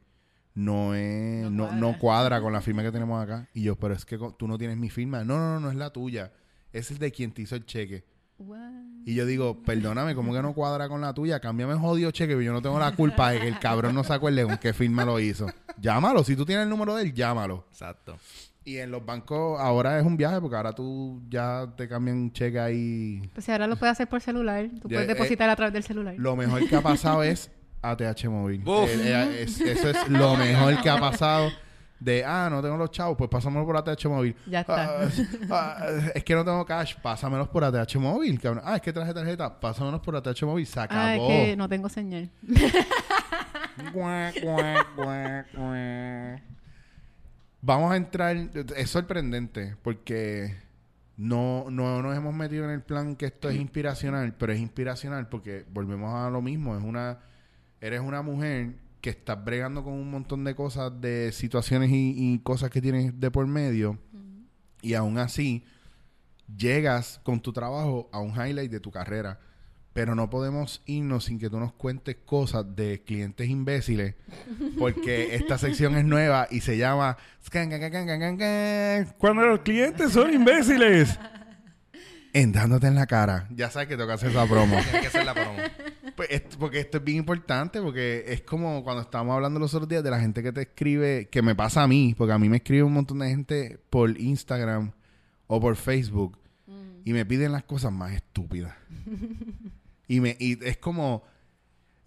no 0.53 0.93
es, 0.95 1.49
no, 1.51 1.71
No 1.71 1.91
no 1.91 1.97
cuadra. 1.99 2.41
con 2.41 2.51
la 2.53 2.61
firma 2.61 2.81
que 2.83 2.91
tenemos 2.91 3.21
acá. 3.23 3.47
Y 3.53 3.63
yo, 3.63 3.75
pero 3.75 3.93
es 3.93 4.05
que 4.05 4.17
tú 4.37 4.47
no 4.47 4.57
tienes 4.57 4.77
mi 4.77 4.89
firma. 4.89 5.23
No, 5.23 5.37
no, 5.37 5.53
no, 5.53 5.59
no 5.59 5.69
es 5.69 5.75
la 5.75 5.91
tuya. 5.91 6.31
Es 6.73 6.89
el 6.91 6.97
de 6.97 7.11
quien 7.11 7.31
te 7.31 7.43
hizo 7.43 7.55
el 7.55 7.65
cheque. 7.65 8.03
What? 8.39 8.59
Y 9.05 9.15
yo 9.15 9.25
digo, 9.25 9.61
perdóname, 9.63 10.13
¿cómo 10.15 10.33
que 10.33 10.41
no 10.41 10.53
cuadra 10.53 10.87
con 10.89 11.01
la 11.01 11.13
tuya? 11.13 11.39
Cámbiame 11.39 11.73
el 11.73 11.79
jodido 11.79 12.11
cheque, 12.11 12.33
pero 12.33 12.41
yo 12.41 12.53
no 12.53 12.61
tengo 12.61 12.77
la 12.77 12.91
culpa 12.91 13.31
de 13.31 13.39
que 13.39 13.47
el 13.47 13.57
cabrón 13.59 13.95
no 13.95 14.03
se 14.03 14.13
acuerde 14.13 14.43
con 14.43 14.57
qué 14.57 14.73
firma 14.73 15.05
lo 15.05 15.19
hizo. 15.19 15.47
Llámalo, 15.79 16.23
si 16.23 16.35
tú 16.35 16.45
tienes 16.45 16.63
el 16.63 16.69
número 16.69 16.95
de 16.95 17.03
él, 17.03 17.13
llámalo. 17.13 17.65
Exacto. 17.71 18.17
Y 18.65 18.77
en 18.77 18.91
los 18.91 19.05
bancos 19.05 19.59
ahora 19.61 19.97
es 19.97 20.05
un 20.05 20.17
viaje 20.17 20.41
porque 20.41 20.57
ahora 20.57 20.73
tú 20.73 21.21
ya 21.29 21.71
te 21.77 21.87
cambian 21.87 22.17
un 22.17 22.33
cheque 22.33 22.59
ahí. 22.59 23.21
Pues 23.33 23.45
si 23.45 23.51
ahora 23.53 23.65
lo 23.65 23.77
puedes 23.77 23.93
hacer 23.93 24.07
por 24.09 24.19
celular, 24.21 24.69
tú 24.81 24.89
puedes 24.89 25.05
eh, 25.05 25.07
depositar 25.13 25.49
a 25.49 25.55
través 25.55 25.73
del 25.73 25.83
celular. 25.83 26.15
Lo 26.17 26.35
mejor 26.35 26.67
que 26.67 26.75
ha 26.75 26.81
pasado 26.81 27.23
es 27.23 27.49
ATH 27.81 28.25
móvil. 28.29 28.61
Eh, 28.67 28.87
eh, 29.05 29.43
es- 29.43 29.61
eso 29.61 29.89
es 29.89 30.09
lo 30.09 30.35
mejor 30.35 30.81
que 30.81 30.89
ha 30.89 30.99
pasado. 30.99 31.49
De, 31.99 32.23
ah, 32.23 32.47
no 32.51 32.61
tengo 32.61 32.77
los 32.77 32.91
chavos, 32.91 33.17
pues 33.17 33.29
pásamelo 33.29 33.65
por 33.65 33.75
ATH 33.75 34.05
móvil. 34.05 34.35
Ya 34.45 34.59
está. 34.61 35.01
Ah, 35.49 35.77
ah, 35.79 35.87
es 36.13 36.23
que 36.23 36.35
no 36.35 36.45
tengo 36.45 36.63
cash, 36.65 36.95
pásamelos 37.01 37.47
por 37.49 37.63
ATH 37.63 37.95
móvil. 37.95 38.39
cabrón. 38.39 38.61
Ah, 38.65 38.75
es 38.75 38.81
que 38.81 38.93
traje 38.93 39.13
tarjeta, 39.13 39.59
pásamelos 39.59 40.01
por 40.01 40.15
ATH 40.15 40.43
móvil. 40.43 40.65
Se 40.67 40.79
Ah, 40.79 40.83
es 40.85 40.91
acabó. 40.91 41.27
que 41.27 41.55
no 41.57 41.67
tengo 41.67 41.89
señal. 41.89 42.29
Vamos 47.61 47.91
a 47.91 47.95
entrar. 47.97 48.35
Es 48.75 48.89
sorprendente 48.89 49.75
porque 49.81 50.55
no, 51.17 51.65
no 51.69 52.01
nos 52.01 52.15
hemos 52.15 52.33
metido 52.33 52.65
en 52.65 52.71
el 52.71 52.81
plan 52.81 53.15
que 53.15 53.25
esto 53.25 53.49
es 53.49 53.55
inspiracional, 53.57 54.33
pero 54.37 54.53
es 54.53 54.59
inspiracional 54.59 55.27
porque 55.29 55.65
volvemos 55.71 56.13
a 56.13 56.29
lo 56.29 56.41
mismo. 56.41 56.77
Es 56.77 56.83
una. 56.83 57.19
Eres 57.81 58.01
una 58.01 58.21
mujer 58.21 58.73
que 59.07 59.11
estás 59.11 59.41
bregando 59.41 59.85
con 59.85 59.93
un 59.93 60.11
montón 60.11 60.43
de 60.43 60.53
cosas, 60.53 60.91
de 60.99 61.31
situaciones 61.31 61.91
y, 61.91 62.13
y 62.17 62.39
cosas 62.39 62.69
que 62.69 62.81
tienes 62.81 63.17
de 63.17 63.31
por 63.31 63.47
medio, 63.47 63.97
y 64.81 64.95
aún 64.95 65.17
así 65.17 65.63
llegas 66.57 67.21
con 67.23 67.39
tu 67.39 67.53
trabajo 67.53 68.09
a 68.11 68.19
un 68.19 68.31
highlight 68.31 68.69
de 68.69 68.81
tu 68.81 68.91
carrera. 68.91 69.39
Pero 69.93 70.13
no 70.13 70.29
podemos 70.29 70.83
irnos 70.85 71.23
sin 71.23 71.39
que 71.39 71.49
tú 71.49 71.57
nos 71.57 71.71
cuentes 71.71 72.17
cosas 72.25 72.75
de 72.75 73.01
clientes 73.05 73.47
imbéciles, 73.47 74.15
porque 74.77 75.35
esta 75.35 75.57
sección 75.57 75.95
es 75.95 76.03
nueva 76.03 76.49
y 76.51 76.59
se 76.59 76.77
llama 76.77 77.17
Cuando 79.17 79.47
los 79.47 79.59
clientes 79.61 80.11
son 80.11 80.33
imbéciles. 80.33 81.17
En 82.33 82.51
dándote 82.51 82.85
en 82.85 82.93
la 82.93 83.07
cara. 83.07 83.47
Ya 83.49 83.71
sabes 83.71 83.87
que 83.87 83.95
tengo 83.95 84.07
que 84.07 84.13
hacer 84.13 84.29
esa 84.29 84.45
promo. 84.45 84.77
Que 85.01 85.09
ser 85.09 85.25
la 85.25 85.33
promo. 85.33 85.57
Pues 86.17 86.29
esto- 86.31 86.57
porque 86.59 86.79
esto 86.81 86.97
es 86.97 87.03
bien 87.05 87.19
importante, 87.19 87.79
porque 87.81 88.25
es 88.27 88.41
como 88.41 88.83
cuando 88.83 89.03
estábamos 89.03 89.35
hablando 89.35 89.59
los 89.59 89.73
otros 89.73 89.87
días 89.87 90.03
de 90.03 90.09
la 90.11 90.19
gente 90.19 90.41
que 90.43 90.51
te 90.51 90.63
escribe, 90.63 91.29
que 91.31 91.41
me 91.41 91.55
pasa 91.55 91.83
a 91.83 91.87
mí, 91.87 92.13
porque 92.17 92.33
a 92.33 92.37
mí 92.39 92.49
me 92.49 92.57
escribe 92.57 92.83
un 92.83 92.93
montón 92.93 93.19
de 93.19 93.29
gente 93.29 93.79
por 93.89 94.19
Instagram 94.19 94.91
o 95.45 95.61
por 95.61 95.75
Facebook 95.77 96.37
y 97.05 97.13
me 97.13 97.25
piden 97.25 97.51
las 97.53 97.63
cosas 97.63 97.93
más 97.93 98.11
estúpidas. 98.13 98.75
y 100.09 100.19
me 100.19 100.35
y 100.39 100.57
es 100.65 100.77
como 100.77 101.23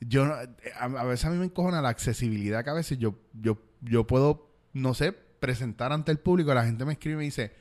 yo 0.01 0.25
no- 0.27 0.35
a, 0.35 0.85
a 0.85 1.05
veces 1.05 1.27
a 1.27 1.31
mí 1.31 1.39
me 1.39 1.45
encojona 1.45 1.81
la 1.81 1.89
accesibilidad 1.91 2.65
que 2.65 2.71
a 2.71 2.75
veces 2.75 2.99
yo 2.99 3.15
yo 3.41 3.59
yo 3.81 4.07
puedo 4.07 4.51
no 4.73 4.93
sé 4.93 5.13
presentar 5.13 5.93
ante 5.93 6.11
el 6.13 6.19
público, 6.19 6.53
la 6.53 6.65
gente 6.65 6.85
me 6.85 6.93
escribe 6.95 7.15
y 7.15 7.19
me 7.19 7.25
dice, 7.25 7.53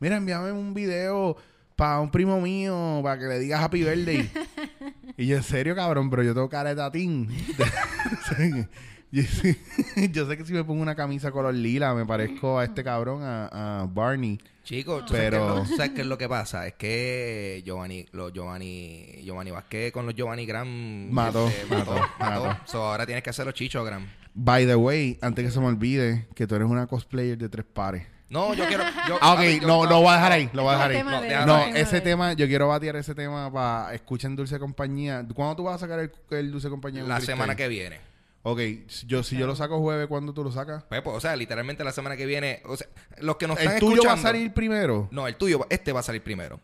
"Mira, 0.00 0.16
envíame 0.16 0.52
un 0.52 0.72
video 0.74 1.36
para 1.76 2.00
un 2.00 2.10
primo 2.10 2.40
mío, 2.40 3.00
para 3.02 3.18
que 3.18 3.26
le 3.26 3.38
digas 3.38 3.62
happy 3.62 3.84
birthday." 3.84 4.30
Y 5.16 5.26
yo, 5.26 5.36
en 5.36 5.42
serio, 5.42 5.74
cabrón, 5.74 6.10
pero 6.10 6.22
yo 6.22 6.34
tengo 6.34 6.48
cara 6.48 6.70
de 6.70 6.76
tatín. 6.76 7.28
yo, 9.10 9.22
yo 10.10 10.26
sé 10.26 10.36
que 10.36 10.44
si 10.44 10.52
me 10.52 10.64
pongo 10.64 10.82
una 10.82 10.94
camisa 10.94 11.30
color 11.30 11.54
lila, 11.54 11.94
me 11.94 12.04
parezco 12.06 12.58
a 12.58 12.64
este 12.64 12.84
cabrón, 12.84 13.22
a, 13.22 13.82
a 13.82 13.86
Barney. 13.86 14.38
Chicos, 14.64 15.06
¿tú 15.06 15.14
Pero- 15.14 15.38
sabes, 15.38 15.62
qué 15.62 15.62
es 15.62 15.66
lo, 15.66 15.70
tú 15.70 15.76
sabes 15.76 15.92
qué 15.92 16.00
es 16.02 16.06
lo 16.06 16.18
que 16.18 16.28
pasa? 16.28 16.66
Es 16.66 16.74
que 16.74 17.62
Giovanni, 17.64 18.04
los 18.12 18.32
Giovanni, 18.34 19.22
Giovanni 19.24 19.50
Vázquez 19.50 19.92
con 19.92 20.04
los 20.04 20.14
Giovanni 20.14 20.44
Gram 20.44 20.68
Mató, 21.10 21.48
este, 21.48 21.74
mató, 21.74 21.92
mató, 21.94 22.08
mató. 22.18 22.58
So, 22.66 22.84
ahora 22.84 23.06
tienes 23.06 23.24
que 23.24 23.30
hacer 23.30 23.46
los 23.46 23.54
Chicho 23.54 23.82
Gram. 23.82 24.06
By 24.34 24.66
the 24.66 24.76
way, 24.76 25.18
antes 25.22 25.44
que 25.46 25.50
se 25.50 25.58
me 25.58 25.66
olvide, 25.66 26.26
que 26.34 26.46
tú 26.46 26.54
eres 26.54 26.68
una 26.68 26.86
cosplayer 26.86 27.38
de 27.38 27.48
tres 27.48 27.64
pares. 27.64 28.06
No, 28.30 28.52
yo 28.54 28.66
quiero. 28.66 28.84
Yo, 29.08 29.18
Ah, 29.22 29.32
ok, 29.34 29.40
yo- 29.60 29.66
no, 29.66 29.86
lo 29.86 30.00
voy 30.00 30.08
a 30.10 30.14
dejar 30.16 30.32
ahí, 30.32 30.50
lo 30.52 30.62
voy 30.64 30.74
a 30.74 30.76
dejar 30.76 30.90
Ese 30.92 30.98
ahí. 31.00 31.28
tema 31.30 31.46
No, 31.46 31.56
de- 31.72 31.80
ese 31.80 31.94
de- 31.96 32.00
tema, 32.02 32.32
yo 32.34 32.46
quiero 32.46 32.68
batear 32.68 32.96
ese 32.96 33.14
tema 33.14 33.50
para 33.52 33.94
escuchen 33.94 34.36
Dulce 34.36 34.58
Compañía. 34.58 35.24
¿Cuándo 35.34 35.56
tú 35.56 35.64
vas 35.64 35.76
a 35.76 35.78
sacar 35.78 35.98
el, 36.00 36.12
el 36.30 36.50
Dulce 36.52 36.68
Compañía? 36.68 37.02
La 37.04 37.20
semana 37.20 37.56
que 37.56 37.68
viene. 37.68 38.00
Ok, 38.42 38.60
yo, 39.06 39.22
si 39.22 39.36
yo 39.36 39.46
lo 39.46 39.56
saco 39.56 39.78
jueves, 39.80 40.06
¿cuándo 40.06 40.32
tú 40.32 40.44
lo 40.44 40.52
sacas? 40.52 40.84
Pues, 40.88 41.02
pues, 41.02 41.16
o 41.16 41.20
sea, 41.20 41.34
literalmente 41.36 41.82
la 41.84 41.92
semana 41.92 42.16
que 42.16 42.24
viene. 42.24 42.62
O 42.66 42.76
sea, 42.76 42.86
los 43.18 43.36
que 43.36 43.46
nos 43.46 43.58
están 43.58 43.74
¿El 43.74 43.80
tuyo 43.80 43.94
escuchando. 43.94 44.14
va 44.22 44.28
a 44.28 44.32
salir 44.32 44.52
primero? 44.54 45.08
No, 45.10 45.26
el 45.26 45.36
tuyo, 45.36 45.66
este 45.70 45.92
va 45.92 46.00
a 46.00 46.02
salir 46.04 46.22
primero. 46.22 46.60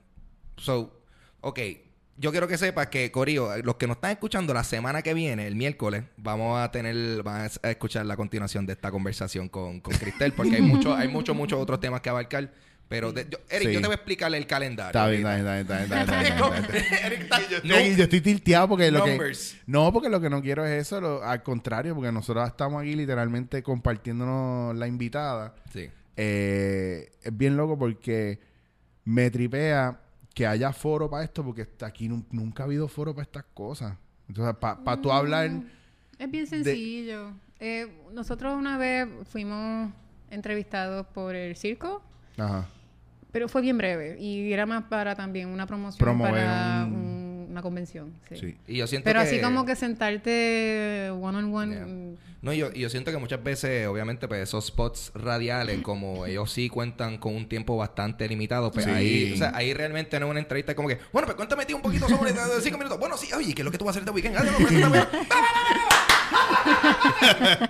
So, 0.56 1.02
ok. 1.40 1.58
Yo 2.16 2.30
quiero 2.30 2.46
que 2.46 2.56
sepas 2.56 2.86
que, 2.86 3.10
Corillo, 3.10 3.56
los 3.62 3.74
que 3.74 3.86
nos 3.88 3.96
están 3.96 4.12
escuchando 4.12 4.54
la 4.54 4.62
semana 4.62 5.02
que 5.02 5.14
viene, 5.14 5.46
el 5.48 5.56
miércoles, 5.56 6.04
vamos 6.16 6.60
a 6.60 6.70
tener, 6.70 7.22
van 7.24 7.50
a 7.62 7.70
escuchar 7.70 8.06
la 8.06 8.16
continuación 8.16 8.66
de 8.66 8.74
esta 8.74 8.90
conversación 8.92 9.48
con, 9.48 9.80
con 9.80 9.94
Cristel, 9.94 10.32
porque 10.32 10.56
hay 10.56 10.62
muchos, 10.62 10.96
hay 10.96 11.08
muchos, 11.08 11.34
muchos 11.34 11.58
otros 11.60 11.80
temas 11.80 12.00
que 12.00 12.10
abarcar. 12.10 12.52
Pero, 12.86 13.12
de- 13.12 13.26
yo- 13.28 13.38
Eric, 13.48 13.68
Sí. 13.68 13.74
yo 13.74 13.80
te 13.80 13.86
voy 13.86 13.94
a 13.94 13.96
explicar 13.96 14.32
el 14.34 14.46
calendario. 14.46 14.88
Está 14.90 15.08
bien, 15.08 15.26
está 15.26 15.34
bien, 15.34 15.62
está 15.62 15.76
bien, 15.78 15.84
está 15.84 15.94
bien, 15.96 16.02
está 16.04 16.20
bien, 16.20 16.32
está 16.32 16.50
bien, 16.50 16.64
está 16.64 16.96
bien. 16.96 17.04
Eric 17.06 17.22
está- 17.22 17.40
Yo 17.40 17.58
no, 17.64 17.74
estoy, 17.76 17.96
yo 17.96 18.04
estoy 18.04 18.20
tilteado 18.20 18.68
porque 18.68 18.90
lo 18.92 19.04
que... 19.04 19.32
No, 19.66 19.92
porque 19.92 20.08
lo 20.10 20.20
que 20.20 20.30
no 20.30 20.42
quiero 20.42 20.64
es 20.66 20.82
eso, 20.86 21.00
lo- 21.00 21.24
al 21.24 21.42
contrario, 21.42 21.94
porque 21.96 22.12
nosotros 22.12 22.46
estamos 22.46 22.80
aquí 22.82 22.94
literalmente 22.94 23.62
compartiéndonos 23.62 24.76
la 24.76 24.86
invitada. 24.86 25.54
Sí. 25.72 25.88
Eh, 26.16 27.10
es 27.22 27.36
bien 27.36 27.56
loco 27.56 27.76
porque 27.78 28.38
me 29.04 29.30
tripea 29.30 29.98
que 30.34 30.46
haya 30.46 30.72
foro 30.72 31.08
para 31.08 31.24
esto, 31.24 31.44
porque 31.44 31.66
aquí 31.82 32.08
nun- 32.08 32.26
nunca 32.30 32.64
ha 32.64 32.66
habido 32.66 32.88
foro 32.88 33.14
para 33.14 33.22
estas 33.22 33.44
cosas. 33.54 33.96
Entonces, 34.28 34.56
para 34.56 35.00
tú 35.00 35.12
hablar... 35.12 35.50
Es 36.18 36.30
bien 36.30 36.46
sencillo. 36.46 37.32
Eh, 37.60 37.86
nosotros 38.12 38.54
una 38.56 38.76
vez 38.76 39.08
fuimos 39.30 39.92
entrevistados 40.30 41.06
por 41.06 41.34
el 41.36 41.56
circo, 41.56 42.02
Ajá. 42.36 42.66
pero 43.30 43.48
fue 43.48 43.62
bien 43.62 43.78
breve 43.78 44.16
y 44.20 44.52
era 44.52 44.66
más 44.66 44.84
para 44.84 45.14
también 45.14 45.48
una 45.48 45.66
promoción 45.66 45.98
Promover 45.98 46.32
para 46.34 46.84
un- 46.86 46.94
un- 46.94 47.13
una 47.54 47.62
convención. 47.62 48.12
Sí. 48.28 48.36
Sí. 48.36 48.56
Y 48.66 48.76
yo 48.78 48.86
siento 48.86 49.04
Pero 49.04 49.20
que... 49.20 49.26
así 49.28 49.40
como 49.40 49.64
que 49.64 49.76
sentarte 49.76 51.10
one 51.10 51.38
on 51.38 51.54
one. 51.54 51.74
Yeah. 51.74 51.86
mm, 51.86 52.16
No, 52.42 52.52
y 52.52 52.58
yo, 52.58 52.68
y 52.74 52.80
yo 52.80 52.90
siento 52.90 53.10
que 53.10 53.16
muchas 53.16 53.42
veces, 53.42 53.86
obviamente, 53.86 54.28
pues 54.28 54.42
esos 54.42 54.66
spots 54.66 55.12
radiales, 55.14 55.80
como 55.82 56.26
ellos 56.30 56.52
sí 56.52 56.68
cuentan 56.68 57.16
con 57.18 57.34
un 57.34 57.48
tiempo 57.48 57.76
bastante 57.76 58.28
limitado, 58.28 58.70
pues 58.70 58.84
Sí. 58.84 58.90
ahí, 58.90 59.32
o 59.32 59.36
sea, 59.38 59.52
ahí 59.54 59.72
realmente 59.72 60.18
no 60.20 60.26
es 60.26 60.30
una 60.30 60.40
entrevista 60.40 60.74
como 60.74 60.88
que, 60.88 60.98
bueno, 61.12 61.26
pues 61.26 61.36
cuéntame 61.36 61.64
tío, 61.64 61.76
un 61.76 61.82
poquito 61.82 62.08
sobre 62.08 62.32
de 62.32 62.40
cinco 62.60 62.76
minutos. 62.76 62.98
Bueno, 62.98 63.16
sí, 63.16 63.32
oye, 63.32 63.54
¿qué 63.54 63.62
es 63.62 63.64
lo 63.64 63.70
que 63.70 63.78
tú 63.78 63.84
vas 63.84 63.96
a 63.96 64.00
hacer 64.00 64.08
este 64.08 64.14
weekend? 64.14 64.56
Preséntame. 64.56 65.04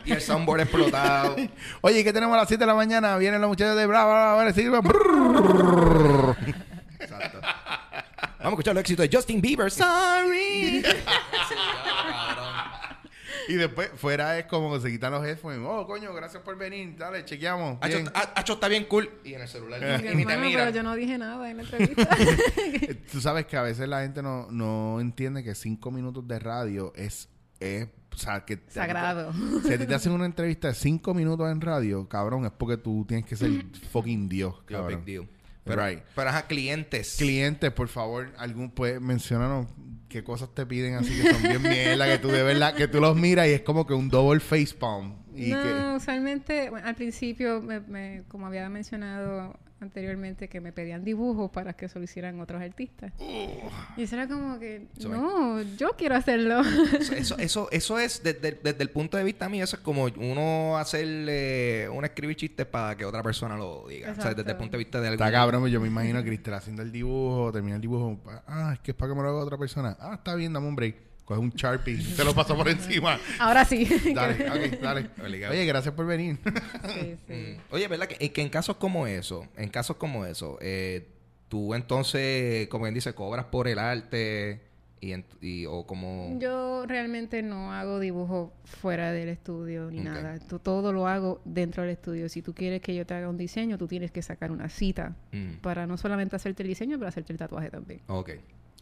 y 0.04 0.12
el 0.12 0.20
soundboard 0.20 0.60
explotado. 0.62 1.36
Oye, 1.80 2.04
¿qué 2.04 2.12
tenemos 2.12 2.34
a 2.34 2.38
las 2.40 2.48
7 2.48 2.62
de 2.62 2.66
la 2.66 2.74
mañana? 2.74 3.16
Vienen 3.18 3.40
los 3.40 3.48
muchachos 3.48 3.76
de 3.76 3.86
Brava, 3.86 4.12
Brava, 4.12 4.34
Brava, 4.36 4.52
Silva. 4.52 4.80
Vamos 8.44 8.58
a 8.58 8.60
escuchar 8.60 8.74
los 8.74 8.80
éxitos 8.82 9.08
de 9.08 9.16
Justin 9.16 9.40
Bieber. 9.40 9.70
Sorry. 9.70 10.82
Y 13.46 13.54
después, 13.54 13.90
fuera 13.96 14.38
es 14.38 14.46
como 14.46 14.72
que 14.72 14.80
se 14.80 14.90
quitan 14.90 15.12
los 15.12 15.22
headphones. 15.26 15.58
Oh, 15.62 15.86
coño, 15.86 16.14
gracias 16.14 16.42
por 16.42 16.56
venir. 16.56 16.96
Dale, 16.96 17.26
chequeamos. 17.26 17.76
Hacho, 17.82 17.98
Bien. 17.98 18.10
ha- 18.14 18.32
Hacho 18.40 18.54
está 18.54 18.68
bien 18.68 18.84
cool. 18.84 19.10
Y 19.22 19.34
en 19.34 19.42
el 19.42 19.48
celular. 19.48 19.80
Digo, 20.00 20.12
y 20.12 20.16
ni 20.16 20.24
te 20.24 20.32
"Hermano, 20.32 20.48
mira. 20.48 20.64
pero 20.64 20.76
yo 20.76 20.82
no 20.82 20.94
dije 20.94 21.18
nada 21.18 21.50
en 21.50 21.58
la 21.58 21.62
entrevista. 21.64 22.08
Eh, 22.18 22.94
Tú 23.12 23.20
sabes 23.20 23.44
que 23.44 23.58
a 23.58 23.62
veces 23.62 23.86
la 23.86 24.00
gente 24.00 24.22
no, 24.22 24.46
no 24.50 24.98
entiende 24.98 25.44
que 25.44 25.54
cinco 25.54 25.90
minutos 25.90 26.26
de 26.26 26.38
radio 26.38 26.92
es... 26.96 27.28
es 27.60 27.88
o 28.14 28.16
sea, 28.16 28.44
que... 28.46 28.60
Sagrado. 28.68 29.32
Si 29.66 29.72
a 29.74 29.78
ti 29.78 29.86
te 29.86 29.94
hacen 29.94 30.12
una 30.12 30.24
entrevista 30.24 30.68
de 30.68 30.74
cinco 30.74 31.12
minutos 31.12 31.50
en 31.50 31.60
radio, 31.60 32.08
cabrón, 32.08 32.46
es 32.46 32.52
porque 32.52 32.78
tú 32.78 33.04
tienes 33.06 33.26
que 33.26 33.36
ser 33.36 33.50
fucking 33.90 34.26
Dios, 34.28 34.54
cabrón. 34.64 35.04
big 35.04 35.18
deal. 35.18 35.28
Pero, 35.64 35.84
Right. 35.86 36.00
pero 36.14 36.28
ajá, 36.30 36.46
clientes. 36.46 37.16
Clientes, 37.18 37.70
por 37.72 37.88
favor, 37.88 38.30
algún 38.36 38.70
pues 38.70 39.00
menciónanos 39.00 39.66
qué 40.08 40.22
cosas 40.22 40.50
te 40.54 40.66
piden 40.66 40.94
así 40.94 41.10
que 41.20 41.32
son 41.32 41.42
bien 41.42 41.62
mierda, 41.62 42.06
que 42.06 42.18
tú 42.18 42.28
de 42.28 42.42
verdad, 42.42 42.74
que 42.74 42.86
tú 42.86 43.00
los 43.00 43.16
miras 43.16 43.48
y 43.48 43.52
es 43.52 43.62
como 43.62 43.86
que 43.86 43.94
un 43.94 44.08
double 44.10 44.40
face 44.40 44.74
palm. 44.78 45.16
Y 45.34 45.50
no, 45.50 45.62
que, 45.62 45.96
usualmente, 45.96 46.70
bueno, 46.70 46.86
al 46.86 46.94
principio, 46.94 47.60
me, 47.62 47.80
me- 47.80 48.22
como 48.28 48.46
había 48.46 48.68
mencionado 48.68 49.58
anteriormente, 49.84 50.48
que 50.48 50.60
me 50.60 50.72
pedían 50.72 51.04
dibujos 51.04 51.50
para 51.50 51.72
que 51.74 51.88
se 51.88 51.98
lo 51.98 52.04
hicieran 52.04 52.40
otros 52.40 52.60
artistas. 52.60 53.12
Y 53.96 54.02
eso 54.02 54.16
era 54.16 54.26
como 54.26 54.58
que, 54.58 54.88
Eso 54.98 55.08
no, 55.08 55.62
yo 55.76 55.90
quiero 55.96 56.16
hacerlo. 56.16 56.60
Eso, 56.60 57.14
eso, 57.14 57.38
eso, 57.38 57.68
eso 57.70 57.98
es, 57.98 58.22
desde, 58.22 58.52
desde 58.62 58.82
el 58.82 58.90
punto 58.90 59.16
de 59.16 59.24
vista 59.24 59.48
mío, 59.48 59.64
eso 59.64 59.76
es 59.76 59.82
como 59.82 60.04
uno 60.16 60.76
hacerle, 60.78 61.88
uno 61.90 62.04
escribir 62.06 62.36
chistes 62.36 62.66
para 62.66 62.96
que 62.96 63.04
otra 63.04 63.22
persona 63.22 63.56
lo 63.56 63.86
diga. 63.88 64.12
O 64.12 64.14
sea, 64.20 64.34
desde 64.34 64.50
el 64.50 64.56
punto 64.56 64.72
de 64.72 64.78
vista 64.78 65.00
de 65.00 65.12
está 65.12 65.26
algún- 65.26 65.38
cabrón, 65.38 65.60
pues 65.62 65.72
yo 65.72 65.80
me 65.80 65.86
imagino 65.88 66.18
a 66.18 66.22
Cristel 66.22 66.54
haciendo 66.54 66.82
el 66.82 66.90
dibujo, 66.92 67.52
termina 67.52 67.76
el 67.76 67.82
dibujo, 67.82 68.20
ah, 68.46 68.72
es 68.74 68.80
que 68.80 68.90
es 68.92 68.96
para 68.96 69.12
que 69.12 69.16
me 69.16 69.22
lo 69.22 69.28
haga 69.30 69.38
otra 69.38 69.58
persona. 69.58 69.96
Ah, 70.00 70.14
está 70.14 70.34
bien, 70.34 70.52
dame 70.52 70.66
un 70.68 70.76
break. 70.76 70.96
Coge 71.24 71.40
un 71.40 71.50
Sharpie, 71.50 72.00
se 72.02 72.22
lo 72.22 72.34
pasa 72.34 72.54
por 72.54 72.68
encima. 72.68 73.18
Ahora 73.38 73.64
sí. 73.64 73.86
Dale, 74.14 74.34
ok, 74.74 74.80
dale. 74.80 75.10
Obligado. 75.22 75.54
Oye, 75.54 75.64
gracias 75.64 75.94
por 75.94 76.06
venir. 76.06 76.38
Sí, 76.94 77.16
sí. 77.26 77.32
Mm. 77.34 77.74
Oye, 77.74 77.88
¿verdad? 77.88 78.06
Que, 78.06 78.30
que 78.30 78.42
en 78.42 78.48
casos 78.50 78.76
como 78.76 79.06
eso, 79.06 79.46
en 79.56 79.68
casos 79.70 79.96
como 79.96 80.26
eso, 80.26 80.58
eh, 80.60 81.08
tú 81.48 81.74
entonces, 81.74 82.68
como 82.68 82.84
quien 82.84 82.94
dice, 82.94 83.14
cobras 83.14 83.46
por 83.46 83.68
el 83.68 83.78
arte 83.78 84.60
y, 85.00 85.12
en- 85.12 85.24
y- 85.40 85.64
o 85.66 85.86
como... 85.86 86.36
Yo 86.38 86.84
realmente 86.86 87.42
no 87.42 87.72
hago 87.72 88.00
dibujo 88.00 88.52
fuera 88.64 89.10
del 89.12 89.28
estudio 89.30 89.90
ni 89.90 90.00
nada. 90.00 90.38
Tú- 90.40 90.58
todo 90.58 90.92
lo 90.92 91.08
hago 91.08 91.40
dentro 91.46 91.82
del 91.84 91.92
estudio. 91.92 92.28
Si 92.28 92.42
tú 92.42 92.54
quieres 92.54 92.80
que 92.82 92.94
yo 92.94 93.06
te 93.06 93.14
haga 93.14 93.28
un 93.30 93.36
diseño, 93.38 93.78
tú 93.78 93.86
tienes 93.88 94.10
que 94.10 94.20
sacar 94.22 94.50
una 94.52 94.68
cita 94.68 95.16
Mm, 95.32 95.54
para 95.62 95.86
no 95.86 95.96
solamente 95.96 96.36
hacerte 96.36 96.62
el 96.62 96.68
diseño, 96.68 96.98
pero 96.98 97.08
hacerte 97.08 97.32
el 97.32 97.38
tatuaje 97.38 97.70
también. 97.70 98.00
ok. 98.08 98.30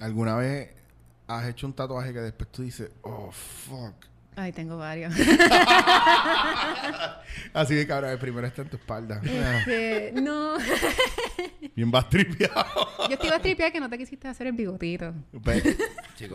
¿Alguna 0.00 0.34
vez 0.36 0.70
has 1.38 1.48
hecho 1.48 1.66
un 1.66 1.72
tatuaje 1.74 2.12
que 2.12 2.20
después 2.20 2.50
tú 2.50 2.62
dices, 2.62 2.90
oh, 3.02 3.30
fuck? 3.30 3.94
Ay, 4.34 4.50
tengo 4.52 4.78
varios. 4.78 5.12
Así 7.52 7.74
de 7.74 7.86
cabrón, 7.86 8.12
el 8.12 8.18
primero 8.18 8.46
está 8.46 8.62
en 8.62 8.70
tu 8.70 8.76
espalda. 8.76 9.20
Este, 9.22 10.12
no. 10.14 10.56
Bien 11.76 11.90
vas 11.90 12.08
tripeado. 12.08 12.88
Yo 13.10 13.14
estoy 13.14 13.30
tripeada 13.40 13.70
que 13.70 13.80
no 13.80 13.90
te 13.90 13.98
quisiste 13.98 14.28
hacer 14.28 14.46
el 14.46 14.54
bigotito. 14.54 15.12
But 15.32 15.64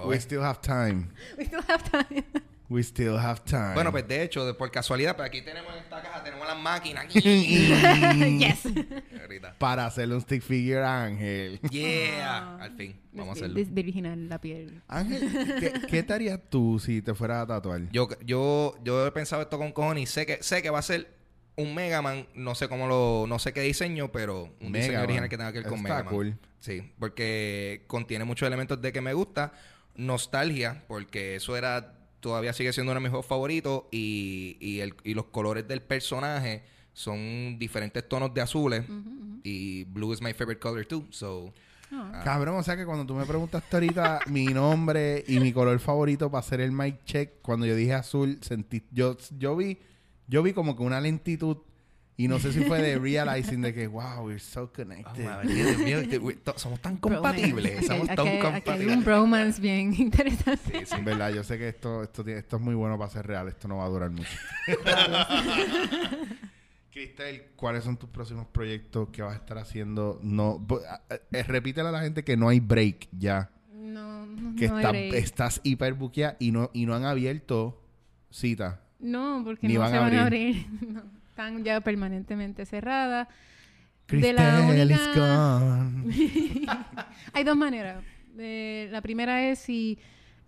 we 0.06 0.20
still 0.20 0.44
have 0.44 0.62
time. 0.62 1.08
We 1.38 1.46
still 1.46 1.64
have 1.68 1.84
time. 1.90 2.24
We 2.70 2.82
still 2.84 3.18
have 3.18 3.42
time. 3.46 3.74
Bueno, 3.76 3.92
pues 3.92 4.06
de 4.08 4.24
hecho, 4.24 4.46
de- 4.46 4.54
por 4.54 4.70
casualidad, 4.72 5.16
pues 5.16 5.28
aquí 5.28 5.42
tenemos 5.42 5.72
en 5.74 5.80
esta 5.84 6.02
caja, 6.02 6.22
tenemos 6.24 6.46
las 6.46 6.60
máquinas. 6.60 7.08
yes. 7.14 8.64
Para 9.58 9.86
hacerle 9.86 10.16
un 10.16 10.22
stick 10.22 10.42
figure 10.42 10.84
a 10.84 11.04
Ángel. 11.06 11.60
Yeah, 11.70 12.58
al 12.58 12.76
fin, 12.76 13.00
vamos 13.14 13.30
a 13.38 13.46
hacerlo. 13.46 13.62
Virginal 13.72 14.28
la 14.30 14.40
piel. 14.42 14.82
Ángel, 14.88 15.58
¿qué, 15.60 15.74
qué 15.90 16.04
te 16.04 16.14
harías 16.14 16.40
tú 16.50 16.80
si 16.80 17.02
te 17.02 17.14
fueras 17.14 17.44
a 17.44 17.48
tatuar? 17.48 17.90
Yo, 17.92 18.10
yo, 18.26 18.76
yo 18.84 19.08
he 19.08 19.12
pensado 19.12 19.42
esto 19.42 19.58
con 19.58 19.72
cojones 19.72 20.04
y 20.04 20.06
sé 20.08 20.26
que, 20.26 20.44
sé 20.44 20.62
que 20.62 20.70
va 20.70 20.80
a 20.80 20.84
ser 20.84 21.16
un 21.56 21.74
Mega 21.74 22.02
Man, 22.02 22.28
no 22.36 22.54
sé 22.54 22.68
cómo 22.68 22.88
lo, 22.88 23.26
no 23.28 23.40
sé 23.40 23.54
qué 23.54 23.62
diseño, 23.62 24.12
pero 24.12 24.54
un 24.62 24.72
Mega 24.72 24.80
diseño 24.80 24.98
Man. 25.00 25.04
original 25.06 25.30
que 25.30 25.38
tenga 25.38 25.52
que 25.54 25.60
ver 25.60 25.68
con 25.68 25.78
Está 25.80 25.90
Mega 25.90 26.04
Man. 26.04 26.14
cool. 26.14 26.38
Sí, 26.60 26.92
porque 27.00 27.84
contiene 27.88 28.26
muchos 28.26 28.46
elementos 28.46 28.82
de 28.82 28.92
que 28.92 29.02
me 29.02 29.14
gusta, 29.14 29.54
nostalgia, 29.96 30.84
porque 30.88 31.36
eso 31.36 31.56
era, 31.58 31.97
todavía 32.28 32.54
sigue 32.54 32.74
siendo 32.74 32.92
uno 32.92 33.00
de 33.00 33.04
mis 33.04 33.10
juegos 33.10 33.26
favoritos 33.26 33.84
y, 33.92 34.58
y, 34.60 34.80
el, 34.80 34.96
y 35.04 35.14
los 35.14 35.26
colores 35.26 35.68
del 35.68 35.82
personaje 35.82 36.64
son 36.94 37.58
diferentes 37.60 38.08
tonos 38.08 38.34
de 38.34 38.42
azules 38.42 38.84
y 39.44 39.84
blue 39.86 40.14
is 40.14 40.22
my 40.22 40.34
favorite 40.34 40.60
color 40.60 40.86
too, 40.86 41.06
so 41.10 41.54
Ah. 41.92 42.22
Cabrón, 42.24 42.58
o 42.58 42.64
sea 42.64 42.76
que 42.76 42.86
cuando 42.86 43.06
tú 43.06 43.16
me 43.16 43.26
preguntaste 43.26 43.76
ahorita 43.76 44.20
mi 44.28 44.46
nombre 44.48 45.24
y 45.28 45.40
mi 45.40 45.54
color 45.54 45.80
favorito 45.80 46.30
para 46.30 46.40
hacer 46.40 46.60
el 46.60 46.72
mic 46.72 47.04
check, 47.06 47.42
cuando 47.42 47.66
yo 47.66 47.76
dije 47.76 47.94
azul, 47.94 48.40
sentí, 48.42 48.84
yo, 48.92 49.16
yo 49.38 49.56
vi, 49.56 49.78
yo 50.28 50.44
vi 50.44 50.52
como 50.54 50.76
que 50.76 50.84
una 50.84 51.00
lentitud 51.00 51.58
y 52.20 52.28
no 52.28 52.40
sé 52.40 52.52
si 52.52 52.62
fue 52.64 52.82
de 52.82 52.98
realizing 53.00 53.62
de 53.62 53.74
que 53.74 53.86
wow, 53.88 54.26
we're 54.26 54.40
so 54.40 54.72
connected. 54.74 55.24
Oh, 55.26 55.30
madre, 55.30 55.54
Dios 55.54 55.78
mío, 55.78 56.00
este- 56.00 56.18
we- 56.18 56.34
to- 56.36 56.58
somos 56.58 56.80
tan 56.82 56.98
compatibles, 56.98 57.54
Bromance. 57.76 57.88
somos 57.88 58.08
tan 58.08 58.20
aquí 58.28 58.28
hay 58.38 58.42
compatibles. 58.42 58.98
un 58.98 59.04
bromance 59.04 59.62
bien 59.62 59.94
interesante. 59.98 60.84
En 60.92 61.06
verdad, 61.06 61.32
yo 61.34 61.44
sé 61.44 61.58
que 61.58 61.68
esto, 61.70 62.02
esto, 62.04 62.24
tiene- 62.24 62.40
esto 62.40 62.56
es 62.58 62.62
muy 62.62 62.74
bueno 62.76 62.98
para 62.98 63.10
ser 63.12 63.28
real. 63.28 63.48
Esto 63.48 63.68
no 63.68 63.78
va 63.78 63.86
a 63.86 63.90
durar 63.90 64.10
mucho. 64.10 64.30
Cristel, 66.92 67.44
¿cuáles 67.56 67.84
son 67.84 67.98
tus 67.98 68.10
próximos 68.10 68.48
proyectos 68.48 69.10
que 69.10 69.22
vas 69.22 69.34
a 69.34 69.38
estar 69.38 69.58
haciendo? 69.60 70.20
No, 70.24 70.58
bo- 70.58 70.82
eh, 71.32 71.44
repítele 71.44 71.90
a 71.90 71.92
la 71.92 72.02
gente 72.02 72.24
que 72.24 72.36
no 72.36 72.50
hay 72.50 72.60
break 72.60 73.08
ya. 73.12 73.52
No, 73.74 74.26
no, 74.26 74.56
Que 74.56 74.68
no 74.68 74.78
hay 74.78 74.82
está- 74.84 74.90
break. 74.92 75.14
estás 75.14 75.62
hiper 75.64 75.94
buqueada 75.94 76.38
y 76.40 76.52
no, 76.52 76.72
y 76.74 76.88
no 76.88 76.96
han 76.96 77.06
abierto 77.06 77.80
cita. 78.32 78.82
No, 79.00 79.42
porque 79.46 79.68
Ni 79.68 79.76
no 79.76 79.82
van 79.82 79.92
se 79.92 79.98
a 79.98 80.00
van 80.02 80.16
a 80.16 80.24
abrir. 80.24 80.66
abrir. 80.66 80.92
No, 80.92 81.04
están 81.38 81.64
ya 81.64 81.82
permanentemente 81.82 82.66
cerradas. 82.66 83.28
De 84.08 84.34
la 84.34 84.62
única- 84.62 85.60
gone. 85.60 86.14
Hay 87.34 87.44
dos 87.44 87.56
maneras. 87.56 88.04
Eh, 88.40 88.88
la 88.92 89.02
primera 89.02 89.48
es 89.50 89.60
si 89.60 90.00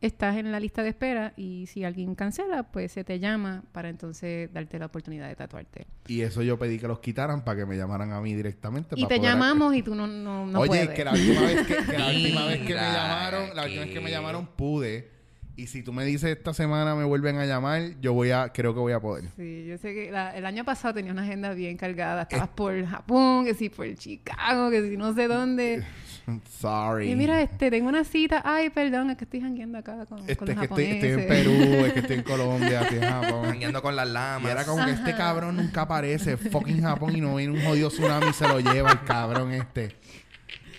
estás 0.02 0.38
en 0.38 0.52
la 0.52 0.60
lista 0.60 0.82
de 0.82 0.90
espera 0.90 1.34
y 1.38 1.68
si 1.68 1.84
alguien 1.84 2.16
cancela, 2.16 2.64
pues 2.72 2.92
se 2.94 3.04
te 3.04 3.20
llama 3.20 3.64
para 3.72 3.90
entonces 3.90 4.52
darte 4.52 4.80
la 4.80 4.88
oportunidad 4.88 5.28
de 5.28 5.36
tatuarte. 5.36 5.86
Y 6.08 6.22
eso 6.22 6.42
yo 6.42 6.58
pedí 6.58 6.80
que 6.80 6.88
los 6.88 7.00
quitaran 7.00 7.44
para 7.44 7.60
que 7.60 7.66
me 7.68 7.76
llamaran 7.78 8.12
a 8.14 8.22
mí 8.22 8.34
directamente. 8.34 8.96
Y 8.98 9.04
para 9.04 9.16
te 9.16 9.22
llamamos 9.22 9.76
y 9.76 9.84
tú 9.84 9.94
no, 9.94 10.08
no, 10.08 10.48
no 10.48 10.60
Oye, 10.62 10.68
puedes. 10.70 10.90
que 10.90 11.04
la 11.04 11.12
última 11.12 11.42
vez 11.42 11.68
que, 11.68 11.76
que 11.86 11.98
la 12.00 12.08
última 12.08 12.46
vez 12.46 12.58
que 12.62 12.74
me 12.74 12.82
llamaron, 12.82 13.56
la 13.56 13.64
última 13.66 13.82
vez 13.84 13.94
que 13.94 14.00
me 14.00 14.10
llamaron 14.10 14.48
pude. 14.56 15.19
Y 15.60 15.68
si 15.68 15.84
tú 15.84 15.92
me 15.92 16.06
dices 16.06 16.36
esta 16.38 16.54
semana 16.54 16.96
me 16.96 17.04
vuelven 17.04 17.38
a 17.38 17.46
llamar, 17.46 17.82
yo 18.00 18.14
voy 18.14 18.32
a, 18.32 18.50
creo 18.54 18.74
que 18.74 18.80
voy 18.80 18.94
a 18.94 19.00
poder. 19.02 19.26
Sí, 19.36 19.66
yo 19.68 19.78
sé 19.78 19.94
que 19.94 20.10
la- 20.10 20.36
el 20.36 20.46
año 20.46 20.64
pasado 20.64 20.94
tenía 20.94 21.12
una 21.12 21.24
agenda 21.24 21.54
bien 21.54 21.76
cargada. 21.76 22.22
Estabas 22.24 22.48
por 22.50 22.86
Japón, 22.86 23.46
que 23.46 23.54
sí 23.54 23.70
por 23.70 23.94
Chicago, 23.96 24.70
que 24.72 24.82
si 24.90 24.96
no 24.98 25.14
sé 25.14 25.28
dónde. 25.28 25.84
Sorry. 26.60 27.12
Y 27.12 27.16
mira, 27.16 27.42
este, 27.42 27.70
tengo 27.72 27.90
una 27.90 28.04
cita. 28.04 28.42
Ay, 28.46 28.70
perdón, 28.70 29.10
es 29.10 29.18
que 29.18 29.24
estoy 29.26 29.42
jangueando 29.42 29.80
acá 29.80 30.06
con, 30.06 30.20
con 30.20 30.30
este, 30.30 30.46
los 30.46 30.50
es 30.50 30.58
que 30.60 30.66
estoy, 30.66 30.86
estoy 30.86 31.10
en. 31.10 31.28
Perú, 31.28 31.52
es 31.86 31.94
que 31.94 32.00
estoy 32.00 32.16
en 32.18 32.24
Colombia, 32.32 32.82
estoy 32.82 32.98
en 33.00 33.04
Japón. 33.04 33.46
Jangueando 33.46 33.82
con 33.82 33.96
las 33.96 34.08
Y 34.08 34.12
lamas. 34.14 34.52
era 34.52 34.64
como 34.66 34.86
que 34.86 34.92
este 34.92 35.16
cabrón 35.16 35.58
nunca 35.58 35.82
aparece, 35.82 36.38
fucking 36.38 36.82
Japón, 36.82 37.16
y 37.18 37.22
no 37.22 37.36
viene 37.36 37.54
un 37.54 37.64
jodido 37.66 37.90
tsunami 37.90 38.28
y 38.30 38.34
se 38.34 38.48
lo 38.48 38.60
lleva 38.60 38.92
el 38.92 39.04
cabrón 39.04 39.52
este. 39.54 39.96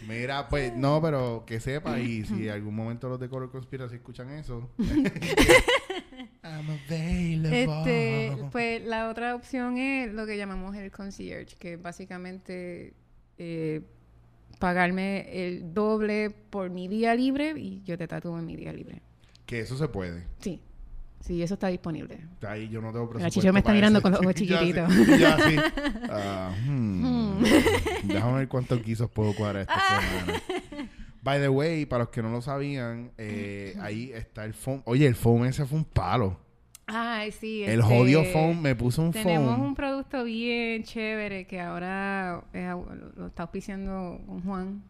Mira, 0.08 0.48
pues, 0.48 0.74
no, 0.74 1.00
pero 1.00 1.44
que 1.46 1.60
sepa, 1.60 1.98
y 1.98 2.24
si 2.24 2.48
en 2.48 2.54
algún 2.54 2.74
momento 2.74 3.08
los 3.08 3.20
de 3.20 3.28
Color 3.28 3.50
Conspiracy 3.50 3.96
escuchan 3.96 4.30
eso. 4.30 4.70
I'm 6.42 6.70
available. 6.70 7.62
Este, 7.62 8.36
pues 8.50 8.82
la 8.84 9.08
otra 9.08 9.34
opción 9.34 9.78
es 9.78 10.12
lo 10.12 10.26
que 10.26 10.36
llamamos 10.36 10.74
el 10.76 10.90
concierge, 10.90 11.56
que 11.56 11.76
básicamente 11.76 12.94
eh, 13.38 13.82
pagarme 14.58 15.46
el 15.46 15.72
doble 15.74 16.30
por 16.30 16.70
mi 16.70 16.88
día 16.88 17.14
libre 17.14 17.54
y 17.56 17.82
yo 17.84 17.96
te 17.96 18.06
tatúo 18.06 18.38
en 18.38 18.46
mi 18.46 18.56
día 18.56 18.72
libre. 18.72 19.02
Que 19.46 19.60
eso 19.60 19.76
se 19.76 19.88
puede. 19.88 20.26
Sí, 20.40 20.60
sí, 21.20 21.42
eso 21.42 21.54
está 21.54 21.68
disponible. 21.68 22.20
Ahí 22.46 22.68
yo 22.68 22.80
no 22.80 22.92
tengo 22.92 23.08
presupuesto. 23.08 23.24
La 23.24 23.30
Chicho 23.30 23.52
me 23.52 23.60
está 23.60 23.72
mirando 23.72 23.98
eso. 23.98 24.02
con 24.02 24.12
los 24.12 24.20
ojos 24.20 24.34
Ya 24.36 24.38
sí, 24.38 24.46
chiquititos. 24.46 25.18
Ya 25.18 25.36
sí. 25.48 25.56
Ah, 26.10 26.54
hmm. 26.66 26.79
Déjame 28.02 28.38
ver 28.38 28.48
cuántos 28.48 28.82
guisos 28.82 29.10
puedo 29.10 29.34
cuadrar 29.34 29.62
esta 29.62 30.00
semana. 30.00 30.42
By 31.22 31.38
the 31.38 31.48
way, 31.48 31.84
para 31.86 32.04
los 32.04 32.10
que 32.10 32.22
no 32.22 32.30
lo 32.30 32.40
sabían, 32.40 33.12
eh, 33.18 33.76
ahí 33.80 34.10
está 34.14 34.44
el 34.44 34.54
foam. 34.54 34.82
Oye, 34.86 35.06
el 35.06 35.14
foam 35.14 35.44
ese 35.44 35.66
fue 35.66 35.78
un 35.78 35.84
palo. 35.84 36.38
Ay, 36.86 37.30
sí. 37.30 37.62
El 37.62 37.80
este, 37.80 37.94
jodido 37.94 38.24
foam 38.24 38.60
me 38.60 38.74
puso 38.74 39.02
un 39.02 39.12
Tenemos 39.12 39.54
foam. 39.54 39.60
un 39.66 39.74
producto 39.74 40.24
bien 40.24 40.82
chévere 40.82 41.46
que 41.46 41.60
ahora 41.60 42.42
eh, 42.52 42.74
lo 43.16 43.26
está 43.26 43.44
auspiciando 43.44 44.18
Juan 44.44 44.82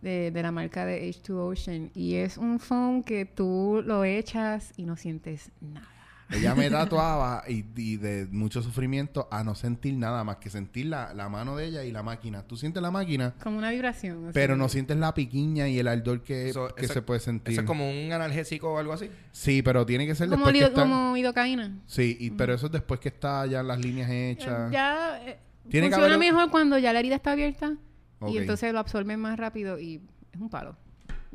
de, 0.00 0.30
de 0.30 0.42
la 0.42 0.52
marca 0.52 0.86
de 0.86 1.08
H2 1.08 1.32
Ocean. 1.52 1.90
Y 1.94 2.14
es 2.14 2.38
un 2.38 2.60
foam 2.60 3.02
que 3.02 3.26
tú 3.26 3.82
lo 3.84 4.04
echas 4.04 4.72
y 4.76 4.84
no 4.84 4.96
sientes 4.96 5.50
nada. 5.60 5.93
Ella 6.30 6.54
me 6.54 6.70
tatuaba 6.70 7.44
y, 7.46 7.64
y 7.76 7.96
de 7.96 8.26
mucho 8.30 8.62
sufrimiento 8.62 9.28
a 9.30 9.44
no 9.44 9.54
sentir 9.54 9.94
nada 9.94 10.24
más 10.24 10.36
que 10.36 10.48
sentir 10.50 10.86
la, 10.86 11.12
la 11.14 11.28
mano 11.28 11.54
de 11.56 11.66
ella 11.66 11.84
y 11.84 11.92
la 11.92 12.02
máquina. 12.02 12.42
Tú 12.46 12.56
sientes 12.56 12.82
la 12.82 12.90
máquina, 12.90 13.34
Como 13.42 13.58
una 13.58 13.70
vibración. 13.70 14.24
así. 14.24 14.30
pero 14.34 14.56
no 14.56 14.68
sientes 14.68 14.96
la 14.96 15.12
piquiña 15.14 15.68
y 15.68 15.78
el 15.78 15.86
ardor 15.86 16.22
que, 16.22 16.48
Eso- 16.48 16.74
que 16.74 16.86
eso- 16.86 16.94
se 16.94 17.02
puede 17.02 17.20
sentir. 17.20 17.52
Eso 17.52 17.60
es 17.60 17.66
como 17.66 17.88
un 17.90 18.12
analgésico 18.12 18.72
o 18.72 18.78
algo 18.78 18.92
así. 18.94 19.10
Sí, 19.32 19.62
pero 19.62 19.84
tiene 19.86 20.06
que 20.06 20.14
ser 20.14 20.28
Como, 20.28 20.38
después 20.46 20.52
que 20.54 20.58
lido- 20.58 20.68
está... 20.68 20.80
como 20.82 21.16
idocaína. 21.16 21.78
Sí, 21.86 22.16
y, 22.18 22.30
pero 22.30 22.54
eso 22.54 22.66
es 22.66 22.72
después 22.72 23.00
que 23.00 23.08
está 23.10 23.46
ya 23.46 23.62
las 23.62 23.78
líneas 23.78 24.10
hechas. 24.10 24.70
Ya 24.72 25.20
eh, 25.26 25.38
Tiene 25.68 25.88
que 25.88 25.94
funciona 25.94 26.14
haber- 26.16 26.18
mejor 26.32 26.50
cuando 26.50 26.78
ya 26.78 26.92
la 26.92 27.00
herida 27.00 27.16
está 27.16 27.32
abierta 27.32 27.76
Ok. 28.20 28.30
y 28.32 28.38
entonces 28.38 28.72
lo 28.72 28.78
absorben 28.78 29.20
más 29.20 29.38
rápido 29.38 29.78
y 29.78 30.00
es 30.32 30.40
un 30.40 30.48
palo. 30.48 30.76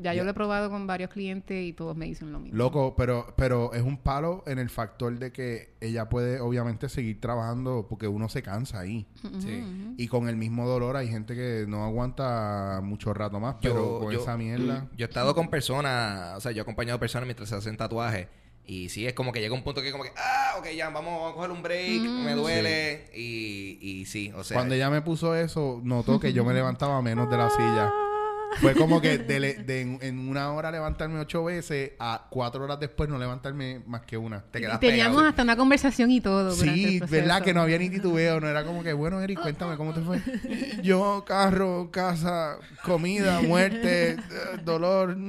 Ya 0.02 0.14
yo 0.14 0.24
lo 0.24 0.32
he 0.32 0.34
probado 0.34 0.70
con 0.70 0.88
varios 0.88 1.10
clientes 1.10 1.62
y 1.62 1.74
todos 1.74 1.96
me 1.96 2.06
dicen 2.06 2.32
lo 2.32 2.40
mismo. 2.40 2.58
Loco, 2.58 2.96
pero, 2.96 3.34
pero 3.36 3.74
es 3.74 3.82
un 3.82 3.98
palo 3.98 4.44
en 4.48 4.58
el 4.58 4.70
factor 4.70 5.20
de 5.20 5.34
que 5.34 5.74
ella 5.82 6.08
puede 6.08 6.40
obviamente 6.40 6.88
seguir 6.88 7.20
trabajando 7.20 7.86
porque 7.90 8.08
uno 8.08 8.30
se 8.30 8.42
cansa 8.42 8.80
ahí. 8.80 9.06
Sí. 9.40 9.96
Y 9.98 10.08
con 10.08 10.30
el 10.30 10.38
mismo 10.38 10.66
dolor 10.66 10.96
hay 10.96 11.10
gente 11.10 11.36
que 11.36 11.66
no 11.68 11.84
aguanta 11.84 12.80
mucho 12.82 13.14
rato 13.14 13.42
más, 13.42 13.58
pero 13.62 14.00
con 14.00 14.14
esa 14.14 14.38
mierda... 14.38 14.88
Yo 14.96 15.06
he 15.06 15.10
estado 15.10 15.36
con 15.36 15.50
personas, 15.50 16.38
o 16.38 16.40
sea, 16.40 16.54
yo 16.54 16.60
he 16.60 16.62
acompañado 16.62 16.98
personas 16.98 17.28
mientras 17.28 17.50
se 17.50 17.56
hacen 17.56 17.76
tatuajes. 17.76 18.28
Y 18.66 18.90
sí, 18.90 19.08
es 19.08 19.14
como 19.14 19.32
que 19.32 19.42
llega 19.42 19.56
un 19.56 19.64
punto 19.64 19.82
que 19.82 19.92
como 19.92 20.04
que, 20.04 20.12
ah, 20.16 20.56
ok, 20.60 20.68
ya, 20.78 20.92
vamos 20.92 21.32
a 21.32 21.36
coger 21.36 21.50
un 21.50 21.64
break, 21.64 22.02
me 22.02 22.36
duele. 22.36 23.10
Y, 23.16 23.80
y 23.82 24.06
sí, 24.06 24.32
o 24.36 24.44
sea. 24.44 24.56
Cuando 24.56 24.76
ella 24.76 24.92
me 24.92 25.02
puso 25.02 25.34
eso, 25.34 25.82
notó 25.84 26.20
que 26.20 26.34
yo 26.34 26.46
me 26.46 26.54
levantaba 26.54 27.02
menos 27.02 27.30
de 27.32 27.38
la 27.38 27.50
silla. 27.50 27.92
Fue 28.62 28.74
como 28.74 29.00
que 29.02 29.18
de, 29.20 29.40
le- 29.40 29.54
de 29.56 29.82
en, 29.82 30.00
en 30.02 30.28
una 30.28 30.52
hora 30.54 30.72
levantarme 30.72 31.20
ocho 31.20 31.44
veces 31.44 31.92
a 32.00 32.28
cuatro 32.30 32.64
horas 32.64 32.80
después 32.80 33.10
no 33.10 33.18
levantarme 33.18 33.82
más 33.86 34.02
que 34.02 34.18
una. 34.18 34.42
te 34.52 34.60
Y 34.60 34.62
quedas 34.64 34.80
teníamos 34.80 35.16
pegado. 35.18 35.30
hasta 35.30 35.44
una 35.44 35.56
conversación 35.56 36.10
y 36.12 36.20
todo. 36.22 36.52
Sí, 36.54 37.00
verdad 37.10 37.42
que 37.44 37.54
no 37.54 37.62
había 37.62 37.78
ni 37.78 37.90
titubeo, 37.90 38.40
no 38.40 38.48
era 38.48 38.64
como 38.66 38.84
que, 38.84 38.94
bueno, 38.94 39.22
Eric, 39.22 39.40
cuéntame 39.42 39.78
cómo 39.78 39.94
te 39.94 40.02
fue. 40.02 40.20
Yo, 40.84 41.24
carro, 41.28 41.90
casa, 41.92 42.58
comida, 42.84 43.42
muerte, 43.42 44.12
eh, 44.12 44.18
dolor. 44.66 45.16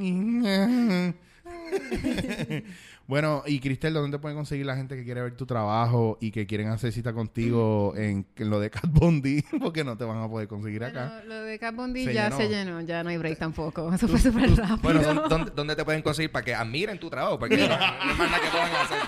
bueno, 3.10 3.42
y 3.44 3.58
Cristel, 3.58 3.92
¿dónde 3.92 4.16
te 4.16 4.20
pueden 4.22 4.36
conseguir 4.38 4.64
la 4.64 4.76
gente 4.76 4.94
que 4.96 5.04
quiere 5.04 5.20
ver 5.20 5.36
tu 5.36 5.44
trabajo 5.44 6.16
y 6.20 6.30
que 6.30 6.46
quieren 6.46 6.68
hacer 6.68 6.92
cita 6.92 7.12
contigo 7.12 7.92
en, 7.96 8.24
en 8.36 8.48
lo 8.50 8.60
de 8.60 8.70
Cat 8.70 8.86
Bondi? 8.88 9.42
Porque 9.60 9.82
no 9.84 9.96
te 9.98 10.04
van 10.04 10.22
a 10.22 10.28
poder 10.28 10.46
conseguir 10.46 10.84
acá. 10.84 11.22
Lo 11.26 11.42
de 11.42 11.58
Cat 11.58 11.74
Bondi 11.74 12.04
Se 12.04 12.14
ya 12.14 12.24
llenó. 12.30 12.36
se 12.36 12.48
llenó, 12.48 12.80
ya 12.82 13.02
no 13.02 13.10
hay 13.10 13.16
break 13.18 13.38
tampoco. 13.38 13.92
Eso 13.94 14.06
fue 14.08 14.20
súper 14.20 14.48
rápido. 14.56 14.78
Bueno, 14.78 15.02
¿dó- 15.02 15.28
¿dónde, 15.28 15.50
dónde 15.54 15.76
te 15.76 15.84
pueden 15.84 16.02
conseguir 16.02 16.30
para 16.30 16.44
que 16.44 16.54
admiren 16.54 16.98
tu 17.00 17.10
trabajo? 17.10 17.38
Porque 17.38 17.56
no, 17.56 17.66
no 17.68 17.74
hay 17.74 18.16
más 18.16 18.30
nada 18.30 18.40
que 18.40 18.48
puedan 18.48 18.72
hacer. 18.72 18.98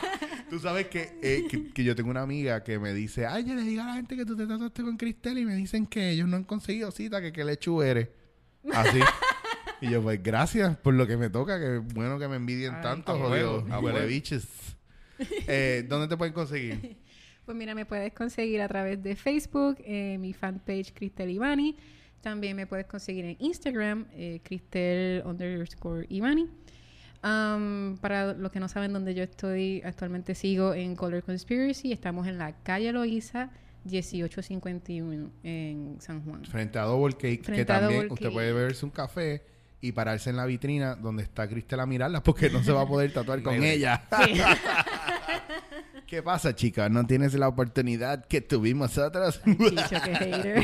Tú 0.51 0.59
sabes 0.59 0.89
que, 0.89 1.19
eh, 1.23 1.45
que, 1.49 1.73
que 1.73 1.83
yo 1.85 1.95
tengo 1.97 2.11
una 2.11 2.21
amiga 2.23 2.63
que 2.63 2.79
me 2.79 2.93
dice, 2.93 3.25
ay, 3.27 3.45
yo 3.45 3.55
le 3.55 3.63
digo 3.63 3.83
a 3.83 3.87
la 3.87 3.95
gente 3.95 4.17
que 4.17 4.27
tú 4.27 4.37
te 4.37 4.47
trataste 4.47 4.83
con 4.83 4.99
Cristel 4.99 5.39
y 5.39 5.47
me 5.47 5.55
dicen 5.55 5.87
que 5.87 6.11
ellos 6.11 6.29
no 6.29 6.37
han 6.37 6.45
conseguido 6.45 6.91
cita, 6.91 7.23
que 7.23 7.33
qué 7.33 7.43
lechu 7.43 7.81
eres. 7.81 8.09
Así. 8.71 8.99
Y 9.83 9.91
yo, 9.91 10.03
pues 10.03 10.23
gracias 10.23 10.77
por 10.79 10.95
lo 10.95 11.07
que 11.07 11.17
me 11.17 11.29
toca, 11.29 11.59
que 11.61 11.79
bueno 11.79 12.19
que 12.19 12.29
me 12.29 12.37
envidien 12.37 12.75
Ay, 12.77 12.83
tanto, 12.83 13.13
a 13.13 13.19
jodido. 13.19 13.65
Huele 13.65 13.99
huevo. 13.99 14.07
biches. 14.09 14.47
Eh, 15.47 15.85
¿Dónde 15.89 16.09
te 16.09 16.17
pueden 16.17 16.33
conseguir? 16.35 16.97
Pues 17.45 17.57
mira, 17.57 17.75
me 17.75 17.85
puedes 17.85 18.13
conseguir 18.13 18.61
a 18.63 18.69
través 18.69 19.03
de 19.03 19.17
Facebook, 19.17 19.77
eh, 19.85 20.17
mi 20.17 20.33
fanpage 20.33 20.93
Cristel 20.95 21.29
Ivani. 21.29 21.77
También 22.21 22.55
me 22.55 22.69
puedes 22.69 22.87
conseguir 22.87 23.25
en 23.25 23.37
Instagram, 23.41 24.07
eh, 24.13 24.41
Cristel 24.45 25.23
underscore 25.27 26.07
Ivani. 26.09 26.49
Um, 27.25 27.97
para 27.99 28.33
los 28.35 28.53
que 28.53 28.61
no 28.61 28.69
saben 28.69 28.93
dónde 28.93 29.13
yo 29.15 29.25
estoy, 29.25 29.83
actualmente 29.85 30.37
sigo 30.37 30.73
en 30.73 30.95
Color 30.95 31.25
Conspiracy. 31.25 31.91
Estamos 31.91 32.29
en 32.29 32.39
la 32.39 32.63
calle 32.63 32.93
Loíza, 32.93 33.51
1851 33.87 35.31
en 35.43 35.97
San 36.01 36.23
Juan. 36.25 36.45
Frente 36.45 36.79
a 36.79 36.83
Double 36.83 37.15
Cake, 37.15 37.39
que 37.39 37.45
Frente 37.45 37.65
también 37.65 38.03
usted 38.13 38.25
Cake. 38.27 38.33
puede 38.33 38.53
beberse 38.53 38.85
un 38.85 38.93
café 38.93 39.43
y 39.83 39.93
pararse 39.93 40.31
en 40.31 40.37
la 40.37 40.47
vitrina 40.47 40.95
donde 40.95 41.23
está 41.25 41.47
Cristel 41.47 41.81
a 41.81 41.87
mirarla 41.87 42.23
porque 42.23 42.49
no 42.49 42.63
se 42.65 42.73
va 42.73 42.83
a 42.83 42.87
poder 42.87 43.13
tatuar 43.13 43.43
con 43.43 43.63
ella. 43.63 44.05
¿Qué 46.07 46.23
pasa, 46.23 46.55
chicas? 46.55 46.91
¿No 46.91 47.07
tienes 47.07 47.33
la 47.35 47.49
oportunidad 47.49 48.27
que 48.27 48.41
tuvimos 48.43 48.93
hater. 48.95 49.23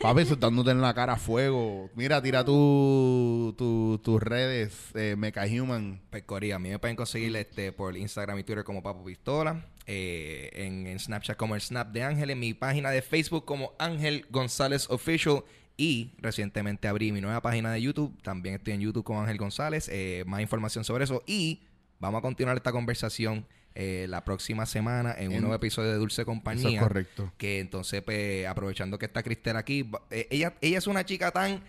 Papi, 0.00 0.24
soltándote 0.24 0.70
en 0.72 0.80
la 0.80 0.92
cara 0.94 1.12
a 1.12 1.16
fuego. 1.16 1.90
Mira, 1.94 2.20
tira 2.22 2.44
tu, 2.44 3.54
tu- 3.56 4.00
tus 4.02 4.20
redes, 4.20 4.72
eh, 4.94 5.14
Mecha 5.16 5.44
Human. 5.44 6.00
Pues 6.10 6.24
Corea, 6.24 6.56
a 6.56 6.58
mí 6.58 6.70
me 6.70 6.78
pueden 6.78 6.96
conseguir 6.96 7.36
este, 7.36 7.70
por 7.70 7.96
Instagram 7.96 8.38
y 8.38 8.42
Twitter 8.44 8.64
como 8.64 8.82
Papo 8.82 9.04
Pistola. 9.04 9.64
eh, 9.86 10.50
en, 10.54 10.86
en 10.86 10.98
Snapchat 10.98 11.36
como 11.36 11.54
el 11.54 11.60
Snap 11.60 11.92
de 11.92 12.02
Ángel. 12.02 12.30
En 12.30 12.40
mi 12.40 12.54
página 12.54 12.90
de 12.90 13.02
Facebook 13.02 13.44
como 13.44 13.74
Ángel 13.78 14.26
González 14.30 14.86
Official. 14.90 15.44
Y 15.80 16.12
recientemente 16.18 16.88
abrí 16.88 17.10
mi 17.10 17.22
nueva 17.22 17.40
página 17.40 17.72
de 17.72 17.80
YouTube. 17.80 18.14
También 18.22 18.56
estoy 18.56 18.74
en 18.74 18.80
YouTube 18.82 19.02
con 19.02 19.16
Ángel 19.16 19.38
González. 19.38 19.88
eh, 19.90 20.24
más 20.26 20.42
información 20.42 20.84
sobre 20.84 21.04
eso. 21.04 21.22
Y 21.26 21.62
vamos 21.98 22.18
a 22.18 22.22
continuar 22.22 22.54
esta 22.56 22.70
conversación 22.70 23.46
eh, 23.74 24.04
la 24.08 24.22
próxima 24.24 24.66
semana 24.66 25.14
en, 25.16 25.30
En- 25.30 25.36
un 25.36 25.40
nuevo 25.40 25.54
episodio 25.54 25.90
de 25.90 25.96
Dulce 25.96 26.24
Compañía. 26.26 26.68
Eso 26.68 26.76
es 26.76 26.82
correcto. 26.82 27.32
Que 27.38 27.60
entonces, 27.60 28.02
pues, 28.02 28.46
aprovechando 28.46 28.98
que 28.98 29.06
está 29.06 29.22
Cristel 29.22 29.56
aquí, 29.56 29.90
eh, 30.10 30.26
ella, 30.30 30.54
ella 30.60 30.76
es 30.76 30.86
una 30.86 31.04
chica 31.06 31.30
tan 31.30 31.62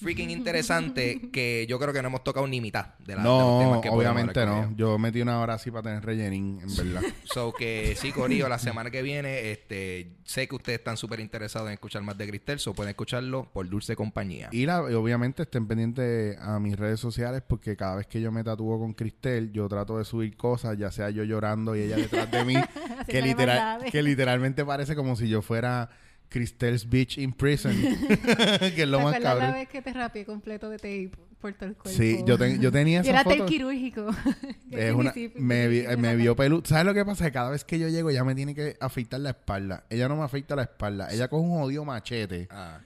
freaking 0.00 0.30
interesante 0.30 1.20
que 1.32 1.66
yo 1.68 1.78
creo 1.78 1.92
que 1.92 2.00
no 2.02 2.08
hemos 2.08 2.24
tocado 2.24 2.46
ni 2.46 2.60
mitad 2.60 2.94
de, 2.98 3.16
la, 3.16 3.22
de 3.22 3.28
los 3.28 3.38
No, 3.38 3.58
temas 3.58 3.80
que 3.80 3.88
podemos 3.90 3.96
obviamente 4.12 4.46
no. 4.46 4.74
Yo 4.76 4.98
metí 4.98 5.20
una 5.20 5.40
hora 5.40 5.54
así 5.54 5.70
para 5.70 5.82
tener 5.82 6.04
rellenín, 6.04 6.60
en 6.60 6.76
verdad. 6.76 7.02
So 7.24 7.52
que 7.52 7.94
sí, 7.96 8.10
Corillo, 8.12 8.48
la 8.48 8.58
semana 8.58 8.90
que 8.90 9.02
viene, 9.02 9.50
este, 9.50 10.16
sé 10.24 10.48
que 10.48 10.54
ustedes 10.56 10.78
están 10.78 10.96
súper 10.96 11.20
interesados 11.20 11.68
en 11.68 11.74
escuchar 11.74 12.02
más 12.02 12.16
de 12.16 12.26
Cristel, 12.26 12.58
so 12.58 12.72
pueden 12.74 12.90
escucharlo 12.90 13.44
por 13.52 13.68
Dulce 13.68 13.94
Compañía. 13.96 14.48
Y 14.50 14.64
la- 14.66 14.84
y 14.90 14.94
obviamente 14.94 15.42
estén 15.42 15.66
pendientes 15.66 16.38
a 16.40 16.58
mis 16.58 16.76
redes 16.78 16.98
sociales 17.00 17.42
porque 17.46 17.76
cada 17.76 17.96
vez 17.96 18.06
que 18.06 18.20
yo 18.20 18.32
me 18.32 18.42
tatúo 18.42 18.78
con 18.78 18.94
Cristel, 18.94 19.52
yo 19.52 19.68
trato 19.68 19.98
de 19.98 20.04
subir 20.04 20.36
cosas, 20.36 20.78
ya 20.78 20.90
sea 20.90 21.10
yo 21.10 21.22
llorando 21.24 21.76
y 21.76 21.80
ella 21.82 21.96
detrás 21.96 22.30
de 22.30 22.44
mí, 22.44 22.54
que, 23.08 23.20
literal, 23.20 23.84
que 23.90 24.02
literalmente 24.02 24.64
parece 24.64 24.94
como 24.96 25.14
si 25.16 25.28
yo 25.28 25.42
fuera 25.42 25.90
Cristel's 26.28 26.88
Beach 26.88 27.18
in 27.18 27.32
Prison, 27.32 27.72
que 28.74 28.82
es 28.82 28.88
lo 28.88 28.98
¿Te 28.98 29.04
más 29.04 29.14
acuerdas 29.14 29.22
la 29.22 29.40
cabrón. 29.40 29.52
vez 29.52 29.68
que 29.68 29.82
te 29.82 29.92
rapié 29.92 30.24
completo 30.24 30.68
de 30.70 30.76
tape? 30.76 31.10
por 31.40 31.52
todo 31.54 31.68
el 31.68 31.76
cuerpo. 31.76 31.96
Sí, 31.96 32.18
yo, 32.26 32.36
ten- 32.36 32.60
yo 32.60 32.72
tenía 32.72 32.98
Y 32.98 33.02
esa 33.02 33.10
era 33.10 33.22
foto. 33.22 33.46
quirúrgico. 33.46 34.08
Es 34.72 34.92
una, 34.92 35.14
me, 35.36 35.68
vi- 35.68 35.84
me 35.96 36.16
vio 36.16 36.34
peludo. 36.34 36.62
¿Sabes 36.64 36.84
lo 36.84 36.92
que 36.94 37.04
pasa? 37.04 37.26
Que 37.26 37.30
cada 37.30 37.50
vez 37.50 37.64
que 37.64 37.78
yo 37.78 37.88
llego, 37.88 38.10
ella 38.10 38.24
me 38.24 38.34
tiene 38.34 38.56
que 38.56 38.76
afeitar 38.80 39.20
la 39.20 39.30
espalda. 39.30 39.84
Ella 39.88 40.08
no 40.08 40.16
me 40.16 40.24
afeita 40.24 40.56
la 40.56 40.62
espalda. 40.62 41.06
Ella 41.12 41.28
coge 41.28 41.44
un 41.44 41.50
jodido 41.60 41.84
machete 41.84 42.48
Ah. 42.50 42.80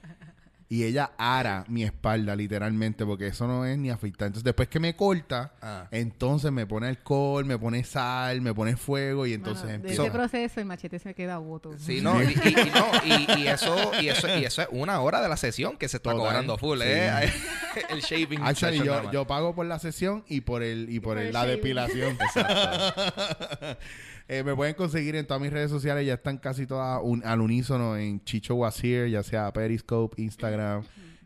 Y 0.74 0.84
ella 0.84 1.12
ara 1.18 1.66
mi 1.68 1.82
espalda, 1.84 2.34
literalmente, 2.34 3.04
porque 3.04 3.26
eso 3.26 3.46
no 3.46 3.66
es 3.66 3.76
ni 3.76 3.90
afeitar. 3.90 4.28
Entonces, 4.28 4.42
después 4.44 4.68
que 4.68 4.80
me 4.80 4.96
corta, 4.96 5.52
Ah. 5.60 5.86
entonces 5.90 6.50
me 6.50 6.66
pone 6.66 6.88
alcohol, 6.88 7.44
me 7.44 7.58
pone 7.58 7.84
sal, 7.84 8.40
me 8.40 8.54
pone 8.54 8.76
fuego 8.76 9.26
y 9.26 9.34
entonces 9.34 9.66
de 9.68 9.74
empiezo. 9.74 10.02
ese 10.04 10.10
proceso 10.10 10.60
el 10.60 10.66
machete 10.66 10.98
se 10.98 11.12
queda 11.12 11.36
voto. 11.36 11.72
Sí, 11.78 12.00
no, 12.02 12.22
y, 12.22 12.26
y- 12.28 12.30
y 12.32 12.70
no, 12.70 12.86
y, 13.04 13.40
y 13.42 13.46
eso, 13.48 13.92
y 14.00 14.08
eso, 14.08 14.28
y 14.38 14.44
eso 14.46 14.62
es 14.62 14.68
una 14.70 14.98
hora 15.00 15.20
de 15.20 15.28
la 15.28 15.36
sesión 15.36 15.76
que 15.76 15.88
se 15.88 15.98
está 15.98 16.12
Total, 16.12 16.26
cobrando 16.26 16.56
full, 16.56 16.78
sí. 16.78 16.84
¿eh? 16.86 17.30
el 17.90 18.00
shaving. 18.00 18.40
Actually, 18.42 18.80
yo, 19.12 19.26
pago 19.26 19.54
por 19.54 19.66
la 19.66 19.78
sesión 19.78 20.24
y 20.26 20.40
por 20.40 20.62
el 20.62 20.86
y 20.88 21.00
por, 21.00 21.14
por 21.16 21.18
el- 21.18 21.26
el 21.26 21.32
la 21.34 21.40
shaving. 21.40 21.56
depilación. 21.56 22.18
Eh, 24.28 24.42
me 24.44 24.54
pueden 24.54 24.74
conseguir 24.74 25.16
en 25.16 25.26
todas 25.26 25.42
mis 25.42 25.52
redes 25.52 25.70
sociales, 25.70 26.06
ya 26.06 26.14
están 26.14 26.38
casi 26.38 26.66
todas 26.66 27.00
un- 27.02 27.24
al 27.24 27.40
unísono 27.40 27.96
en 27.96 28.22
Chicho 28.24 28.54
Wazir, 28.54 29.08
ya 29.08 29.22
sea 29.22 29.52
Periscope, 29.52 30.20
Instagram, 30.22 30.82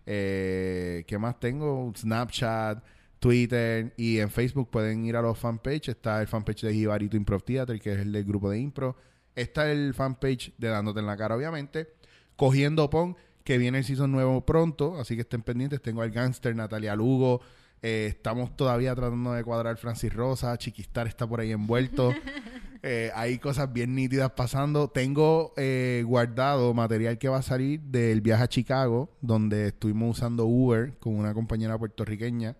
eh, 0.06 1.04
¿qué 1.06 1.18
más 1.18 1.38
tengo? 1.38 1.92
Snapchat, 1.96 2.82
Twitter 3.18 3.92
y 3.96 4.18
en 4.18 4.30
Facebook 4.30 4.70
pueden 4.70 5.04
ir 5.04 5.16
a 5.16 5.22
los 5.22 5.38
fanpage. 5.38 5.88
Está 5.88 6.20
el 6.20 6.26
fanpage 6.26 6.62
de 6.62 6.74
Jibarito 6.74 7.16
Improv 7.16 7.42
Theater, 7.42 7.80
que 7.80 7.92
es 7.92 7.98
el 8.00 8.12
del 8.12 8.24
grupo 8.24 8.50
de 8.50 8.58
impro. 8.58 8.96
Está 9.34 9.70
el 9.70 9.94
fanpage 9.94 10.52
de 10.58 10.68
Dándote 10.68 11.00
en 11.00 11.06
la 11.06 11.16
cara, 11.16 11.36
obviamente. 11.36 11.88
Cogiendo 12.36 12.88
Pon, 12.90 13.16
que 13.44 13.58
viene 13.58 13.78
el 13.78 13.84
season 13.84 14.10
nuevo 14.12 14.44
pronto, 14.44 14.98
así 15.00 15.14
que 15.14 15.22
estén 15.22 15.42
pendientes. 15.42 15.80
Tengo 15.82 16.02
al 16.02 16.10
gangster 16.10 16.54
Natalia 16.54 16.94
Lugo. 16.96 17.40
Eh, 17.82 18.06
estamos 18.08 18.56
todavía 18.56 18.94
tratando 18.94 19.32
de 19.32 19.44
cuadrar 19.44 19.76
Francis 19.76 20.12
Rosa. 20.12 20.56
Chiquistar 20.58 21.06
está 21.06 21.26
por 21.26 21.40
ahí 21.40 21.52
envuelto. 21.52 22.12
Eh, 22.88 23.10
hay 23.16 23.38
cosas 23.38 23.72
bien 23.72 23.96
nítidas 23.96 24.30
pasando. 24.32 24.86
Tengo 24.86 25.52
eh, 25.56 26.04
guardado 26.06 26.72
material 26.72 27.18
que 27.18 27.28
va 27.28 27.38
a 27.38 27.42
salir 27.42 27.80
del 27.80 28.20
viaje 28.20 28.44
a 28.44 28.48
Chicago, 28.48 29.10
donde 29.20 29.68
estuvimos 29.68 30.18
usando 30.18 30.44
Uber 30.44 30.96
con 30.98 31.16
una 31.16 31.34
compañera 31.34 31.76
puertorriqueña 31.76 32.54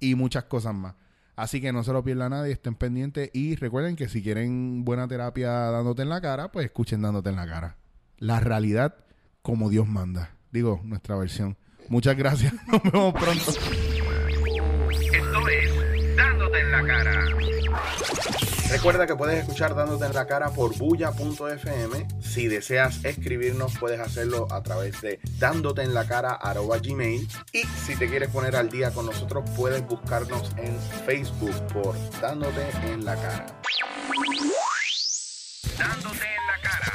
y 0.00 0.16
muchas 0.16 0.44
cosas 0.44 0.74
más. 0.74 0.96
Así 1.36 1.60
que 1.60 1.72
no 1.72 1.84
se 1.84 1.92
lo 1.92 2.02
pierda 2.02 2.28
nadie, 2.28 2.52
estén 2.52 2.74
pendientes 2.74 3.30
y 3.32 3.54
recuerden 3.54 3.94
que 3.94 4.08
si 4.08 4.24
quieren 4.24 4.84
buena 4.84 5.06
terapia 5.06 5.50
dándote 5.50 6.02
en 6.02 6.08
la 6.08 6.20
cara, 6.20 6.50
pues 6.50 6.66
escuchen 6.66 7.02
dándote 7.02 7.30
en 7.30 7.36
la 7.36 7.46
cara. 7.46 7.76
La 8.18 8.40
realidad 8.40 8.96
como 9.40 9.70
Dios 9.70 9.86
manda. 9.86 10.34
Digo, 10.50 10.80
nuestra 10.82 11.16
versión. 11.16 11.56
Muchas 11.88 12.16
gracias. 12.16 12.54
Nos 12.66 12.82
vemos 12.82 13.14
pronto. 13.14 13.52
Esto 15.30 15.48
es 15.48 16.16
Dándote 16.16 16.58
en 16.58 16.72
la 16.72 16.84
cara. 16.84 17.24
Recuerda 18.68 19.06
que 19.06 19.14
puedes 19.14 19.38
escuchar 19.38 19.76
Dándote 19.76 20.06
en 20.06 20.12
la 20.12 20.26
cara 20.26 20.50
por 20.50 20.76
bulla.fm. 20.76 22.08
Si 22.20 22.48
deseas 22.48 23.04
escribirnos, 23.04 23.78
puedes 23.78 24.00
hacerlo 24.00 24.48
a 24.50 24.60
través 24.64 25.00
de 25.02 25.20
dándote 25.38 25.82
en 25.82 25.94
la 25.94 26.04
cara 26.08 26.36
gmail. 26.82 27.28
Y 27.52 27.62
si 27.62 27.94
te 27.94 28.08
quieres 28.08 28.30
poner 28.30 28.56
al 28.56 28.70
día 28.70 28.90
con 28.90 29.06
nosotros, 29.06 29.48
puedes 29.54 29.86
buscarnos 29.86 30.50
en 30.56 30.76
Facebook 31.06 31.54
por 31.68 31.94
Dándote 32.20 32.68
en 32.86 33.04
la 33.04 33.14
cara. 33.14 33.46
Dándote 35.78 36.24
en 36.24 36.46
la 36.48 36.60
cara. 36.60 36.89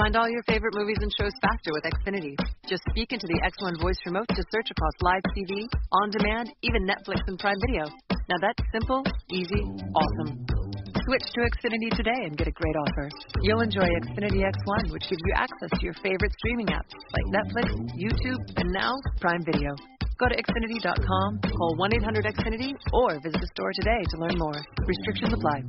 Find 0.00 0.16
all 0.16 0.32
your 0.32 0.40
favorite 0.48 0.72
movies 0.72 0.96
and 1.04 1.12
shows 1.20 1.36
faster 1.44 1.76
with 1.76 1.84
Xfinity. 1.84 2.32
Just 2.64 2.80
speak 2.88 3.12
into 3.12 3.28
the 3.28 3.36
X1 3.44 3.76
voice 3.84 4.00
remote 4.08 4.32
to 4.32 4.42
search 4.48 4.72
across 4.72 4.96
live 5.04 5.20
TV, 5.36 5.68
on 5.92 6.08
demand, 6.08 6.48
even 6.64 6.88
Netflix 6.88 7.20
and 7.28 7.36
Prime 7.36 7.60
Video. 7.68 7.84
Now 8.32 8.40
that's 8.40 8.64
simple, 8.72 9.04
easy, 9.28 9.60
awesome. 9.92 10.40
Switch 11.04 11.26
to 11.36 11.40
Xfinity 11.52 11.92
today 11.92 12.16
and 12.24 12.32
get 12.32 12.48
a 12.48 12.56
great 12.56 12.76
offer. 12.88 13.12
You'll 13.44 13.60
enjoy 13.60 13.84
Xfinity 13.84 14.40
X1, 14.40 14.88
which 14.88 15.04
gives 15.04 15.20
you 15.20 15.34
access 15.36 15.68
to 15.68 15.84
your 15.84 15.94
favorite 16.00 16.32
streaming 16.40 16.72
apps 16.72 16.96
like 17.12 17.26
Netflix, 17.36 17.68
YouTube, 17.92 18.40
and 18.56 18.72
now 18.72 18.96
Prime 19.20 19.44
Video. 19.44 19.76
Go 20.16 20.32
to 20.32 20.36
Xfinity.com, 20.40 21.40
call 21.44 21.76
1 21.76 21.94
800 22.00 22.24
Xfinity, 22.24 22.72
or 22.94 23.20
visit 23.20 23.36
a 23.36 23.48
store 23.52 23.72
today 23.76 24.00
to 24.08 24.16
learn 24.16 24.38
more. 24.40 24.64
Restrictions 24.80 25.34
apply. 25.34 25.60